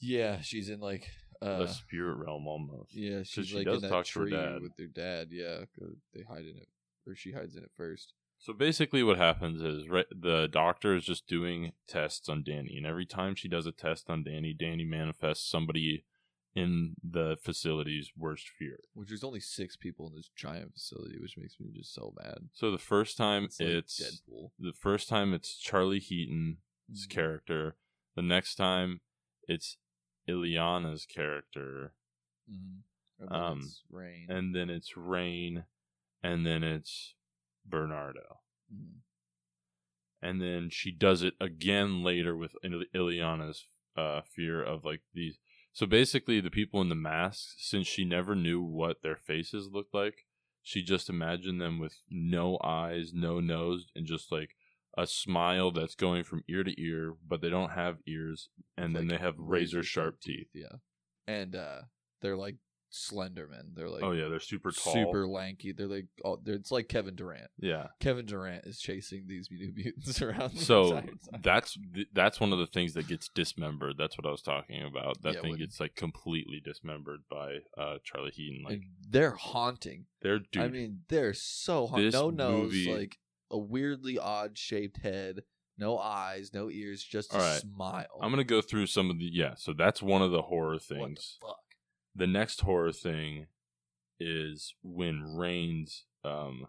Yeah, 0.00 0.40
she's 0.40 0.68
in 0.68 0.80
like 0.80 1.06
uh 1.40 1.58
the 1.58 1.66
spirit 1.68 2.16
realm 2.18 2.46
almost. 2.46 2.94
yeah 2.94 3.22
she's 3.24 3.48
she 3.48 3.56
like 3.58 3.66
in 3.66 3.80
that 3.80 3.88
talk 3.88 4.04
to 4.06 4.18
her 4.20 4.24
tree 4.26 4.36
dad. 4.36 4.62
with 4.62 4.76
their 4.76 4.88
dad. 4.88 5.28
Yeah, 5.30 5.64
they 6.12 6.22
hide 6.22 6.42
in 6.44 6.56
it 6.56 6.68
or 7.06 7.14
she 7.14 7.32
hides 7.32 7.54
in 7.56 7.62
it 7.62 7.70
first. 7.76 8.14
So 8.42 8.52
basically, 8.52 9.04
what 9.04 9.18
happens 9.18 9.62
is 9.62 9.88
right, 9.88 10.06
the 10.10 10.48
doctor 10.50 10.96
is 10.96 11.04
just 11.04 11.28
doing 11.28 11.74
tests 11.86 12.28
on 12.28 12.42
Danny, 12.42 12.76
and 12.76 12.84
every 12.84 13.06
time 13.06 13.36
she 13.36 13.46
does 13.46 13.66
a 13.66 13.72
test 13.72 14.10
on 14.10 14.24
Danny, 14.24 14.52
Danny 14.52 14.82
manifests 14.84 15.48
somebody 15.48 16.04
in 16.52 16.96
the 17.08 17.36
facility's 17.40 18.10
worst 18.16 18.48
fear. 18.48 18.80
Which 18.94 19.10
there's 19.10 19.22
only 19.22 19.38
six 19.38 19.76
people 19.76 20.08
in 20.08 20.16
this 20.16 20.28
giant 20.34 20.74
facility, 20.74 21.20
which 21.20 21.38
makes 21.38 21.54
me 21.60 21.68
just 21.72 21.94
so 21.94 22.12
mad. 22.20 22.48
So 22.52 22.72
the 22.72 22.78
first 22.78 23.16
time 23.16 23.44
It's 23.44 23.60
like 23.60 23.68
Deadpool. 23.68 24.50
the 24.58 24.72
first 24.72 25.08
time 25.08 25.32
it's 25.32 25.56
Charlie 25.56 26.00
Heaton's 26.00 26.58
Mhm. 26.90 27.10
character. 27.10 27.76
The 28.16 28.22
next 28.22 28.56
time 28.56 29.02
it's 29.46 29.76
Illyana's 30.28 31.06
character. 31.06 31.94
Mhm. 32.50 32.82
Then 33.20 33.28
Um, 33.32 33.58
it's 33.60 33.84
rain. 33.88 34.26
and 34.28 34.52
then 34.52 34.68
it's 34.68 34.96
Rain, 34.96 35.64
and 36.24 36.44
then 36.44 36.64
it's 36.64 37.14
Bernardo. 37.64 38.40
Mhm. 38.72 39.00
And 40.20 40.40
then 40.40 40.68
she 40.70 40.92
does 40.92 41.22
it 41.22 41.34
again 41.40 42.02
later 42.04 42.36
with 42.36 42.52
Il- 42.62 42.84
Illyana's 42.94 43.66
uh, 43.96 44.22
fear 44.22 44.62
of 44.62 44.84
like 44.84 45.02
these. 45.12 45.38
So 45.72 45.86
basically, 45.86 46.40
the 46.40 46.50
people 46.50 46.80
in 46.80 46.88
the 46.88 46.94
masks, 46.94 47.56
since 47.58 47.86
she 47.86 48.04
never 48.04 48.34
knew 48.34 48.60
what 48.62 49.02
their 49.02 49.16
faces 49.16 49.68
looked 49.72 49.94
like, 49.94 50.26
she 50.62 50.82
just 50.82 51.08
imagined 51.08 51.60
them 51.60 51.78
with 51.78 51.96
no 52.08 52.58
eyes, 52.62 53.12
no 53.12 53.40
nose, 53.40 53.86
and 53.96 54.06
just 54.06 54.30
like 54.30 54.50
a 54.96 55.06
smile 55.06 55.70
that's 55.72 55.94
going 55.94 56.22
from 56.24 56.44
ear 56.48 56.62
to 56.62 56.80
ear, 56.80 57.14
but 57.26 57.40
they 57.40 57.48
don't 57.48 57.70
have 57.72 57.98
ears, 58.06 58.50
and 58.76 58.94
then 58.94 59.08
they 59.08 59.16
have 59.16 59.34
razor 59.38 59.82
sharp 59.82 60.20
teeth. 60.20 60.48
Yeah, 60.54 60.76
and 61.26 61.56
uh 61.56 61.82
they're 62.20 62.36
like 62.36 62.56
Slenderman. 62.92 63.74
They're 63.74 63.88
like 63.88 64.02
oh 64.02 64.12
yeah, 64.12 64.28
they're 64.28 64.38
super 64.40 64.70
tall. 64.70 64.92
super 64.92 65.26
lanky. 65.26 65.72
They're 65.72 65.86
like 65.86 66.06
oh, 66.24 66.38
they're, 66.42 66.56
it's 66.56 66.70
like 66.70 66.88
Kevin 66.88 67.14
Durant. 67.16 67.50
Yeah. 67.58 67.88
Kevin 68.00 68.26
Durant 68.26 68.66
is 68.66 68.78
chasing 68.78 69.24
these 69.26 69.48
new 69.50 69.72
mutants 69.74 70.20
around. 70.22 70.58
So 70.58 71.02
that's 71.42 71.78
th- 71.94 72.08
that's 72.12 72.38
one 72.38 72.52
of 72.52 72.58
the 72.58 72.66
things 72.66 72.94
that 72.94 73.08
gets 73.08 73.28
dismembered. 73.34 73.96
That's 73.98 74.18
what 74.18 74.26
I 74.26 74.30
was 74.30 74.42
talking 74.42 74.82
about. 74.82 75.22
That 75.22 75.34
Yeah, 75.34 75.40
thing 75.40 75.50
when- 75.52 75.58
gets 75.60 75.80
like 75.80 75.94
completely 75.96 76.60
dismembered 76.62 77.22
by 77.30 77.58
uh 77.76 77.96
Charlie 78.04 78.32
Heaton. 78.32 78.62
Like 78.64 78.82
they're 79.08 79.30
haunting. 79.32 80.06
they're 80.20 80.38
dude. 80.40 80.62
I 80.62 80.68
mean, 80.68 81.00
they're 81.08 81.34
so 81.34 81.86
haunting. 81.86 82.10
No 82.10 82.30
nose, 82.30 82.72
movie- 82.72 82.94
like 82.94 83.18
a 83.50 83.58
weirdly 83.58 84.18
odd 84.18 84.56
shaped 84.56 84.98
head, 85.02 85.42
no 85.78 85.98
eyes, 85.98 86.52
no 86.54 86.70
ears, 86.70 87.02
just 87.02 87.32
a 87.32 87.36
All 87.36 87.42
right. 87.42 87.60
smile. 87.60 88.18
I'm 88.20 88.30
gonna 88.30 88.44
go 88.44 88.60
through 88.60 88.86
some 88.86 89.10
of 89.10 89.18
the 89.18 89.28
yeah. 89.32 89.54
So 89.56 89.72
that's 89.72 90.02
one 90.02 90.22
of 90.22 90.30
the 90.30 90.42
horror 90.42 90.74
the 90.78 90.94
things. 90.94 91.38
fuck? 91.40 91.56
The 92.14 92.26
next 92.26 92.60
horror 92.62 92.92
thing 92.92 93.46
is 94.20 94.74
when 94.82 95.22
Rain's 95.36 96.04
um 96.24 96.66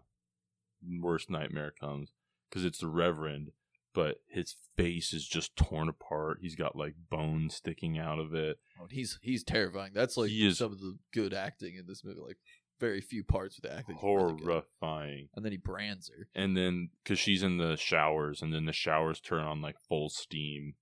worst 0.99 1.29
nightmare 1.29 1.73
comes 1.79 2.11
because 2.49 2.65
it's 2.65 2.79
the 2.79 2.87
Reverend, 2.87 3.51
but 3.93 4.17
his 4.27 4.55
face 4.75 5.13
is 5.13 5.27
just 5.27 5.55
torn 5.55 5.87
apart. 5.89 6.39
He's 6.41 6.55
got 6.55 6.75
like 6.75 6.95
bones 7.09 7.55
sticking 7.55 7.97
out 7.99 8.19
of 8.19 8.33
it. 8.33 8.57
Oh, 8.81 8.87
he's 8.89 9.19
he's 9.21 9.43
terrifying. 9.43 9.91
That's 9.93 10.17
like 10.17 10.29
He 10.29 10.47
is- 10.47 10.57
some 10.57 10.71
of 10.71 10.79
the 10.79 10.97
good 11.13 11.33
acting 11.33 11.75
in 11.75 11.85
this 11.87 12.03
movie. 12.03 12.19
Like 12.25 12.37
very 12.79 13.01
few 13.01 13.23
parts 13.23 13.57
of 13.57 13.63
the 13.63 13.73
acting. 13.73 13.95
is. 13.95 14.01
Horrifying. 14.01 15.29
And 15.35 15.45
then 15.45 15.51
he 15.51 15.57
brands 15.57 16.09
her. 16.09 16.27
And 16.35 16.57
then 16.57 16.89
because 17.03 17.19
she's 17.19 17.43
in 17.43 17.57
the 17.57 17.77
showers, 17.77 18.41
and 18.41 18.53
then 18.53 18.65
the 18.65 18.73
showers 18.73 19.19
turn 19.21 19.43
on 19.43 19.61
like 19.61 19.77
full 19.87 20.09
steam, 20.09 20.73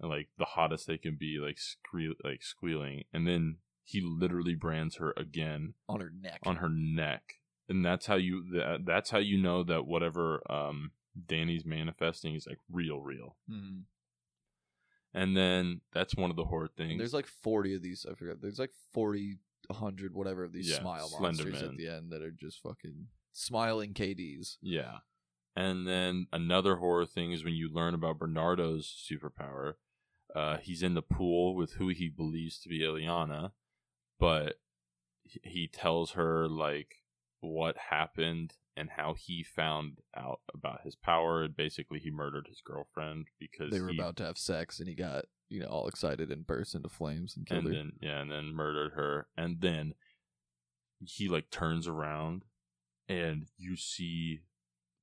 and 0.00 0.10
like 0.10 0.28
the 0.38 0.44
hottest 0.44 0.86
they 0.86 0.98
can 0.98 1.16
be, 1.18 1.38
like 1.42 1.58
scree- 1.58 2.14
like 2.22 2.42
squealing, 2.42 3.04
and 3.12 3.26
then 3.26 3.56
he 3.88 4.00
literally 4.02 4.54
brands 4.54 4.96
her 4.96 5.14
again 5.16 5.72
on 5.88 6.00
her 6.00 6.10
neck. 6.20 6.40
on 6.44 6.56
her 6.56 6.68
neck 6.68 7.22
and 7.70 7.82
that's 7.84 8.04
how 8.06 8.16
you 8.16 8.44
that, 8.52 8.80
that's 8.84 9.10
how 9.10 9.18
you 9.18 9.40
know 9.40 9.62
that 9.64 9.86
whatever 9.86 10.40
um 10.52 10.90
danny's 11.26 11.64
manifesting 11.64 12.34
is 12.34 12.46
like 12.46 12.58
real 12.70 13.00
real 13.00 13.36
Mhm. 13.50 13.84
and 15.14 15.36
then 15.36 15.80
that's 15.92 16.14
one 16.14 16.30
of 16.30 16.36
the 16.36 16.44
horror 16.44 16.68
things 16.76 16.98
there's 16.98 17.14
like 17.14 17.26
40 17.26 17.74
of 17.76 17.82
these. 17.82 18.06
I 18.10 18.14
forget. 18.14 18.40
There's 18.42 18.58
like 18.58 18.72
40, 18.92 19.38
100, 19.68 20.14
whatever 20.14 20.44
of 20.44 20.52
these 20.52 20.70
Yeah, 20.70 20.80
smile 20.80 21.08
Slender 21.08 21.44
monsters 21.44 21.62
Man. 21.62 21.70
at 21.70 21.76
the 21.76 21.88
end 21.88 22.12
that 22.12 22.22
are 22.22 22.30
just 22.30 22.60
fucking 22.62 23.06
smiling 23.32 23.94
KDs. 23.94 24.58
yeah 24.60 24.98
and 25.56 25.86
then 25.88 26.26
another 26.32 26.76
horror 26.76 27.06
thing 27.06 27.32
is 27.32 27.44
when 27.44 27.54
you 27.54 27.68
learn 27.72 27.94
about 27.94 28.18
bernardo's 28.18 28.86
superpower 29.10 29.74
uh 30.34 30.58
he's 30.58 30.82
in 30.82 30.94
the 30.94 31.02
pool 31.02 31.54
with 31.56 31.72
who 31.74 31.88
he 31.88 32.08
believes 32.08 32.58
to 32.60 32.68
be 32.68 32.80
Illyana, 32.80 33.52
but 34.18 34.54
he- 35.24 35.68
tells 35.68 36.12
her 36.12 36.48
like 36.48 36.96
what 37.40 37.76
happened 37.90 38.54
and 38.76 38.90
how 38.90 39.14
he 39.14 39.42
found 39.44 39.98
out 40.16 40.40
about 40.54 40.80
his 40.82 40.94
power 40.96 41.42
and 41.42 41.56
basically 41.56 41.98
he 41.98 42.10
murdered 42.10 42.46
his 42.48 42.60
girlfriend 42.64 43.26
because 43.38 43.70
They 43.70 43.80
were 43.80 43.88
he 43.90 43.98
about 43.98 44.16
to 44.16 44.24
have 44.24 44.38
sex, 44.38 44.78
and 44.80 44.88
he 44.88 44.94
got 44.94 45.24
you 45.48 45.60
know 45.60 45.66
all 45.66 45.88
excited 45.88 46.30
and 46.30 46.46
burst 46.46 46.74
into 46.74 46.88
flames 46.88 47.36
and 47.36 47.46
killed 47.46 47.66
and 47.66 47.74
her. 47.74 47.82
then 47.82 47.92
yeah, 48.00 48.20
and 48.20 48.30
then 48.30 48.54
murdered 48.54 48.92
her, 48.94 49.28
and 49.36 49.60
then 49.60 49.94
he 51.00 51.28
like 51.28 51.50
turns 51.50 51.86
around, 51.86 52.44
and 53.08 53.46
you 53.56 53.76
see 53.76 54.40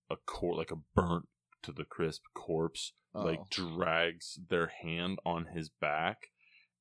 a 0.09 0.15
cor 0.25 0.55
like 0.55 0.71
a 0.71 0.77
burnt 0.95 1.27
to 1.63 1.71
the 1.71 1.85
crisp 1.85 2.23
corpse 2.33 2.93
like 3.13 3.39
Oh. 3.39 3.47
drags 3.49 4.37
their 4.49 4.67
hand 4.67 5.19
on 5.25 5.45
his 5.53 5.69
back, 5.69 6.27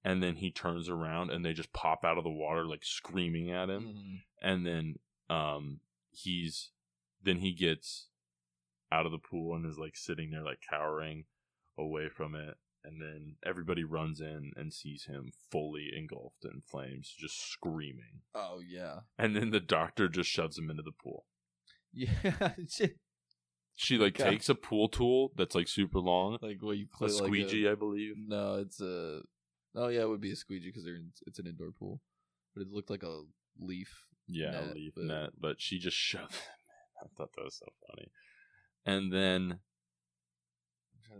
and 0.05 0.22
then 0.22 0.36
he 0.36 0.50
turns 0.50 0.88
around 0.88 1.30
and 1.30 1.44
they 1.44 1.52
just 1.55 1.72
pop 1.72 2.05
out 2.05 2.18
of 2.18 2.24
the 2.24 2.30
water 2.30 2.64
like 2.66 2.84
screaming 2.84 3.50
at 3.50 3.70
him, 3.70 3.82
Mhm. 3.84 4.22
and 4.42 4.66
then 4.66 4.98
um 5.30 5.80
he's 6.12 6.70
then 7.22 7.38
he 7.38 7.52
gets 7.52 8.09
out 8.92 9.07
of 9.07 9.12
the 9.12 9.18
pool 9.18 9.57
and 9.57 9.64
is 9.66 9.78
like 9.78 9.96
sitting 9.96 10.30
there 10.30 10.44
like 10.44 10.61
cowering 10.68 11.24
away 11.78 12.09
from 12.09 12.34
it 12.34 12.57
and 12.84 13.00
then 13.00 13.36
everybody 13.44 13.82
runs 13.82 14.20
in 14.20 14.52
and 14.57 14.72
sees 14.74 15.07
him 15.07 15.32
fully 15.50 15.88
engulfed 15.96 16.44
in 16.44 16.61
flames 16.61 17.12
just 17.18 17.40
screaming 17.50 18.20
Oh 18.34 18.61
yeah, 18.64 19.00
and 19.18 19.34
then 19.34 19.50
the 19.50 19.59
doctor 19.61 20.09
just 20.09 20.28
shoves 20.30 20.59
him 20.59 20.68
into 20.70 20.82
the 20.82 20.92
pool 20.92 21.24
yeah. 21.92 22.52
she 23.76 23.96
like 23.98 24.16
takes 24.16 24.48
a 24.48 24.55
pool 24.55 24.88
tool 24.88 25.32
that's 25.36 25.55
like 25.55 25.66
super 25.68 25.98
long 25.98 26.38
like 26.42 26.62
what 26.62 26.76
you 26.76 26.86
a 26.92 26.96
play 26.96 27.09
like 27.09 27.16
squeegee 27.24 27.68
i 27.68 27.74
believe 27.74 28.14
No, 28.18 28.57
it's 28.57 28.80
a. 28.80 29.22
Oh 29.76 29.88
yeah, 29.88 30.02
it 30.02 30.08
would 30.08 30.20
be 30.20 30.32
a 30.32 30.36
squeegee 30.36 30.68
because 30.70 30.86
in, 30.86 31.10
it's 31.26 31.38
an 31.38 31.46
indoor 31.46 31.72
pool, 31.72 32.00
but 32.54 32.62
it 32.62 32.68
looked 32.70 32.90
like 32.90 33.02
a 33.02 33.22
leaf. 33.58 34.04
yeah 34.28 34.50
net, 34.52 34.70
a 34.70 34.74
leaf 34.74 34.92
but- 34.96 35.04
net 35.04 35.30
but 35.40 35.56
she 35.60 35.78
just 35.78 35.96
shoved 35.96 36.34
i 37.02 37.06
thought 37.16 37.30
that 37.36 37.44
was 37.44 37.56
so 37.58 37.66
funny 37.86 38.08
and 38.86 39.12
then 39.12 39.58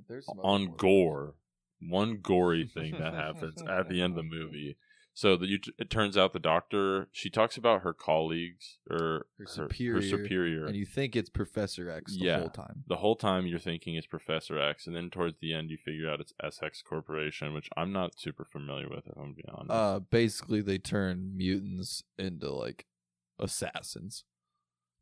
There's 0.09 0.27
some 0.27 0.41
on 0.41 0.75
gore 0.77 1.35
one 1.81 2.19
gory 2.23 2.67
thing 2.67 2.93
that 2.99 3.13
happens 3.27 3.63
at 3.69 3.89
the 3.89 4.01
end 4.01 4.13
of 4.13 4.25
the 4.25 4.37
movie 4.37 4.77
so 5.17 5.37
that 5.37 5.49
you 5.49 5.59
it 5.79 5.89
turns 5.91 6.17
out 6.17 6.33
the 6.33 6.39
doctor 6.41 7.09
she 7.13 7.31
talks 7.31 7.57
about 7.57 7.83
her 7.83 7.93
colleagues 7.93 8.79
or 8.91 9.27
Her 9.39 9.45
her 9.45 9.47
superior, 9.47 9.95
her 9.95 10.03
superior 10.03 10.67
and 10.67 10.77
you 10.77 10.85
think 10.85 11.15
it's 11.15 11.31
Professor 11.31 11.89
X 11.89 12.17
the 12.17 12.25
Yeah. 12.27 12.39
whole 12.41 12.51
time. 12.51 12.83
the 12.89 12.97
whole 12.97 13.15
time 13.17 13.47
you're 13.47 13.59
thinking 13.61 13.95
it's 13.95 14.07
professor 14.09 14.59
x 14.59 14.87
and 14.87 14.95
then 14.97 15.11
towards 15.11 15.39
the 15.41 15.55
end 15.55 15.71
you 15.71 15.77
figure 15.77 16.11
out 16.11 16.21
it's 16.21 16.35
Essex 16.43 16.83
corporation 16.83 17.55
which 17.55 17.69
i'm 17.77 17.93
not 17.93 18.19
super 18.19 18.45
familiar 18.45 18.89
with 18.89 19.07
if 19.07 19.17
i'm 19.17 19.33
being 19.35 19.49
honest 19.55 19.71
Uh, 19.71 20.01
basically 20.01 20.61
they 20.61 20.79
turn 20.79 21.37
mutants 21.37 22.03
into 22.19 22.51
like 22.51 22.87
assassins, 23.39 24.25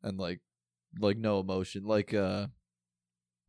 and 0.01 0.17
like 0.19 0.41
like 0.99 1.17
no 1.17 1.39
emotion, 1.39 1.83
like 1.85 2.13
uh, 2.13 2.47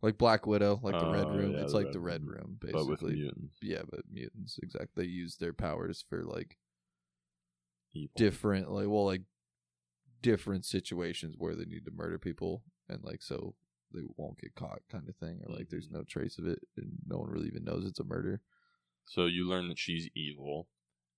like 0.04 0.18
Black 0.18 0.46
Widow, 0.46 0.78
like 0.82 0.98
the 1.00 1.10
Red 1.10 1.26
Oh, 1.28 1.32
Room. 1.34 1.52
yeah, 1.54 1.62
it's 1.62 1.72
the 1.72 1.78
like 1.78 1.86
Red 1.86 1.94
the 1.94 2.00
Red 2.00 2.22
Room. 2.24 2.34
Room, 2.34 2.56
but 2.60 2.72
basically. 2.72 3.10
with 3.10 3.18
mutants 3.18 3.58
yeah, 3.62 3.82
but 3.90 4.00
mutants 4.12 4.58
exactly. 4.62 5.04
They 5.04 5.10
use 5.10 5.36
their 5.36 5.52
powers 5.52 6.04
for 6.08 6.22
like 6.24 6.58
evil. 7.92 8.12
different, 8.16 8.70
like 8.70 8.88
well, 8.88 9.04
like 9.06 9.22
different 10.22 10.64
situations 10.64 11.34
where 11.38 11.54
they 11.54 11.64
need 11.64 11.84
to 11.84 11.90
murder 11.90 12.18
people, 12.18 12.62
and 12.88 13.02
like 13.04 13.22
so 13.22 13.54
they 13.92 14.02
won't 14.16 14.38
get 14.40 14.54
caught, 14.54 14.80
kind 14.90 15.08
of 15.08 15.16
thing, 15.16 15.40
or 15.46 15.54
like 15.54 15.68
there's 15.70 15.88
Mhm. 15.88 15.92
no 15.92 16.02
trace 16.04 16.38
of 16.38 16.46
it, 16.46 16.60
and 16.76 16.92
no 17.06 17.18
one 17.18 17.30
really 17.30 17.46
even 17.48 17.64
knows 17.64 17.84
it's 17.84 18.00
a 18.00 18.04
murder. 18.04 18.40
so 19.06 19.26
you 19.26 19.46
learn 19.46 19.68
that 19.68 19.78
she's 19.78 20.08
evil 20.14 20.66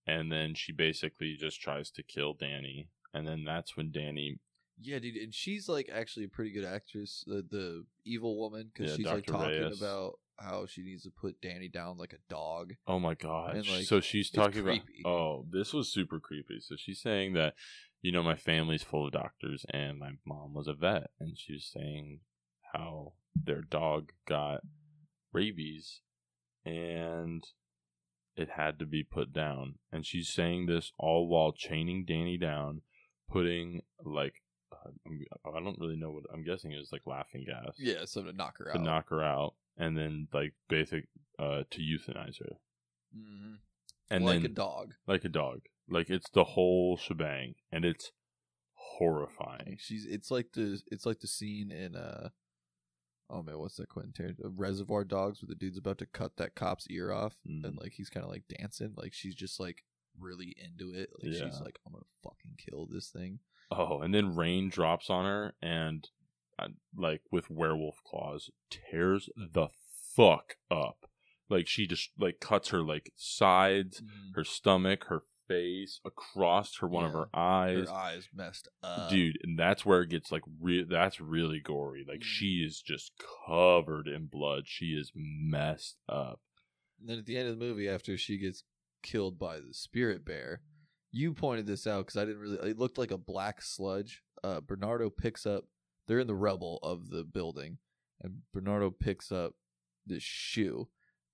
and 0.08 0.30
then 0.32 0.54
she 0.54 0.72
basically 0.72 1.36
just 1.36 1.60
tries 1.60 1.88
to 1.88 2.02
kill 2.02 2.34
danny 2.34 2.88
and 3.14 3.28
then 3.28 3.44
that's 3.44 3.76
when 3.76 3.92
danny 3.92 4.40
Yeah, 4.78 4.98
dude, 4.98 5.16
and 5.16 5.34
she's 5.34 5.68
like 5.68 5.88
actually 5.92 6.26
a 6.26 6.28
pretty 6.28 6.52
good 6.52 6.64
actress, 6.64 7.24
the 7.26 7.42
the 7.50 7.84
evil 8.04 8.38
woman, 8.38 8.70
because 8.72 8.90
Yeah, 8.90 8.96
she's 8.96 9.06
like 9.06 9.26
Dr. 9.26 9.32
talking 9.32 9.62
Reyes. 9.62 9.80
about 9.80 10.18
how 10.38 10.66
she 10.66 10.82
needs 10.82 11.04
to 11.04 11.10
put 11.10 11.40
Danny 11.40 11.68
down 11.68 11.96
like 11.96 12.12
a 12.12 12.18
dog. 12.28 12.74
Oh 12.86 12.98
my 12.98 13.14
god! 13.14 13.56
And, 13.56 13.68
like, 13.68 13.84
so 13.84 14.00
she's 14.00 14.30
talking 14.30 14.60
about. 14.60 14.80
Oh, 15.06 15.46
this 15.50 15.72
was 15.72 15.90
super 15.90 16.20
creepy. 16.20 16.60
So 16.60 16.76
she's 16.76 17.00
saying 17.00 17.32
that, 17.34 17.54
you 18.02 18.12
know, 18.12 18.22
my 18.22 18.36
family's 18.36 18.82
full 18.82 19.06
of 19.06 19.12
doctors, 19.12 19.64
and 19.70 19.98
my 19.98 20.10
mom 20.26 20.52
was 20.52 20.68
a 20.68 20.74
vet, 20.74 21.10
and 21.18 21.38
she 21.38 21.54
was 21.54 21.70
saying 21.72 22.20
how 22.74 23.14
their 23.34 23.62
dog 23.62 24.12
got 24.28 24.60
rabies, 25.32 26.02
and 26.66 27.42
it 28.36 28.50
had 28.50 28.78
to 28.80 28.84
be 28.84 29.02
put 29.02 29.32
down. 29.32 29.76
And 29.90 30.04
she's 30.04 30.28
saying 30.28 30.66
this 30.66 30.92
all 30.98 31.28
while 31.28 31.52
chaining 31.52 32.04
Danny 32.06 32.36
down, 32.36 32.82
putting 33.30 33.80
like. 34.04 34.42
Uh, 34.86 35.10
I'm- 35.10 35.54
I 35.56 35.60
don't 35.60 35.78
really 35.78 35.96
know 35.96 36.10
what 36.10 36.24
I'm 36.32 36.42
guessing 36.44 36.72
is 36.72 36.92
like 36.92 37.06
laughing 37.06 37.44
gas 37.46 37.74
Yeah, 37.78 38.04
so 38.04 38.22
to 38.24 38.32
knock 38.32 38.58
her 38.58 38.64
to 38.66 38.78
out. 38.78 38.84
knock 38.84 39.08
her 39.10 39.22
out, 39.22 39.54
and 39.76 39.96
then 39.96 40.28
like 40.32 40.54
basic 40.68 41.08
uh 41.38 41.64
to 41.70 41.80
euthanize 41.80 42.38
her, 42.40 42.56
hmm 43.14 43.54
and 44.10 44.24
like 44.24 44.42
then 44.42 44.50
a 44.50 44.54
dog. 44.54 44.94
like 45.06 45.24
a 45.24 45.28
dog. 45.28 45.60
Like 45.88 46.10
it's 46.10 46.30
the 46.30 46.44
whole 46.44 46.96
shebang, 46.96 47.54
and 47.72 47.84
it's 47.84 48.12
horrifying. 48.74 49.76
She's 49.80 50.04
it's 50.06 50.30
like 50.30 50.52
the 50.52 50.80
it's 50.90 51.06
like 51.06 51.20
the 51.20 51.26
scene 51.26 51.70
in 51.70 51.96
uh 51.96 52.30
oh 53.28 53.42
man, 53.42 53.58
what's 53.58 53.76
that 53.76 53.88
Quentin 53.88 54.12
Tarantino? 54.12 54.52
Reservoir 54.56 55.04
Dogs 55.04 55.42
where 55.42 55.48
the 55.48 55.54
dude's 55.54 55.78
about 55.78 55.98
to 55.98 56.06
cut 56.06 56.36
that 56.36 56.54
cop's 56.54 56.86
ear 56.88 57.12
off 57.12 57.38
Mhm. 57.46 57.64
and 57.64 57.76
like 57.76 57.92
he's 57.92 58.10
kind 58.10 58.24
of 58.24 58.30
like 58.30 58.44
dancing, 58.48 58.94
like 58.96 59.12
she's 59.12 59.34
just 59.34 59.58
like 59.60 59.84
really 60.18 60.54
into 60.58 60.94
it. 60.94 61.10
Like 61.22 61.32
she's 61.34 61.60
like 61.60 61.78
I'm 61.86 61.92
gonna 61.92 62.04
fucking 62.22 62.56
kill 62.58 62.86
this 62.86 63.10
thing. 63.10 63.40
Oh, 63.70 64.00
and 64.00 64.14
then 64.14 64.36
rain 64.36 64.68
drops 64.68 65.10
on 65.10 65.24
her, 65.24 65.54
and 65.60 66.08
uh, 66.58 66.68
like 66.96 67.22
with 67.32 67.50
werewolf 67.50 67.96
claws, 68.04 68.50
tears 68.70 69.28
the 69.36 69.68
fuck 70.14 70.54
up. 70.70 71.08
Like 71.48 71.66
she 71.68 71.86
just 71.86 72.10
like 72.18 72.40
cuts 72.40 72.68
her 72.70 72.82
like 72.82 73.12
sides, 73.16 74.02
her 74.34 74.44
stomach, 74.44 75.04
her 75.08 75.22
face, 75.48 76.00
across 76.04 76.78
her 76.78 76.88
one 76.88 77.04
of 77.04 77.12
her 77.12 77.28
eyes. 77.34 77.88
Her 77.88 77.94
eyes 77.94 78.28
messed 78.34 78.68
up, 78.82 79.10
Dude, 79.10 79.38
and 79.42 79.56
that's 79.58 79.84
where 79.86 80.02
it 80.02 80.10
gets 80.10 80.32
like 80.32 80.42
re- 80.60 80.86
that's 80.88 81.20
really 81.20 81.60
gory. 81.60 82.04
Like 82.08 82.20
Mm. 82.20 82.24
she 82.24 82.46
is 82.66 82.80
just 82.80 83.12
covered 83.46 84.08
in 84.08 84.26
blood. 84.26 84.64
She 84.66 84.86
is 84.86 85.12
messed 85.14 85.98
up. 86.08 86.40
And 87.00 87.08
then 87.08 87.18
at 87.18 87.26
the 87.26 87.36
end 87.36 87.48
of 87.48 87.58
the 87.58 87.64
movie, 87.64 87.88
after 87.88 88.16
she 88.16 88.38
gets 88.38 88.64
killed 89.02 89.38
by 89.38 89.58
the 89.58 89.72
spirit 89.72 90.24
bear, 90.24 90.62
you 91.12 91.32
pointed 91.32 91.66
this 91.66 91.86
out 91.86 92.06
because 92.06 92.16
I 92.20 92.24
didn't 92.24 92.40
really. 92.40 92.70
It 92.70 92.78
looked 92.78 92.98
like 92.98 93.10
a 93.10 93.18
black 93.18 93.62
sludge. 93.62 94.22
Uh, 94.44 94.60
Bernardo 94.60 95.10
picks 95.10 95.46
up. 95.46 95.64
They're 96.06 96.20
in 96.20 96.26
the 96.26 96.34
rubble 96.34 96.78
of 96.82 97.08
the 97.10 97.24
building, 97.24 97.78
and 98.22 98.42
Bernardo 98.52 98.90
picks 98.90 99.32
up 99.32 99.54
this 100.06 100.22
shoe 100.22 100.88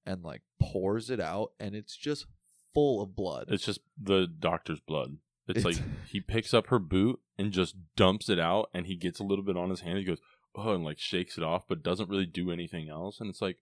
and 0.06 0.22
like 0.22 0.42
pours 0.60 1.10
it 1.10 1.20
out, 1.20 1.52
and 1.60 1.74
it's 1.74 1.96
just 1.96 2.26
full 2.74 3.02
of 3.02 3.14
blood. 3.14 3.46
It's 3.48 3.64
just 3.66 3.80
the 4.00 4.26
doctor's 4.26 4.80
blood. 4.80 5.18
It's, 5.48 5.58
It's- 5.58 5.76
like 5.78 5.84
he 6.08 6.20
picks 6.20 6.54
up 6.54 6.68
her 6.68 6.78
boot 6.78 7.20
and 7.36 7.52
just 7.52 7.74
dumps 7.96 8.28
it 8.28 8.38
out, 8.38 8.70
and 8.72 8.86
he 8.86 8.96
gets 8.96 9.20
a 9.20 9.24
little 9.24 9.44
bit 9.44 9.56
on 9.56 9.70
his 9.70 9.80
hand. 9.80 9.98
He 9.98 10.04
goes, 10.04 10.20
"Oh," 10.54 10.72
and 10.74 10.84
like 10.84 10.98
shakes 10.98 11.36
it 11.36 11.44
off, 11.44 11.66
but 11.68 11.82
doesn't 11.82 12.08
really 12.08 12.26
do 12.26 12.50
anything 12.50 12.88
else. 12.88 13.20
And 13.20 13.28
it's 13.28 13.42
like, 13.42 13.58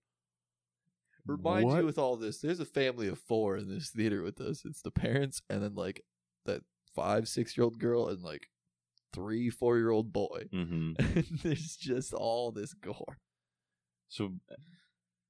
Remind 1.27 1.66
what? 1.66 1.79
you 1.79 1.87
with 1.87 1.99
all 1.99 2.16
this, 2.16 2.41
there's 2.41 2.61
a 2.61 2.64
family 2.64 3.09
of 3.09 3.18
four 3.18 3.57
in 3.57 3.68
this 3.68 3.91
theater 3.91 4.23
with 4.23 4.41
us. 4.41 4.62
It's 4.64 4.83
the 4.83 4.91
parents 4.91 5.43
and 5.49 5.62
then 5.62 5.75
like 5.75 6.03
that 6.47 6.62
five, 6.95 7.29
six 7.29 7.57
year 7.57 7.64
old 7.64 7.79
girl 7.79 8.09
and 8.09 8.23
like 8.23 8.49
three, 9.12 9.51
four 9.51 9.77
year 9.79 9.91
old 9.91 10.12
boy. 10.12 10.45
hmm 10.53 10.93
And 10.99 11.41
there's 11.43 11.77
just 11.77 12.12
all 12.12 12.53
this 12.53 12.75
gore. 12.75 13.18
So 14.09 14.33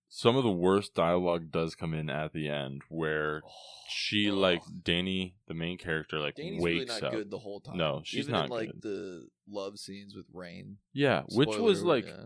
some 0.09 0.37
of 0.37 0.43
the 0.43 0.51
worst 0.51 0.95
dialogue 0.95 1.51
does 1.51 1.75
come 1.75 1.95
in 1.95 2.11
at 2.11 2.33
the 2.33 2.49
end 2.49 2.83
where 2.89 3.43
she 3.89 4.29
Ugh. 4.29 4.37
like 4.37 4.63
Danny, 4.83 5.37
the 5.47 5.55
main 5.55 5.79
character, 5.79 6.19
like 6.19 6.35
Danny's 6.35 6.63
really 6.63 6.81
wakes 6.81 7.01
not 7.01 7.05
up. 7.05 7.13
good 7.13 7.31
the 7.31 7.39
whole 7.39 7.61
time. 7.61 7.77
No, 7.77 8.03
she's 8.05 8.21
Even 8.21 8.33
not 8.33 8.45
in, 8.47 8.51
like 8.51 8.71
the 8.81 9.27
love 9.49 9.79
scenes 9.79 10.15
with 10.15 10.27
Rain. 10.33 10.79
Yeah, 10.93 11.23
which 11.29 11.57
was 11.57 11.83
like, 11.83 12.07
yeah. 12.07 12.25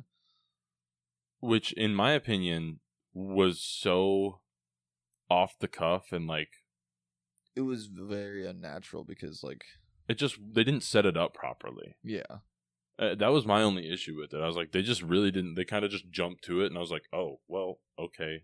which 1.41 1.73
in 1.75 1.95
my 1.95 2.12
opinion 2.12 2.81
was 3.15 3.61
so 3.62 4.41
off 5.31 5.55
the 5.59 5.69
cuff 5.69 6.12
and 6.12 6.27
like 6.27 6.51
it 7.57 7.61
was 7.62 7.87
very 7.87 8.47
unnatural 8.47 9.05
because 9.05 9.43
like 9.43 9.65
it 10.09 10.15
just 10.19 10.37
they 10.53 10.65
didn't 10.65 10.83
set 10.83 11.07
it 11.07 11.17
up 11.17 11.33
properly. 11.35 11.97
yeah. 12.03 12.23
Uh, 12.97 13.12
that 13.17 13.33
was 13.33 13.45
my 13.45 13.61
only 13.61 13.93
issue 13.93 14.17
with 14.17 14.33
it. 14.33 14.41
I 14.41 14.47
was 14.47 14.55
like, 14.55 14.71
they 14.71 14.81
just 14.83 15.03
really 15.03 15.33
didn't. 15.33 15.57
They 15.57 15.65
kind 15.65 15.85
of 15.85 15.91
just 15.91 16.09
jumped 16.12 16.45
to 16.45 16.61
it, 16.61 16.67
and 16.67 16.77
I 16.77 16.81
was 16.81 16.93
like, 16.93 17.07
oh 17.12 17.41
well, 17.49 17.81
okay, 17.99 18.43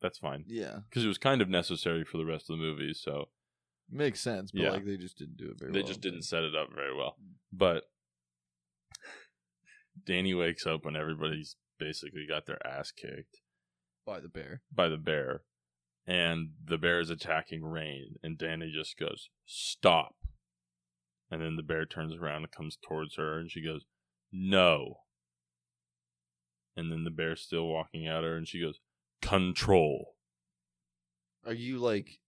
that's 0.00 0.18
fine 0.18 0.44
Yeah. 0.46 0.80
because 0.88 1.04
it 1.04 1.08
was 1.08 1.18
kind 1.18 1.40
of 1.42 1.48
necessary 1.48 2.04
for 2.04 2.16
the 2.16 2.24
rest 2.24 2.48
of 2.50 2.56
the 2.56 2.62
movie. 2.62 2.92
So 2.94 3.30
Makes 3.90 4.20
sense, 4.20 4.52
but 4.52 4.62
Yeah. 4.62 4.70
like 4.70 4.84
they 4.84 4.96
just 4.96 5.18
didn't 5.18 5.36
do 5.38 5.50
it 5.50 5.58
very 5.58 5.72
they 5.72 5.80
well. 5.80 5.88
just 5.88 6.00
didn't 6.00 6.22
set 6.22 6.44
it 6.44 6.54
up 6.54 6.68
very 6.72 6.94
well. 6.94 7.16
But 7.52 7.84
Danny 10.06 10.34
wakes 10.34 10.66
up 10.66 10.84
when 10.84 10.94
everybody's 10.96 11.56
basically 11.78 12.26
got 12.28 12.46
their 12.46 12.64
ass 12.66 12.92
kicked 12.92 13.39
by 14.10 14.18
the 14.18 14.28
bear. 14.28 14.62
by 14.72 14.88
the 14.88 14.96
bear, 14.96 15.44
and 16.04 16.50
the 16.64 16.78
bear 16.78 16.98
is 16.98 17.10
attacking 17.10 17.64
Rain, 17.64 18.16
and 18.24 18.36
Danny 18.36 18.72
just 18.72 18.98
goes, 18.98 19.30
"Stop!" 19.46 20.16
And 21.30 21.40
then 21.40 21.54
the 21.54 21.62
bear 21.62 21.86
turns 21.86 22.16
around 22.16 22.42
and 22.42 22.50
comes 22.50 22.76
towards 22.76 23.14
her, 23.14 23.38
and 23.38 23.48
she 23.48 23.62
goes, 23.62 23.84
"No." 24.32 25.02
And 26.76 26.90
then 26.90 27.04
the 27.04 27.10
bear's 27.10 27.40
still 27.40 27.68
walking 27.68 28.08
at 28.08 28.24
her, 28.24 28.36
and 28.36 28.48
she 28.48 28.60
goes, 28.60 28.80
"Control." 29.22 30.16
Are 31.44 31.52
you 31.52 31.78
like 31.78 32.20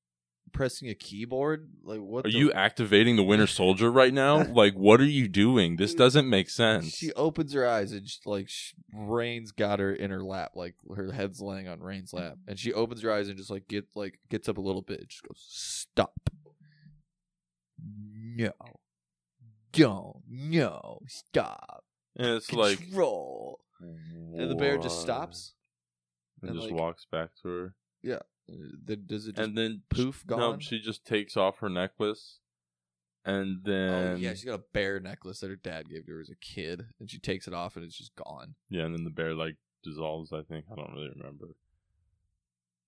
pressing 0.53 0.89
a 0.89 0.95
keyboard? 0.95 1.69
Like 1.83 2.01
what 2.01 2.27
Are 2.27 2.31
the- 2.31 2.37
you 2.39 2.53
activating 2.53 3.17
the 3.17 3.23
Winter 3.23 3.47
Soldier 3.47 3.91
right 3.91 4.13
now? 4.13 4.43
Like, 4.53 4.75
what 4.75 5.01
are 5.01 5.05
you 5.05 5.29
doing? 5.29 5.77
This 5.77 5.95
doesn't 5.95 6.29
make 6.29 6.51
sense. 6.51 6.95
She 6.95 7.13
opens 7.15 7.53
her 7.55 7.67
eyes 7.67 7.93
and 7.93 8.09
she, 8.09 8.19
like 8.27 8.49
Rain's 8.95 9.51
got 9.53 9.81
her 9.81 9.93
in 9.93 10.11
her 10.11 10.23
lap, 10.23 10.53
like 10.55 10.75
her 10.95 11.11
head's 11.13 11.41
laying 11.41 11.69
on 11.69 11.81
Rain's 11.81 12.13
lap, 12.13 12.37
and 12.47 12.59
she 12.59 12.73
opens 12.73 13.03
her 13.03 13.13
eyes 13.13 13.29
and 13.29 13.37
just 13.37 13.51
like 13.51 13.67
get 13.69 13.87
like 13.95 14.19
gets 14.31 14.49
up 14.49 14.59
a 14.59 14.61
little 14.61 14.83
bit, 14.83 15.01
and 15.01 15.09
just 15.09 15.23
goes 15.23 15.43
stop, 15.49 16.13
no, 17.83 18.53
don't, 19.73 20.17
no, 20.29 21.01
stop, 21.09 21.85
and 22.17 22.29
it's 22.29 22.53
like, 22.53 22.79
roll. 22.93 23.61
and 23.81 24.51
the 24.51 24.55
bear 24.55 24.77
just 24.79 25.01
stops. 25.01 25.55
and, 26.41 26.51
and, 26.51 26.59
just 26.61 26.71
like, 26.71 26.81
walks 26.81 27.07
back 27.11 27.31
to 27.43 27.49
her. 27.49 27.75
Uh, 28.15 28.19
Uh, 28.51 28.55
then 28.85 29.05
does 29.07 29.27
it 29.29 29.37
just 29.37 29.49
and 29.49 29.57
then 29.57 29.83
poof 29.89 30.25
No, 30.29 30.37
gone? 30.37 30.61
she 30.61 30.81
just 30.81 31.05
takes 31.07 31.37
off 31.37 31.59
her 31.59 31.69
necklace, 31.69 32.41
and 33.25 33.63
then 33.65 34.15
oh 34.15 34.17
yeah, 34.17 34.31
she's 34.31 34.45
got 34.45 34.55
a 34.61 34.65
bear 34.73 34.99
necklace 35.01 35.41
that 35.41 35.49
her 35.51 35.57
dad 35.57 35.89
gave 35.89 36.07
to 36.07 36.13
her 36.13 36.21
as 36.21 36.29
a 36.31 36.37
kid, 36.37 36.87
and 36.99 37.11
she 37.11 37.19
takes 37.19 37.47
it 37.47 37.55
off 37.55 37.77
and 37.77 37.85
it's 37.85 37.97
just 37.97 38.15
gone. 38.17 38.55
yeah, 38.69 38.85
and 38.85 38.95
then 38.95 39.05
the 39.05 39.11
bear 39.11 39.35
like 39.35 39.57
dissolves. 39.85 40.33
I 40.33 40.43
think 40.43 40.65
I 40.71 40.75
don't 40.75 40.93
really 40.93 41.11
remember, 41.17 41.55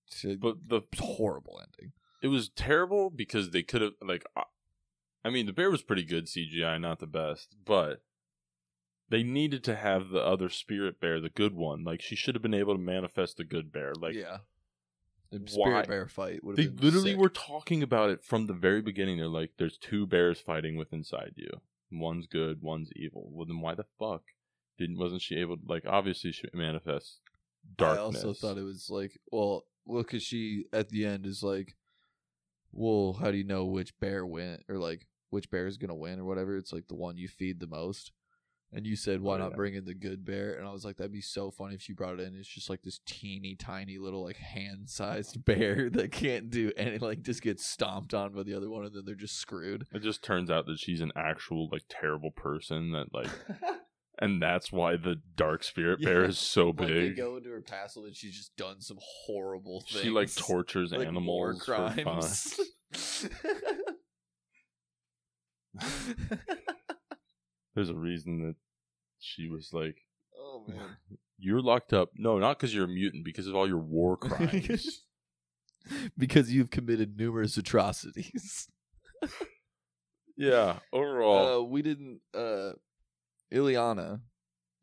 She- 0.09 0.35
but 0.35 0.67
the 0.67 0.81
horrible 0.99 1.59
ending. 1.61 1.93
it 2.21 2.27
was 2.27 2.49
terrible 2.49 3.09
because 3.09 3.51
they 3.51 3.63
could 3.63 3.81
have 3.81 3.93
like, 4.01 4.25
I- 4.35 4.43
I 5.23 5.29
mean, 5.29 5.45
the 5.47 5.53
bear 5.53 5.71
was 5.71 5.81
pretty 5.83 6.03
good 6.03 6.25
CGI, 6.27 6.79
not 6.79 6.99
the 6.99 7.07
best, 7.07 7.55
but 7.65 8.03
they 9.09 9.23
needed 9.23 9.63
to 9.63 9.75
have 9.75 10.09
the 10.09 10.21
other 10.21 10.49
spirit 10.49 10.99
bear, 10.99 11.19
the 11.19 11.29
good 11.29 11.53
one. 11.53 11.83
Like 11.83 12.01
she 12.01 12.15
should 12.15 12.35
have 12.35 12.41
been 12.43 12.53
able 12.53 12.75
to 12.75 12.81
manifest 12.81 13.37
the 13.37 13.43
good 13.43 13.71
bear. 13.71 13.93
Like 13.95 14.15
yeah, 14.15 14.39
the 15.31 15.39
why- 15.39 15.47
spirit 15.47 15.87
bear 15.87 16.07
fight 16.07 16.43
would 16.43 16.55
they 16.55 16.67
been 16.67 16.77
literally 16.85 17.11
sick. 17.11 17.19
were 17.19 17.29
talking 17.29 17.83
about 17.83 18.09
it 18.09 18.23
from 18.23 18.47
the 18.47 18.53
very 18.53 18.81
beginning. 18.81 19.17
They're 19.17 19.27
like, 19.27 19.51
"There's 19.57 19.77
two 19.77 20.05
bears 20.05 20.39
fighting 20.39 20.75
with 20.77 20.93
inside 20.93 21.33
you. 21.35 21.49
One's 21.91 22.27
good, 22.27 22.61
one's 22.61 22.91
evil." 22.95 23.29
Well, 23.31 23.45
then 23.45 23.59
why 23.61 23.75
the 23.75 23.85
fuck 23.99 24.23
didn't 24.77 24.97
wasn't 24.97 25.21
she 25.21 25.35
able? 25.37 25.57
To, 25.57 25.63
like, 25.67 25.85
obviously 25.85 26.31
she 26.31 26.47
manifests 26.53 27.19
darkness. 27.77 28.23
I 28.23 28.27
also 28.27 28.33
thought 28.33 28.57
it 28.57 28.63
was 28.63 28.89
like, 28.89 29.19
well, 29.31 29.65
look, 29.87 30.09
cause 30.09 30.23
she 30.23 30.65
at 30.73 30.89
the 30.89 31.05
end 31.05 31.25
is 31.25 31.41
like, 31.43 31.75
well, 32.71 33.13
how 33.13 33.31
do 33.31 33.37
you 33.37 33.43
know 33.43 33.65
which 33.65 33.97
bear 33.99 34.25
went 34.25 34.63
or 34.67 34.77
like 34.77 35.07
which 35.29 35.49
bear 35.49 35.67
is 35.67 35.77
gonna 35.77 35.95
win 35.95 36.19
or 36.19 36.25
whatever? 36.25 36.57
It's 36.57 36.73
like 36.73 36.87
the 36.87 36.95
one 36.95 37.17
you 37.17 37.27
feed 37.27 37.59
the 37.59 37.67
most. 37.67 38.11
And 38.75 38.85
you 38.85 38.95
said, 38.97 39.21
why 39.21 39.35
Oh, 39.35 39.37
not 39.37 39.51
yeah. 39.51 39.55
bring 39.55 39.73
in 39.75 39.85
the 39.85 39.93
good 39.93 40.25
bear? 40.25 40.55
And 40.55 40.67
I 40.67 40.71
was 40.73 40.83
like, 40.83 40.97
that'd 40.97 41.11
be 41.13 41.21
so 41.21 41.49
funny 41.49 41.75
if 41.75 41.81
she 41.81 41.93
brought 41.93 42.19
it 42.19 42.27
in. 42.27 42.35
It's 42.37 42.47
just 42.49 42.69
like 42.69 42.81
this 42.83 42.99
teeny 43.05 43.55
tiny 43.55 43.97
little 43.97 44.23
like 44.23 44.35
hand 44.35 44.89
sized 44.89 45.45
bear 45.45 45.89
that 45.91 46.11
can't 46.11 46.49
do 46.49 46.71
any 46.75 46.97
like 46.97 47.21
just 47.23 47.41
gets 47.41 47.65
stomped 47.65 48.13
on 48.13 48.33
by 48.33 48.43
the 48.43 48.53
other 48.53 48.69
one, 48.69 48.83
and 48.85 48.93
then 48.93 49.03
they're 49.05 49.15
just 49.15 49.37
screwed. 49.37 49.87
It 49.93 50.01
just 50.03 50.21
turns 50.23 50.51
out 50.51 50.65
that 50.65 50.77
she's 50.77 50.99
an 50.99 51.13
actual 51.15 51.69
like 51.71 51.83
terrible 51.89 52.31
person 52.31 52.91
that 52.91 53.13
like, 53.13 53.29
and 54.19 54.41
that's 54.41 54.71
why 54.73 54.97
the 54.97 55.21
dark 55.37 55.63
spirit 55.63 56.01
bear 56.01 56.25
is 56.25 56.37
so 56.37 56.67
Like 56.67 56.77
they 56.79 56.85
big. 56.87 57.15
go 57.17 57.37
into 57.37 57.51
her 57.51 57.61
castle 57.61 58.03
and 58.05 58.15
she's 58.15 58.35
just 58.35 58.55
done 58.57 58.81
some 58.81 58.97
horrible 58.99 59.85
things. 59.89 60.01
she 60.03 60.09
like 60.09 60.35
tortures 60.35 60.91
like 60.91 60.99
war 60.99 61.07
animals 61.07 61.63
for 61.65 61.75
fun. 61.77 62.03
crimes. 62.03 62.59
There's 67.75 67.89
a 67.89 67.95
reason 67.95 68.41
that 68.47 68.55
she 69.25 69.47
was 69.49 69.71
like, 69.73 69.97
oh 70.37 70.63
man. 70.67 70.97
"You're 71.37 71.61
locked 71.61 71.91
up." 71.93 72.11
No, 72.15 72.37
not 72.39 72.57
because 72.57 72.73
you're 72.73 72.85
a 72.85 72.87
mutant, 72.87 73.25
because 73.25 73.47
of 73.47 73.55
all 73.55 73.67
your 73.67 73.79
war 73.79 74.15
crimes. 74.17 75.01
because 76.17 76.51
you've 76.53 76.69
committed 76.71 77.17
numerous 77.17 77.57
atrocities. 77.57 78.69
yeah. 80.37 80.79
Overall, 80.93 81.59
Uh, 81.59 81.63
we 81.63 81.81
didn't. 81.81 82.21
Uh, 82.33 82.71
Illyana 83.53 84.21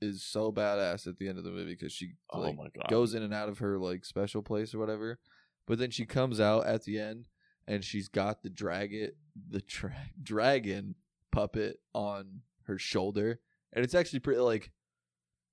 is 0.01 0.25
so 0.25 0.51
badass 0.53 1.07
at 1.07 1.17
the 1.19 1.29
end 1.29 1.39
of 1.39 1.45
the 1.45 1.51
movie 1.51 1.75
because 1.75 1.93
she 1.93 2.13
oh 2.31 2.41
like 2.41 2.57
god, 2.57 2.89
goes 2.89 3.15
in 3.15 3.23
and 3.23 3.33
out 3.35 3.49
of 3.49 3.59
her 3.59 3.79
like 3.79 4.05
special 4.05 4.43
place 4.43 4.75
or 4.75 4.79
whatever, 4.79 5.19
but 5.67 5.79
then 5.79 5.91
she 5.91 6.05
comes 6.05 6.41
out 6.41 6.67
at 6.67 6.85
the 6.85 6.99
end 6.99 7.29
and 7.69 7.85
she's 7.85 8.09
got 8.09 8.43
the 8.43 8.51
dragon, 8.51 9.13
the 9.49 9.61
tra- 9.61 10.09
dragon 10.21 10.97
puppet 11.31 11.79
on 11.95 12.41
her 12.65 12.79
shoulder, 12.79 13.41
and 13.73 13.85
it's 13.85 13.95
actually 13.95 14.21
pretty 14.21 14.41
like. 14.41 14.71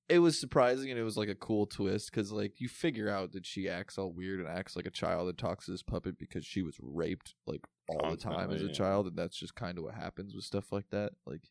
It 0.08 0.20
was 0.20 0.40
surprising 0.40 0.90
and 0.90 1.00
it 1.00 1.04
was 1.04 1.18
like 1.18 1.30
a 1.30 1.36
cool 1.36 1.68
twist 1.68 2.10
because 2.10 2.32
like 2.32 2.60
you 2.60 2.68
figure 2.68 3.10
out 3.10 3.32
that 3.34 3.46
she 3.46 3.70
acts 3.70 3.96
all 3.96 4.12
weird 4.12 4.40
and 4.40 4.50
acts 4.50 4.76
like 4.76 4.88
a 4.88 4.92
child 4.92 5.30
and 5.30 5.38
talks 5.38 5.66
to 5.66 5.72
this 5.72 5.84
puppet 5.84 6.18
because 6.18 6.44
she 6.44 6.64
was 6.64 6.76
raped 6.82 7.36
like 7.46 7.62
all 7.88 8.10
the 8.10 8.18
time 8.18 8.50
as 8.50 8.64
a 8.64 8.66
yeah. 8.66 8.72
child 8.72 9.06
and 9.06 9.16
that's 9.16 9.38
just 9.38 9.54
kind 9.54 9.78
of 9.78 9.84
what 9.84 9.94
happens 9.94 10.34
with 10.34 10.44
stuff 10.44 10.72
like 10.72 10.90
that 10.90 11.12
like 11.28 11.44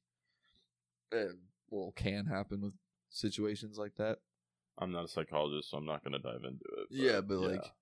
and 1.12 1.38
well 1.70 1.92
can 1.94 2.26
happen 2.26 2.60
with 2.60 2.74
situations 3.10 3.78
like 3.78 3.94
that 3.96 4.18
I'm 4.80 4.92
not 4.92 5.04
a 5.04 5.08
psychologist, 5.08 5.70
so 5.70 5.76
I'm 5.76 5.84
not 5.84 6.04
going 6.04 6.12
to 6.12 6.18
dive 6.18 6.44
into 6.44 6.64
it. 6.78 6.88
yeah 6.90 7.20
but 7.20 7.38
like 7.38 7.72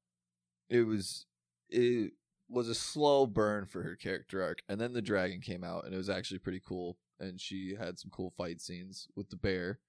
it 0.69 0.87
was 0.87 1.27
it 1.69 2.13
was 2.49 2.69
a 2.69 2.75
slow 2.75 3.27
burn 3.27 3.67
for 3.67 3.83
her 3.83 3.97
character 3.97 4.43
arc 4.43 4.61
and 4.69 4.81
then 4.81 4.93
the 4.93 5.03
dragon 5.03 5.41
came 5.41 5.65
out 5.65 5.85
and 5.85 5.95
it 5.95 5.99
was 5.99 6.11
actually 6.11 6.39
pretty 6.39 6.61
cool 6.67 6.99
and 7.19 7.41
she 7.41 7.75
had 7.79 7.99
some 7.99 8.11
cool 8.11 8.33
fight 8.37 8.61
scenes 8.61 9.09
with 9.17 9.31
the 9.31 9.37
bear 9.37 9.81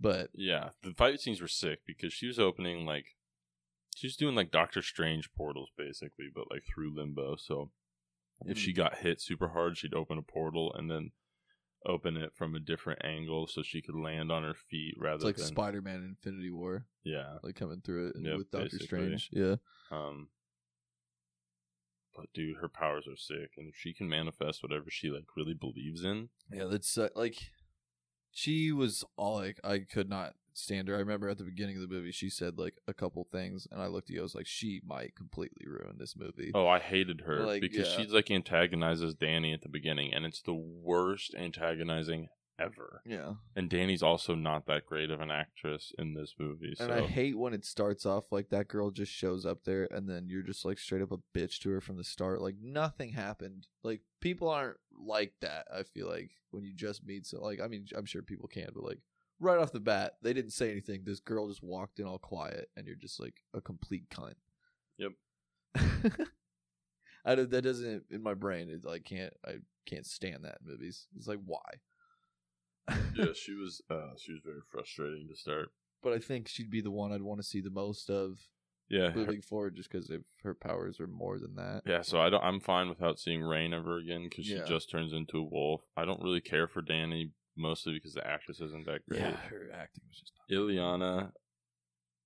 but 0.00 0.30
yeah, 0.34 0.70
the 0.82 0.92
fight 0.92 1.20
scenes 1.20 1.40
were 1.40 1.48
sick 1.48 1.80
because 1.86 2.12
she 2.12 2.26
was 2.26 2.38
opening 2.38 2.84
like 2.84 3.16
she's 3.94 4.16
doing 4.16 4.34
like 4.34 4.50
Doctor 4.50 4.82
Strange 4.82 5.30
portals 5.32 5.70
basically, 5.76 6.26
but 6.34 6.50
like 6.50 6.64
through 6.64 6.94
limbo. 6.94 7.36
So 7.36 7.70
if 8.44 8.58
she 8.58 8.72
got 8.72 8.98
hit 8.98 9.20
super 9.20 9.48
hard, 9.48 9.78
she'd 9.78 9.94
open 9.94 10.18
a 10.18 10.22
portal 10.22 10.74
and 10.76 10.90
then 10.90 11.12
open 11.86 12.16
it 12.16 12.32
from 12.34 12.54
a 12.54 12.60
different 12.60 13.04
angle 13.04 13.46
so 13.46 13.62
she 13.62 13.82
could 13.82 13.94
land 13.94 14.32
on 14.32 14.42
her 14.42 14.54
feet 14.54 14.94
rather 14.98 15.16
it's 15.16 15.24
like 15.24 15.36
than 15.36 15.44
spider-man 15.44 16.02
infinity 16.02 16.50
war 16.50 16.86
yeah. 17.04 17.34
like 17.42 17.54
coming 17.56 17.82
through 17.84 18.08
it 18.08 18.16
and 18.16 18.24
Yep, 18.24 18.38
with 18.38 18.50
doctor 18.50 18.64
basically. 18.64 18.86
strange 18.86 19.28
yeah 19.32 19.56
Um, 19.92 20.28
But 22.16 22.32
dude, 22.32 22.58
her 22.58 22.68
powers 22.68 23.06
are 23.08 23.16
sick, 23.16 23.52
and 23.56 23.68
if 23.68 23.76
she 23.76 23.92
can 23.92 24.08
manifest 24.08 24.62
whatever 24.62 24.90
she 24.90 25.10
like 25.10 25.24
really 25.36 25.54
believes 25.54 26.04
in, 26.04 26.28
Yeah, 26.52 26.64
that's 26.64 26.96
uh, 26.96 27.08
like 27.14 27.36
she 28.30 28.72
was 28.72 29.04
all 29.16 29.36
like 29.36 29.60
I 29.64 29.78
could 29.80 30.08
not 30.08 30.34
stand 30.54 30.88
her. 30.88 30.94
I 30.94 31.00
remember 31.00 31.28
at 31.28 31.38
the 31.38 31.44
beginning 31.44 31.76
of 31.76 31.82
the 31.82 31.94
movie 31.94 32.12
she 32.12 32.30
said 32.30 32.58
like 32.58 32.74
a 32.86 32.94
couple 32.94 33.24
things, 33.24 33.66
and 33.70 33.82
I 33.82 33.86
looked 33.86 34.10
at 34.10 34.14
you. 34.14 34.20
I 34.20 34.22
was 34.22 34.34
like, 34.34 34.46
she 34.46 34.80
might 34.86 35.14
completely 35.16 35.66
ruin 35.66 35.96
this 35.98 36.16
movie. 36.16 36.52
oh, 36.54 36.66
I 36.66 36.78
hated 36.78 37.22
her 37.22 37.44
Like, 37.44 37.60
because 37.60 37.88
yeah. 37.88 37.96
she's 37.96 38.12
like 38.12 38.30
antagonizes 38.30 39.14
Danny 39.14 39.52
at 39.52 39.62
the 39.62 39.68
beginning, 39.68 40.14
and 40.14 40.24
it's 40.24 40.42
the 40.42 40.54
worst 40.54 41.34
antagonizing 41.34 42.28
ever. 42.58 43.02
Yeah, 43.04 43.34
And 43.56 43.68
Danny's 43.68 44.02
also 44.02 44.34
not 44.34 44.66
that 44.66 44.86
great 44.86 45.10
of 45.10 45.20
an 45.20 45.30
actress 45.30 45.92
in 45.98 46.14
this 46.14 46.34
movie. 46.38 46.74
So 46.76 46.84
and 46.84 46.92
I 46.92 47.06
hate 47.06 47.38
when 47.38 47.54
it 47.54 47.64
starts 47.64 48.06
off 48.06 48.32
like 48.32 48.50
that 48.50 48.68
girl 48.68 48.90
just 48.90 49.12
shows 49.12 49.44
up 49.44 49.64
there, 49.64 49.88
and 49.90 50.08
then 50.08 50.28
you're 50.28 50.42
just 50.42 50.64
like 50.64 50.78
straight 50.78 51.02
up 51.02 51.12
a 51.12 51.18
bitch 51.36 51.58
to 51.60 51.70
her 51.70 51.80
from 51.80 51.96
the 51.96 52.04
start. 52.04 52.40
Like 52.40 52.56
nothing 52.62 53.10
happened. 53.12 53.66
Like 53.82 54.00
people 54.20 54.48
aren't 54.48 54.78
like 54.96 55.34
that. 55.40 55.66
I 55.74 55.82
feel 55.82 56.08
like 56.08 56.30
when 56.50 56.64
you 56.64 56.72
just 56.74 57.04
meet 57.04 57.26
so 57.26 57.40
like 57.40 57.60
I 57.60 57.68
mean 57.68 57.86
I'm 57.96 58.06
sure 58.06 58.22
people 58.22 58.48
can, 58.48 58.68
but 58.74 58.84
like 58.84 58.98
right 59.40 59.58
off 59.58 59.72
the 59.72 59.80
bat 59.80 60.14
they 60.22 60.32
didn't 60.32 60.52
say 60.52 60.70
anything. 60.70 61.02
This 61.04 61.20
girl 61.20 61.48
just 61.48 61.62
walked 61.62 61.98
in 61.98 62.06
all 62.06 62.18
quiet, 62.18 62.70
and 62.76 62.86
you're 62.86 62.96
just 62.96 63.20
like 63.20 63.42
a 63.52 63.60
complete 63.60 64.08
cunt. 64.10 64.34
Yep. 64.98 65.12
I 67.26 67.34
don't, 67.34 67.50
that 67.50 67.62
doesn't 67.62 68.04
in 68.10 68.22
my 68.22 68.34
brain. 68.34 68.68
It 68.68 68.84
like 68.84 69.04
can't 69.04 69.32
I 69.46 69.56
can't 69.86 70.06
stand 70.06 70.44
that 70.44 70.58
in 70.62 70.70
movies. 70.70 71.06
It's 71.16 71.26
like 71.26 71.40
why? 71.44 71.60
Yeah, 73.14 73.26
she 73.34 73.54
was 73.54 73.80
uh 73.90 74.10
she 74.18 74.32
was 74.32 74.42
very 74.44 74.60
frustrating 74.70 75.28
to 75.28 75.36
start. 75.36 75.68
but 76.02 76.12
I 76.12 76.18
think 76.18 76.48
she'd 76.48 76.70
be 76.70 76.80
the 76.80 76.90
one 76.90 77.12
I'd 77.12 77.22
want 77.22 77.40
to 77.40 77.46
see 77.46 77.60
the 77.60 77.70
most 77.70 78.10
of 78.10 78.38
Yeah, 78.88 79.10
her- 79.10 79.14
moving 79.20 79.40
forward, 79.42 79.76
just 79.76 79.90
because 79.90 80.10
if 80.10 80.22
her 80.42 80.54
powers 80.54 81.00
are 81.00 81.06
more 81.06 81.38
than 81.38 81.54
that. 81.56 81.82
yeah. 81.86 82.02
So 82.02 82.20
I 82.20 82.28
don't. 82.30 82.44
I'm 82.44 82.60
fine 82.60 82.88
without 82.88 83.18
seeing 83.18 83.42
Rain 83.42 83.72
ever 83.72 83.98
again 83.98 84.24
because 84.28 84.48
Yeah. 84.50 84.64
she 84.66 84.68
just 84.72 84.90
turns 84.90 85.12
into 85.12 85.38
a 85.38 85.42
wolf. 85.44 85.82
I 85.96 86.04
don't 86.04 86.22
really 86.22 86.40
care 86.42 86.68
for 86.68 86.82
Danny 86.82 87.32
mostly 87.56 87.94
because 87.94 88.14
the 88.14 88.26
actress 88.26 88.60
isn't 88.60 88.84
that 88.86 89.06
great. 89.08 89.20
Yeah, 89.20 89.36
her 89.48 89.70
acting 89.72 90.02
was 90.08 90.18
just 90.20 90.32
not. 90.36 90.54
Illyana, 90.54 91.30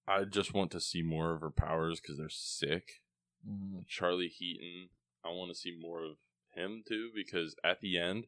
I 0.07 0.25
just 0.25 0.55
want 0.55 0.71
to 0.73 0.81
see 0.81 1.03
more 1.03 1.35
of 1.35 1.43
her 1.43 1.51
powers 1.51 2.01
because 2.01 2.17
they're 2.19 2.29
sick. 2.31 3.03
Mm, 3.49 3.87
Charlie 3.87 4.29
Heaton, 4.35 4.89
I 5.25 5.29
want 5.29 5.51
to 5.53 5.55
see 5.59 5.77
more 5.79 6.03
of 6.03 6.17
him 6.55 6.83
too 6.89 7.11
because 7.15 7.55
at 7.63 7.81
the 7.83 7.99
end, 7.99 8.25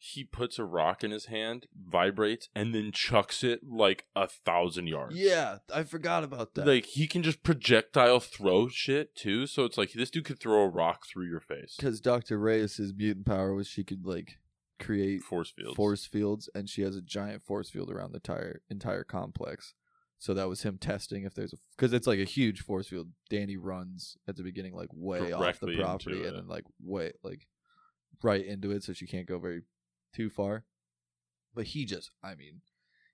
he 0.00 0.22
puts 0.22 0.58
a 0.58 0.64
rock 0.64 1.02
in 1.02 1.10
his 1.10 1.26
hand, 1.26 1.66
vibrates, 1.76 2.48
and 2.54 2.72
then 2.74 2.92
chucks 2.92 3.42
it 3.42 3.60
like 3.68 4.04
a 4.14 4.28
thousand 4.28 4.86
yards. 4.86 5.16
Yeah, 5.16 5.58
I 5.74 5.82
forgot 5.82 6.22
about 6.24 6.54
that. 6.54 6.66
Like 6.66 6.84
he 6.86 7.06
can 7.08 7.22
just 7.22 7.42
projectile 7.42 8.20
throw 8.20 8.68
shit 8.68 9.14
too, 9.16 9.46
so 9.46 9.64
it's 9.64 9.76
like 9.76 9.92
this 9.92 10.10
dude 10.10 10.24
could 10.24 10.38
throw 10.40 10.62
a 10.62 10.68
rock 10.68 11.04
through 11.06 11.26
your 11.28 11.40
face. 11.40 11.74
because 11.76 12.00
Doctor 12.00 12.38
Reyes's 12.38 12.94
mutant 12.96 13.26
power 13.26 13.52
was 13.54 13.66
she 13.66 13.82
could 13.82 14.06
like 14.06 14.38
create 14.78 15.22
Force 15.22 15.50
fields. 15.50 15.74
force 15.74 16.06
fields, 16.06 16.48
and 16.54 16.68
she 16.70 16.82
has 16.82 16.94
a 16.94 17.02
giant 17.02 17.44
force 17.44 17.68
field 17.68 17.90
around 17.90 18.12
the 18.12 18.18
entire 18.18 18.62
entire 18.70 19.02
complex. 19.04 19.74
So 20.20 20.34
that 20.34 20.48
was 20.48 20.62
him 20.62 20.78
testing 20.78 21.24
if 21.24 21.34
there's 21.34 21.52
a 21.52 21.56
because 21.76 21.92
it's 21.92 22.06
like 22.06 22.20
a 22.20 22.24
huge 22.24 22.60
force 22.60 22.86
field. 22.88 23.08
Danny 23.30 23.56
runs 23.56 24.16
at 24.28 24.36
the 24.36 24.42
beginning 24.44 24.74
like 24.74 24.88
way 24.92 25.32
off 25.32 25.58
the 25.60 25.76
property, 25.76 26.24
and 26.24 26.36
then 26.36 26.46
like 26.46 26.64
way 26.80 27.12
like 27.24 27.48
right 28.22 28.44
into 28.44 28.70
it, 28.70 28.82
so 28.84 28.92
she 28.92 29.06
can't 29.06 29.26
go 29.26 29.38
very 29.38 29.62
too 30.12 30.30
far. 30.30 30.64
But 31.54 31.66
he 31.66 31.84
just, 31.84 32.10
I 32.22 32.34
mean, 32.34 32.60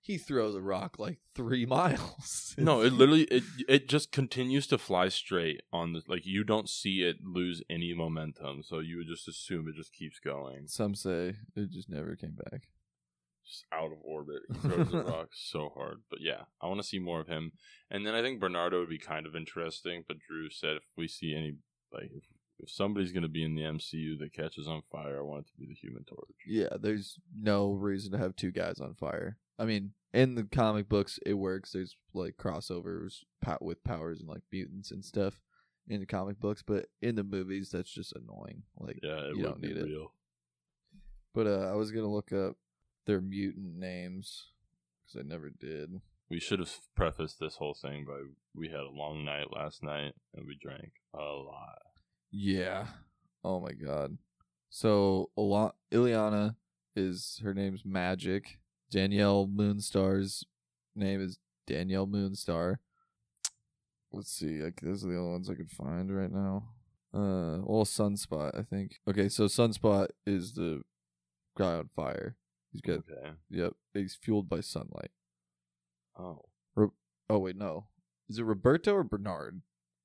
he 0.05 0.19
throws 0.19 0.53
a 0.53 0.61
rock 0.61 0.99
like 0.99 1.17
three 1.35 1.65
miles. 1.65 2.53
No, 2.57 2.81
it 2.81 2.93
literally 2.93 3.23
it 3.23 3.43
it 3.67 3.89
just 3.89 4.11
continues 4.11 4.67
to 4.67 4.77
fly 4.77 5.09
straight 5.09 5.61
on 5.73 5.93
the 5.93 6.01
like 6.07 6.25
you 6.25 6.43
don't 6.43 6.69
see 6.69 7.01
it 7.01 7.17
lose 7.23 7.63
any 7.69 7.93
momentum, 7.93 8.61
so 8.63 8.79
you 8.79 8.97
would 8.97 9.07
just 9.07 9.27
assume 9.27 9.67
it 9.67 9.75
just 9.75 9.93
keeps 9.93 10.19
going. 10.19 10.67
Some 10.67 10.93
say 10.93 11.33
it 11.55 11.71
just 11.71 11.89
never 11.89 12.15
came 12.15 12.37
back. 12.51 12.67
Just 13.43 13.65
out 13.71 13.91
of 13.91 13.99
orbit. 14.03 14.41
He 14.47 14.59
throws 14.59 14.91
the 14.91 15.03
rock 15.03 15.29
so 15.33 15.71
hard. 15.75 16.01
But 16.09 16.19
yeah, 16.21 16.43
I 16.61 16.67
want 16.67 16.81
to 16.81 16.87
see 16.87 16.99
more 16.99 17.21
of 17.21 17.27
him. 17.27 17.51
And 17.91 18.05
then 18.05 18.15
I 18.15 18.21
think 18.21 18.39
Bernardo 18.39 18.79
would 18.79 18.89
be 18.89 18.97
kind 18.97 19.27
of 19.27 19.35
interesting, 19.35 20.03
but 20.07 20.17
Drew 20.19 20.49
said 20.49 20.77
if 20.77 20.83
we 20.97 21.07
see 21.07 21.35
any 21.35 21.55
like 21.91 22.11
if, 22.13 22.23
if 22.59 22.69
somebody's 22.69 23.11
gonna 23.11 23.27
be 23.27 23.43
in 23.43 23.55
the 23.55 23.63
MCU 23.63 24.17
that 24.19 24.33
catches 24.33 24.67
on 24.67 24.81
fire, 24.91 25.19
I 25.19 25.21
want 25.23 25.45
it 25.45 25.51
to 25.51 25.57
be 25.59 25.65
the 25.67 25.73
human 25.73 26.03
torch. 26.03 26.35
Yeah, 26.47 26.69
there's 26.79 27.17
no 27.37 27.71
reason 27.73 28.11
to 28.13 28.17
have 28.17 28.35
two 28.35 28.51
guys 28.51 28.79
on 28.79 28.93
fire. 28.95 29.37
I 29.59 29.65
mean, 29.65 29.91
in 30.13 30.35
the 30.35 30.43
comic 30.43 30.87
books, 30.89 31.19
it 31.25 31.33
works. 31.33 31.71
There's 31.71 31.95
like 32.13 32.37
crossovers 32.37 33.23
with 33.61 33.83
powers 33.83 34.19
and 34.19 34.29
like 34.29 34.41
mutants 34.51 34.91
and 34.91 35.03
stuff 35.03 35.41
in 35.87 35.99
the 35.99 36.05
comic 36.05 36.39
books, 36.39 36.63
but 36.65 36.87
in 37.01 37.15
the 37.15 37.23
movies, 37.23 37.69
that's 37.71 37.91
just 37.93 38.13
annoying. 38.13 38.63
Like, 38.79 38.99
Yeah, 39.03 39.27
it 39.29 39.35
You 39.37 39.43
don't 39.43 39.61
be 39.61 39.67
need 39.67 39.77
it. 39.77 39.83
real. 39.85 40.11
but 41.33 41.47
uh, 41.47 41.69
I 41.71 41.75
was 41.75 41.91
gonna 41.91 42.11
look 42.11 42.31
up 42.33 42.55
their 43.05 43.21
mutant 43.21 43.75
names 43.77 44.47
because 45.05 45.19
I 45.23 45.27
never 45.27 45.49
did. 45.49 46.01
We 46.29 46.39
should 46.39 46.59
have 46.59 46.73
prefaced 46.95 47.39
this 47.39 47.57
whole 47.57 47.75
thing 47.75 48.03
by 48.05 48.19
we 48.55 48.69
had 48.69 48.79
a 48.79 48.89
long 48.89 49.23
night 49.25 49.53
last 49.53 49.83
night 49.83 50.13
and 50.33 50.47
we 50.47 50.55
drank 50.59 50.93
a 51.13 51.19
lot. 51.19 51.77
Yeah. 52.37 52.87
Oh 53.43 53.59
my 53.61 53.71
god. 53.71 54.17
So 54.69 55.29
Ila- 55.37 55.73
Illyana 55.91 56.55
is 56.95 57.39
her 57.43 57.53
name's 57.53 57.85
Magic. 57.85 58.59
Danielle 58.91 59.47
Moonstar's 59.47 60.45
name 60.95 61.21
is 61.21 61.39
Danielle 61.65 62.07
Moonstar. 62.07 62.77
Let's 64.11 64.31
see. 64.31 64.61
Like 64.61 64.81
those 64.81 65.05
are 65.05 65.09
the 65.09 65.17
only 65.17 65.31
ones 65.31 65.49
I 65.49 65.53
could 65.55 65.71
find 65.71 66.13
right 66.15 66.31
now. 66.31 66.69
Uh, 67.13 67.63
well, 67.63 67.85
Sunspot, 67.85 68.59
I 68.59 68.63
think. 68.63 68.99
Okay, 69.07 69.29
so 69.29 69.45
Sunspot 69.45 70.07
is 70.25 70.53
the 70.53 70.81
guy 71.57 71.75
on 71.75 71.89
fire. 71.95 72.35
He's 72.73 72.81
got. 72.81 72.99
Okay. 72.99 73.31
Yep, 73.49 73.73
he's 73.93 74.15
fueled 74.21 74.49
by 74.49 74.59
sunlight. 74.59 75.11
Oh. 76.19 76.41
Oh 77.29 77.39
wait, 77.39 77.55
no. 77.55 77.87
Is 78.29 78.37
it 78.39 78.43
Roberto 78.43 78.93
or 78.93 79.03
Bernard? 79.03 79.61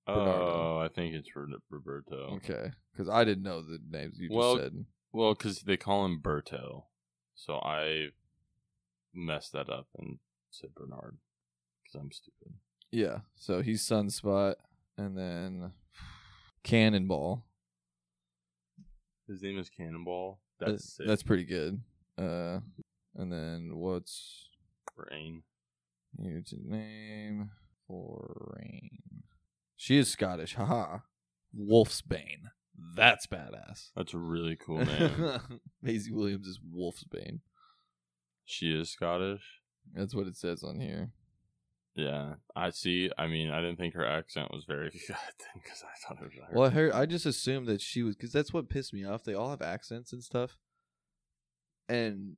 Bernardo. 0.07 0.77
Oh, 0.77 0.83
I 0.85 0.89
think 0.89 1.15
it's 1.15 1.35
Ro- 1.35 1.47
Roberto. 1.71 2.37
Okay, 2.37 2.71
because 2.93 3.09
I 3.09 3.25
didn't 3.25 3.45
know 3.45 3.63
the 3.63 3.79
names 3.91 4.19
you 4.19 4.29
just 4.29 4.37
Well, 4.37 4.57
said. 4.59 4.85
Well, 5.13 5.35
because 5.35 5.61
they 5.63 5.77
call 5.77 6.05
him 6.05 6.21
Berto, 6.23 6.85
so 7.35 7.55
I 7.57 8.09
messed 9.15 9.53
that 9.53 9.69
up 9.69 9.89
and 9.99 10.19
said 10.51 10.71
Bernard 10.75 11.19
because 11.83 12.01
I'm 12.01 12.13
stupid. 12.13 12.55
Yeah, 12.93 13.19
so 13.37 13.61
he's 13.63 13.83
Sunspot, 13.87 14.55
and 14.97 15.17
then 15.17 15.73
Cannonball. 16.65 17.45
His 19.29 19.43
name 19.43 19.59
is 19.59 19.71
Cannonball. 19.71 20.41
Uh, 20.63 20.71
That's 20.73 20.97
sick. 20.97 21.07
that's 21.07 21.23
pretty 21.23 21.45
good. 21.45 21.81
Uh, 22.19 22.59
and 23.17 23.33
then 23.33 23.71
what's 23.75 24.49
Rain. 24.97 25.43
A 26.19 26.43
name 26.65 27.51
for 27.87 28.55
Rain. 28.59 28.91
She 29.81 29.97
is 29.97 30.11
Scottish. 30.13 30.57
Haha. 30.57 30.99
Wolfsbane. 31.59 32.51
That's 32.95 33.27
badass. 33.27 33.93
That's 33.97 34.13
a 34.13 34.19
really 34.19 34.55
cool 34.55 34.77
name. 34.85 35.41
Maisie 35.81 36.13
Williams 36.13 36.47
is 36.47 36.61
Wolfsbane. 36.61 37.41
she 38.45 38.79
is 38.79 38.91
Scottish. 38.91 39.41
That's 39.95 40.15
what 40.15 40.27
it 40.27 40.37
says 40.37 40.63
on 40.63 40.81
here. 40.81 41.13
Yeah, 41.95 42.35
I 42.55 42.69
see. 42.69 43.11
I 43.17 43.27
mean, 43.27 43.51
I 43.51 43.63
didn't 43.63 43.79
think 43.79 43.95
her 43.95 44.05
accent 44.05 44.51
was 44.53 44.65
very 44.69 44.91
good 45.09 45.17
because 45.55 45.83
I 45.83 46.07
thought 46.07 46.23
it 46.23 46.25
was 46.25 46.35
her. 46.35 46.49
Well, 46.53 46.67
I 46.67 46.71
heard. 46.71 46.93
I 46.93 47.07
just 47.07 47.25
assumed 47.25 47.67
that 47.69 47.81
she 47.81 48.03
was 48.03 48.17
because 48.17 48.33
that's 48.33 48.53
what 48.53 48.69
pissed 48.69 48.93
me 48.93 49.07
off. 49.07 49.25
They 49.25 49.33
all 49.33 49.49
have 49.49 49.63
accents 49.63 50.13
and 50.13 50.23
stuff, 50.23 50.59
and 51.89 52.37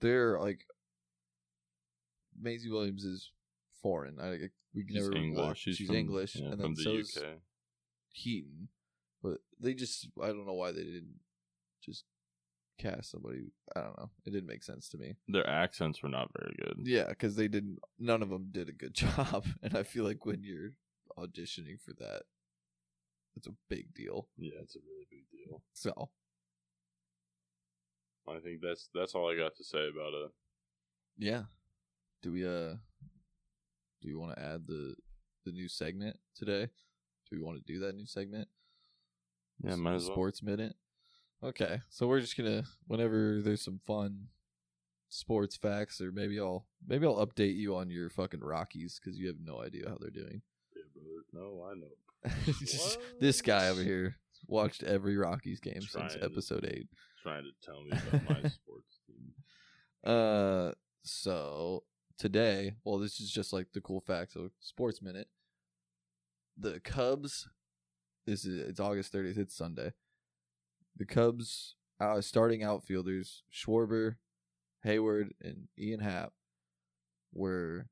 they're 0.00 0.40
like 0.40 0.64
Maisie 2.40 2.70
Williams 2.70 3.04
is 3.04 3.30
foreign. 3.82 4.18
I 4.20 4.34
I- 4.34 4.48
we 4.74 4.84
She's 4.86 4.94
never 4.96 5.14
English. 5.16 5.38
watched- 5.46 5.62
She's, 5.62 5.76
She's, 5.76 5.86
from- 5.88 5.96
English, 5.96 6.36
yeah, 6.36 6.46
and 6.46 6.60
from 6.60 6.74
then 6.74 6.84
the 6.84 7.02
so's 7.04 7.16
UK. 7.16 7.40
Heaton, 8.10 8.68
but 9.22 9.38
they 9.60 9.74
just 9.74 10.08
I 10.22 10.28
don't 10.28 10.46
know 10.46 10.54
why 10.54 10.72
they 10.72 10.82
didn't 10.84 11.20
just 11.84 12.04
cast 12.78 13.10
somebody. 13.10 13.52
I 13.76 13.80
don't 13.82 13.98
know. 13.98 14.10
It 14.24 14.30
didn't 14.30 14.46
make 14.48 14.62
sense 14.64 14.88
to 14.90 14.98
me. 14.98 15.16
Their 15.28 15.46
accents 15.46 16.02
were 16.02 16.08
not 16.08 16.30
very 16.38 16.54
good. 16.58 16.86
Yeah, 16.86 17.08
because 17.08 17.36
they 17.36 17.48
didn't. 17.48 17.78
None 17.98 18.22
of 18.22 18.30
them 18.30 18.48
did 18.50 18.68
a 18.68 18.72
good 18.72 18.94
job, 19.04 19.46
and 19.62 19.76
I 19.76 19.82
feel 19.82 20.04
like 20.04 20.24
when 20.24 20.42
you're 20.42 20.72
auditioning 21.18 21.78
for 21.80 21.92
that, 21.98 22.22
it's 23.36 23.46
a 23.46 23.54
big 23.68 23.92
deal. 23.94 24.28
Yeah, 24.38 24.58
it's 24.62 24.76
a 24.76 24.80
really 24.80 25.06
big 25.10 25.24
deal. 25.30 25.62
So 25.74 26.10
I 28.28 28.38
think 28.38 28.60
that's 28.62 28.88
that's 28.94 29.14
all 29.14 29.30
I 29.30 29.36
got 29.36 29.54
to 29.56 29.64
say 29.64 29.88
about 29.88 30.14
it. 30.14 30.30
Yeah. 31.18 31.42
Do 32.22 32.32
we 32.32 32.46
uh 32.46 32.74
do 34.02 34.08
we 34.08 34.14
want 34.14 34.36
to 34.36 34.42
add 34.42 34.66
the 34.66 34.94
the 35.44 35.52
new 35.52 35.68
segment 35.68 36.18
today? 36.36 36.66
Do 37.30 37.36
we 37.36 37.42
want 37.42 37.58
to 37.64 37.72
do 37.72 37.78
that 37.80 37.94
new 37.94 38.06
segment? 38.06 38.48
Yeah, 39.64 39.76
might 39.76 39.94
as 39.94 40.04
well. 40.06 40.14
Sports 40.16 40.42
minute. 40.42 40.74
Okay. 41.42 41.80
So 41.88 42.06
we're 42.06 42.20
just 42.20 42.36
going 42.36 42.62
to 42.62 42.68
whenever 42.86 43.40
there's 43.40 43.62
some 43.64 43.80
fun 43.86 44.26
sports 45.08 45.56
facts 45.56 46.00
or 46.00 46.10
maybe 46.12 46.38
I'll 46.40 46.66
maybe 46.86 47.06
I'll 47.06 47.24
update 47.26 47.56
you 47.56 47.76
on 47.76 47.90
your 47.90 48.08
fucking 48.10 48.40
Rockies 48.40 48.98
cuz 49.02 49.18
you 49.18 49.26
have 49.28 49.40
no 49.42 49.60
idea 49.62 49.88
how 49.88 49.98
they're 50.00 50.10
doing. 50.10 50.42
Yeah, 50.76 50.82
brother. 50.94 51.24
No, 51.32 51.64
I 51.70 51.74
know. 51.74 52.32
Just- 52.60 52.98
this 53.20 53.42
guy 53.42 53.68
over 53.68 53.82
here 53.82 54.16
watched 54.46 54.82
every 54.84 55.16
Rockies 55.16 55.60
game 55.60 55.80
Trying 55.82 56.08
since 56.10 56.14
to- 56.20 56.24
episode 56.24 56.64
eight. 56.64 56.88
Trying 57.22 57.44
to 57.44 57.50
tell 57.66 57.82
me 57.84 57.90
about 57.92 58.28
my 58.28 58.48
sports 58.48 58.98
team. 59.06 59.32
Uh, 60.04 60.72
so 61.02 61.84
today, 62.22 62.76
well, 62.84 62.98
this 62.98 63.18
is 63.18 63.32
just 63.32 63.52
like 63.52 63.72
the 63.74 63.80
cool 63.80 64.00
facts 64.00 64.36
of 64.36 64.52
Sports 64.60 65.02
Minute. 65.02 65.26
The 66.56 66.78
Cubs, 66.78 67.48
this 68.26 68.44
is 68.44 68.68
it's 68.68 68.78
August 68.78 69.10
thirtieth. 69.10 69.36
It's 69.36 69.56
Sunday. 69.56 69.92
The 70.96 71.04
Cubs 71.04 71.74
uh, 71.98 72.20
starting 72.20 72.62
outfielders 72.62 73.42
Schwarber, 73.52 74.16
Heyward, 74.86 75.30
and 75.42 75.66
Ian 75.76 75.98
Happ 75.98 76.32
were 77.34 77.86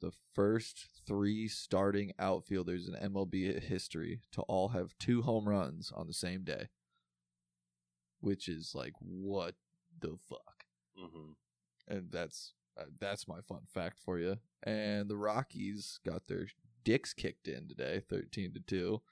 the 0.00 0.10
first 0.34 0.88
three 1.06 1.46
starting 1.46 2.12
outfielders 2.18 2.88
in 2.88 3.12
MLB 3.12 3.62
history 3.62 4.22
to 4.32 4.42
all 4.42 4.70
have 4.70 4.98
two 4.98 5.22
home 5.22 5.48
runs 5.48 5.92
on 5.94 6.08
the 6.08 6.12
same 6.12 6.42
day. 6.42 6.70
Which 8.18 8.48
is 8.48 8.72
like 8.74 8.94
what 8.98 9.54
the 10.00 10.18
fuck 10.28 10.64
hmm 10.96 11.32
and 11.86 12.10
that's 12.12 12.54
Uh, 12.80 12.84
that's 13.00 13.28
my 13.28 13.40
fun 13.48 13.60
fact 13.72 13.98
for 14.04 14.18
you. 14.18 14.36
And 14.62 15.08
the 15.08 15.16
Rockies 15.16 15.98
got 16.04 16.26
their 16.26 16.46
dicks 16.84 17.12
kicked 17.12 17.48
in 17.48 17.68
today, 17.68 18.02
thirteen 18.08 18.52
to 18.54 18.60
two, 18.60 19.02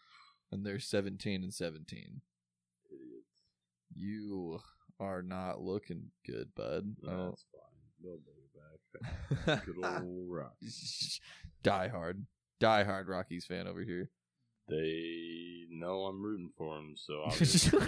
and 0.50 0.64
they're 0.64 0.78
seventeen 0.78 1.42
and 1.42 1.52
seventeen. 1.52 2.22
Idiots. 2.90 3.42
You 3.94 4.60
are 5.00 5.22
not 5.22 5.60
looking 5.60 6.10
good, 6.26 6.54
bud. 6.54 6.96
No, 7.02 7.12
oh. 7.12 7.28
that's 7.30 7.46
fine. 7.52 7.62
They'll 8.02 8.18
bring 8.18 8.36
it 8.38 9.46
back. 9.46 9.64
Good 9.64 9.84
old 9.84 10.30
rock. 10.30 10.54
die 11.62 11.88
hard, 11.88 12.26
die 12.60 12.84
hard 12.84 13.08
Rockies 13.08 13.46
fan 13.46 13.66
over 13.66 13.82
here. 13.82 14.10
They 14.68 15.64
know 15.70 16.02
I'm 16.02 16.22
rooting 16.22 16.50
for 16.56 16.76
them, 16.76 16.94
so 16.96 17.22
obviously 17.26 17.78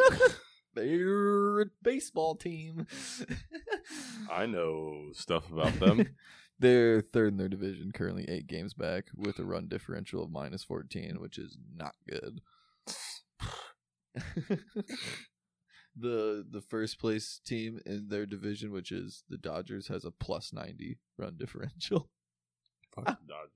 They're 0.74 1.60
a 1.62 1.66
baseball 1.82 2.36
team. 2.36 2.86
I 4.30 4.46
know 4.46 5.10
stuff 5.12 5.50
about 5.50 5.78
them. 5.80 6.08
They're 6.60 7.00
third 7.00 7.32
in 7.32 7.38
their 7.38 7.48
division, 7.48 7.90
currently 7.92 8.26
eight 8.28 8.46
games 8.46 8.74
back, 8.74 9.06
with 9.16 9.38
a 9.38 9.44
run 9.44 9.66
differential 9.66 10.22
of 10.22 10.30
minus 10.30 10.62
14, 10.62 11.18
which 11.18 11.38
is 11.38 11.56
not 11.74 11.94
good. 12.06 12.42
the 15.96 16.44
the 16.48 16.60
first 16.60 17.00
place 17.00 17.40
team 17.44 17.80
in 17.86 18.08
their 18.08 18.26
division, 18.26 18.72
which 18.72 18.92
is 18.92 19.24
the 19.30 19.38
Dodgers, 19.38 19.88
has 19.88 20.04
a 20.04 20.10
plus 20.10 20.52
90 20.52 20.98
run 21.16 21.36
differential. 21.38 22.10
Fuck 22.94 23.06
the 23.06 23.16
Dodgers. 23.26 23.52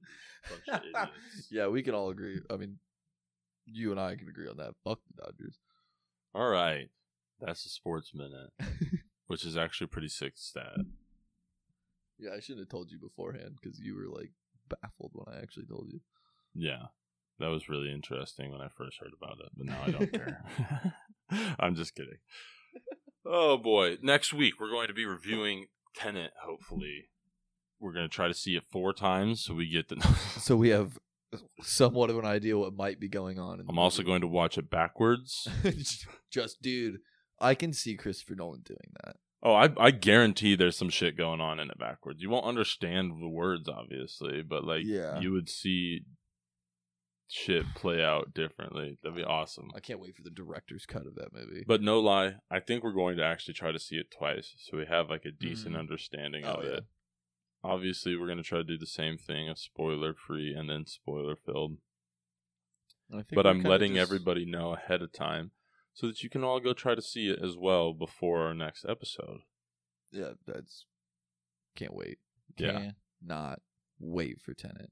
Bunch 0.48 0.62
of 0.68 0.88
idiots. 0.88 1.48
yeah, 1.50 1.66
we 1.66 1.82
can 1.82 1.94
all 1.94 2.08
agree. 2.08 2.40
I 2.50 2.56
mean, 2.56 2.78
you 3.66 3.90
and 3.90 4.00
I 4.00 4.16
can 4.16 4.28
agree 4.28 4.48
on 4.48 4.56
that. 4.56 4.74
Fuck 4.82 5.00
the 5.14 5.22
Dodgers. 5.22 5.58
All 6.34 6.48
right. 6.48 6.88
That's 7.40 7.64
the 7.64 7.70
sports 7.70 8.12
minute, 8.14 8.50
which 9.26 9.44
is 9.44 9.56
actually 9.56 9.86
a 9.86 9.88
pretty 9.88 10.08
sick 10.08 10.32
stat. 10.36 10.78
Yeah, 12.18 12.30
I 12.36 12.40
shouldn't 12.40 12.66
have 12.66 12.70
told 12.70 12.90
you 12.90 12.98
beforehand 12.98 13.56
because 13.60 13.78
you 13.78 13.96
were 13.96 14.08
like 14.08 14.30
baffled 14.68 15.12
when 15.14 15.34
I 15.34 15.40
actually 15.40 15.66
told 15.66 15.88
you. 15.90 16.00
Yeah. 16.54 16.86
That 17.40 17.48
was 17.48 17.68
really 17.68 17.92
interesting 17.92 18.52
when 18.52 18.60
I 18.60 18.68
first 18.76 18.98
heard 19.00 19.10
about 19.20 19.38
it, 19.44 19.50
but 19.56 19.66
now 19.66 19.82
I 19.84 19.90
don't 19.90 20.12
care. 20.12 20.44
I'm 21.58 21.74
just 21.74 21.94
kidding. 21.94 22.18
Oh 23.26 23.56
boy. 23.56 23.96
Next 24.02 24.32
week 24.32 24.54
we're 24.60 24.70
going 24.70 24.88
to 24.88 24.94
be 24.94 25.04
reviewing 25.04 25.66
Tenet, 25.96 26.30
hopefully. 26.44 27.08
We're 27.80 27.92
going 27.92 28.08
to 28.08 28.14
try 28.14 28.28
to 28.28 28.34
see 28.34 28.56
it 28.56 28.64
four 28.70 28.92
times 28.92 29.44
so 29.44 29.54
we 29.54 29.68
get 29.68 29.88
the 29.88 29.96
So 30.38 30.56
we 30.56 30.68
have 30.68 30.98
somewhat 31.62 32.10
of 32.10 32.18
an 32.18 32.24
idea 32.24 32.56
what 32.56 32.74
might 32.74 33.00
be 33.00 33.08
going 33.08 33.38
on. 33.40 33.60
In 33.60 33.66
I'm 33.68 33.78
also 33.78 34.02
going 34.02 34.20
to 34.20 34.28
watch 34.28 34.56
it 34.56 34.70
backwards. 34.70 35.48
just 36.30 36.62
dude. 36.62 36.98
I 37.40 37.54
can 37.54 37.72
see 37.72 37.96
Christopher 37.96 38.34
Nolan 38.36 38.62
doing 38.62 38.92
that. 39.04 39.16
Oh, 39.42 39.52
I 39.54 39.68
I 39.76 39.90
guarantee 39.90 40.54
there's 40.56 40.76
some 40.76 40.88
shit 40.90 41.16
going 41.16 41.40
on 41.40 41.60
in 41.60 41.70
it 41.70 41.78
backwards. 41.78 42.22
You 42.22 42.30
won't 42.30 42.46
understand 42.46 43.12
the 43.20 43.28
words, 43.28 43.68
obviously, 43.68 44.42
but 44.42 44.64
like 44.64 44.84
Yeah. 44.84 45.20
you 45.20 45.32
would 45.32 45.48
see 45.48 46.00
shit 47.28 47.64
play 47.74 48.02
out 48.02 48.32
differently. 48.34 48.98
That'd 49.02 49.16
be 49.16 49.24
awesome. 49.24 49.70
I 49.74 49.80
can't 49.80 49.98
wait 50.00 50.14
for 50.14 50.22
the 50.22 50.30
director's 50.30 50.86
cut 50.86 51.06
of 51.06 51.14
that 51.16 51.32
movie. 51.32 51.64
But 51.66 51.82
no 51.82 51.98
lie, 52.00 52.36
I 52.50 52.60
think 52.60 52.82
we're 52.84 52.92
going 52.92 53.16
to 53.16 53.24
actually 53.24 53.54
try 53.54 53.72
to 53.72 53.78
see 53.78 53.96
it 53.96 54.10
twice, 54.16 54.54
so 54.58 54.76
we 54.78 54.86
have 54.86 55.10
like 55.10 55.24
a 55.24 55.30
decent 55.32 55.74
Mm. 55.74 55.78
understanding 55.80 56.44
Oh, 56.44 56.54
of 56.54 56.64
yeah. 56.64 56.70
it. 56.78 56.84
Obviously, 57.62 58.14
we're 58.16 58.26
going 58.26 58.38
to 58.38 58.44
try 58.44 58.58
to 58.58 58.64
do 58.64 58.76
the 58.78 58.86
same 58.86 59.16
thing 59.18 59.48
of 59.48 59.58
spoiler 59.58 60.14
free 60.14 60.54
and 60.54 60.68
then 60.68 60.84
spoiler 60.86 61.34
filled. 61.34 61.78
I 63.10 63.16
think 63.22 63.34
But 63.34 63.46
I'm 63.46 63.62
letting 63.62 63.94
just- 63.94 64.02
everybody 64.10 64.44
know 64.44 64.74
ahead 64.74 65.02
of 65.02 65.12
time 65.12 65.50
so 65.94 66.08
that 66.08 66.22
you 66.22 66.28
can 66.28 66.44
all 66.44 66.60
go 66.60 66.72
try 66.72 66.94
to 66.94 67.02
see 67.02 67.28
it 67.28 67.38
as 67.42 67.56
well 67.56 67.94
before 67.94 68.42
our 68.42 68.54
next 68.54 68.84
episode. 68.88 69.38
Yeah, 70.10 70.32
that's 70.46 70.86
can't 71.76 71.94
wait. 71.94 72.18
Yeah. 72.56 72.90
not 73.24 73.60
wait 73.98 74.40
for 74.40 74.54
Tenet. 74.54 74.90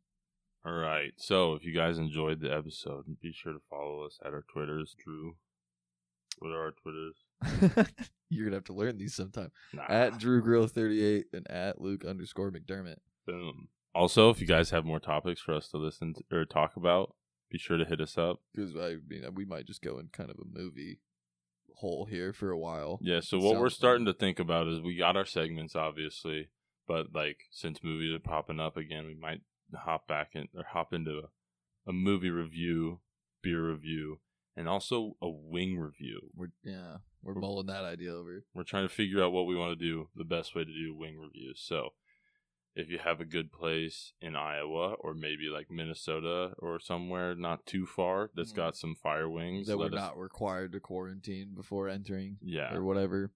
All 0.64 0.72
right. 0.72 1.12
So 1.16 1.54
if 1.54 1.64
you 1.64 1.74
guys 1.74 1.98
enjoyed 1.98 2.40
the 2.40 2.52
episode, 2.52 3.04
be 3.20 3.32
sure 3.32 3.52
to 3.52 3.60
follow 3.68 4.04
us 4.04 4.18
at 4.24 4.32
our 4.32 4.44
Twitters. 4.52 4.94
Drew, 4.98 5.36
what 6.38 6.50
are 6.50 6.60
our 6.60 6.72
Twitters? 6.72 7.88
You're 8.30 8.46
gonna 8.46 8.56
have 8.56 8.64
to 8.64 8.72
learn 8.72 8.98
these 8.98 9.14
sometime. 9.14 9.50
Nah. 9.72 9.84
At 9.88 10.18
Drew 10.18 10.40
Grill 10.40 10.66
thirty 10.68 11.04
eight 11.04 11.26
and 11.32 11.50
at 11.50 11.80
Luke 11.80 12.04
underscore 12.04 12.50
McDermott. 12.52 12.98
Boom. 13.26 13.68
Also, 13.94 14.30
if 14.30 14.40
you 14.40 14.46
guys 14.46 14.70
have 14.70 14.84
more 14.84 15.00
topics 15.00 15.40
for 15.40 15.52
us 15.52 15.68
to 15.68 15.76
listen 15.76 16.14
to, 16.14 16.36
or 16.36 16.44
talk 16.44 16.76
about, 16.76 17.14
be 17.52 17.58
sure 17.58 17.76
to 17.76 17.84
hit 17.84 18.00
us 18.00 18.16
up. 18.16 18.40
Because 18.54 18.74
I 18.74 18.96
mean, 19.06 19.22
we 19.34 19.44
might 19.44 19.66
just 19.66 19.82
go 19.82 19.98
in 19.98 20.08
kind 20.08 20.30
of 20.30 20.36
a 20.36 20.58
movie 20.58 21.00
hole 21.76 22.06
here 22.06 22.32
for 22.32 22.50
a 22.50 22.58
while. 22.58 22.98
Yeah. 23.02 23.20
So 23.20 23.38
what 23.38 23.60
we're 23.60 23.68
starting 23.68 24.06
fun. 24.06 24.14
to 24.14 24.18
think 24.18 24.38
about 24.40 24.66
is 24.68 24.80
we 24.80 24.96
got 24.96 25.16
our 25.16 25.26
segments, 25.26 25.76
obviously, 25.76 26.48
but 26.88 27.14
like 27.14 27.42
since 27.50 27.84
movies 27.84 28.14
are 28.14 28.18
popping 28.18 28.58
up 28.58 28.76
again, 28.76 29.06
we 29.06 29.14
might 29.14 29.42
hop 29.74 30.08
back 30.08 30.30
in 30.34 30.48
or 30.56 30.64
hop 30.72 30.94
into 30.94 31.18
a, 31.18 31.90
a 31.90 31.92
movie 31.92 32.30
review, 32.30 33.00
beer 33.42 33.70
review, 33.70 34.20
and 34.56 34.68
also 34.68 35.16
a 35.20 35.28
wing 35.28 35.78
review. 35.78 36.30
We're 36.34 36.52
yeah, 36.64 36.98
we're 37.22 37.34
mulling 37.34 37.66
that 37.66 37.84
idea 37.84 38.14
over. 38.14 38.44
We're 38.54 38.64
trying 38.64 38.88
to 38.88 38.94
figure 38.94 39.22
out 39.22 39.32
what 39.32 39.46
we 39.46 39.56
want 39.56 39.78
to 39.78 39.84
do, 39.84 40.08
the 40.16 40.24
best 40.24 40.54
way 40.54 40.64
to 40.64 40.72
do 40.72 40.94
wing 40.96 41.18
reviews. 41.18 41.62
So, 41.62 41.90
if 42.74 42.88
you 42.88 42.98
have 42.98 43.20
a 43.20 43.24
good 43.26 43.52
place 43.52 44.12
in 44.22 44.34
Iowa 44.34 44.94
or 44.94 45.12
maybe 45.14 45.48
like 45.48 45.70
Minnesota 45.70 46.54
or 46.58 46.80
somewhere 46.80 47.34
not 47.34 47.66
too 47.66 47.84
far 47.86 48.30
that's 48.34 48.52
Mhm. 48.52 48.56
got 48.56 48.76
some 48.76 48.94
fire 48.94 49.28
wings, 49.28 49.66
that 49.66 49.76
we're 49.78 49.86
us- 49.86 49.92
not 49.92 50.16
required 50.18 50.72
to 50.72 50.80
quarantine 50.80 51.54
before 51.54 51.88
entering 51.88 52.38
Yeah. 52.40 52.74
or 52.74 52.82
whatever. 52.82 53.30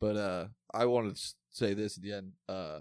But 0.00 0.16
uh 0.16 0.48
I 0.72 0.86
wanted 0.86 1.16
to 1.16 1.34
say 1.50 1.74
this 1.74 1.96
at 1.96 2.02
the 2.02 2.12
end. 2.12 2.32
Uh 2.48 2.80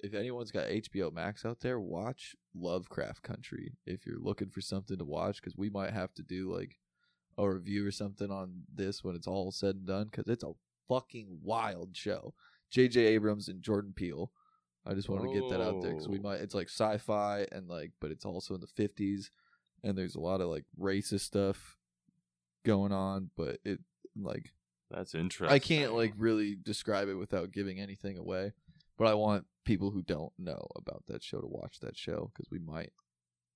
if 0.00 0.12
anyone's 0.14 0.50
got 0.50 0.68
HBO 0.68 1.10
Max 1.10 1.44
out 1.46 1.60
there, 1.60 1.80
watch 1.80 2.36
Lovecraft 2.54 3.22
Country 3.22 3.76
if 3.86 4.04
you're 4.06 4.18
looking 4.20 4.50
for 4.50 4.60
something 4.60 4.98
to 4.98 5.04
watch 5.04 5.42
cuz 5.42 5.56
we 5.56 5.70
might 5.70 5.92
have 5.92 6.12
to 6.14 6.22
do 6.22 6.52
like 6.52 6.78
a 7.36 7.48
review 7.50 7.84
or 7.86 7.90
something 7.90 8.30
on 8.30 8.64
this 8.72 9.02
when 9.02 9.16
it's 9.16 9.26
all 9.26 9.50
said 9.50 9.74
and 9.76 9.86
done 9.86 10.08
cuz 10.10 10.28
it's 10.28 10.44
a 10.44 10.52
fucking 10.88 11.40
wild 11.42 11.96
show. 11.96 12.34
JJ 12.74 12.96
Abrams 12.96 13.48
and 13.48 13.62
Jordan 13.62 13.92
Peele. 13.94 14.32
I 14.86 14.94
just 14.94 15.08
want 15.08 15.22
to 15.22 15.32
get 15.32 15.48
that 15.50 15.62
out 15.62 15.80
there 15.80 15.94
cuz 15.94 16.08
we 16.08 16.18
Oh. 16.18 16.22
might 16.22 16.40
it's 16.40 16.54
like 16.54 16.68
sci-fi 16.68 17.46
and 17.52 17.68
like 17.68 17.92
but 18.00 18.10
it's 18.10 18.24
also 18.26 18.54
in 18.54 18.60
the 18.60 18.66
50s 18.66 19.30
and 19.82 19.96
there's 19.96 20.14
a 20.14 20.20
lot 20.20 20.40
of 20.40 20.48
like 20.48 20.64
racist 20.78 21.20
stuff 21.20 21.78
going 22.64 22.92
on, 22.92 23.30
but 23.36 23.60
it 23.64 23.80
like 24.16 24.52
That's 24.90 25.14
interesting. 25.14 25.54
I 25.54 25.58
can't 25.58 25.94
like 25.94 26.12
really 26.16 26.54
describe 26.56 27.08
it 27.08 27.14
without 27.14 27.52
giving 27.52 27.80
anything 27.80 28.18
away. 28.18 28.52
But 28.96 29.08
I 29.08 29.14
want 29.14 29.46
people 29.64 29.90
who 29.90 30.02
don't 30.02 30.32
know 30.38 30.66
about 30.76 31.04
that 31.06 31.22
show 31.22 31.40
to 31.40 31.46
watch 31.46 31.80
that 31.80 31.96
show 31.96 32.30
because 32.32 32.50
we 32.50 32.58
might 32.60 32.92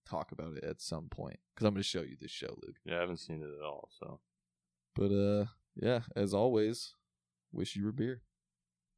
talk 0.05 0.33
about 0.33 0.57
it 0.57 0.65
at 0.65 0.81
some 0.81 1.09
point. 1.09 1.39
Because 1.55 1.67
I'm 1.67 1.75
going 1.75 1.83
to 1.83 1.89
show 1.89 2.03
you 2.03 2.17
this 2.21 2.31
show, 2.31 2.59
Luke. 2.63 2.77
Yeah, 2.85 2.97
I 2.97 3.01
haven't 3.01 3.19
seen 3.19 3.43
it 3.43 3.51
at 3.57 3.63
all. 3.65 3.89
So, 4.01 4.21
But 4.95 5.13
uh, 5.13 5.47
yeah, 5.77 6.01
as 6.17 6.35
always, 6.35 6.95
wish 7.53 7.77
you 7.77 7.85
were 7.85 7.93
beer. 7.93 8.23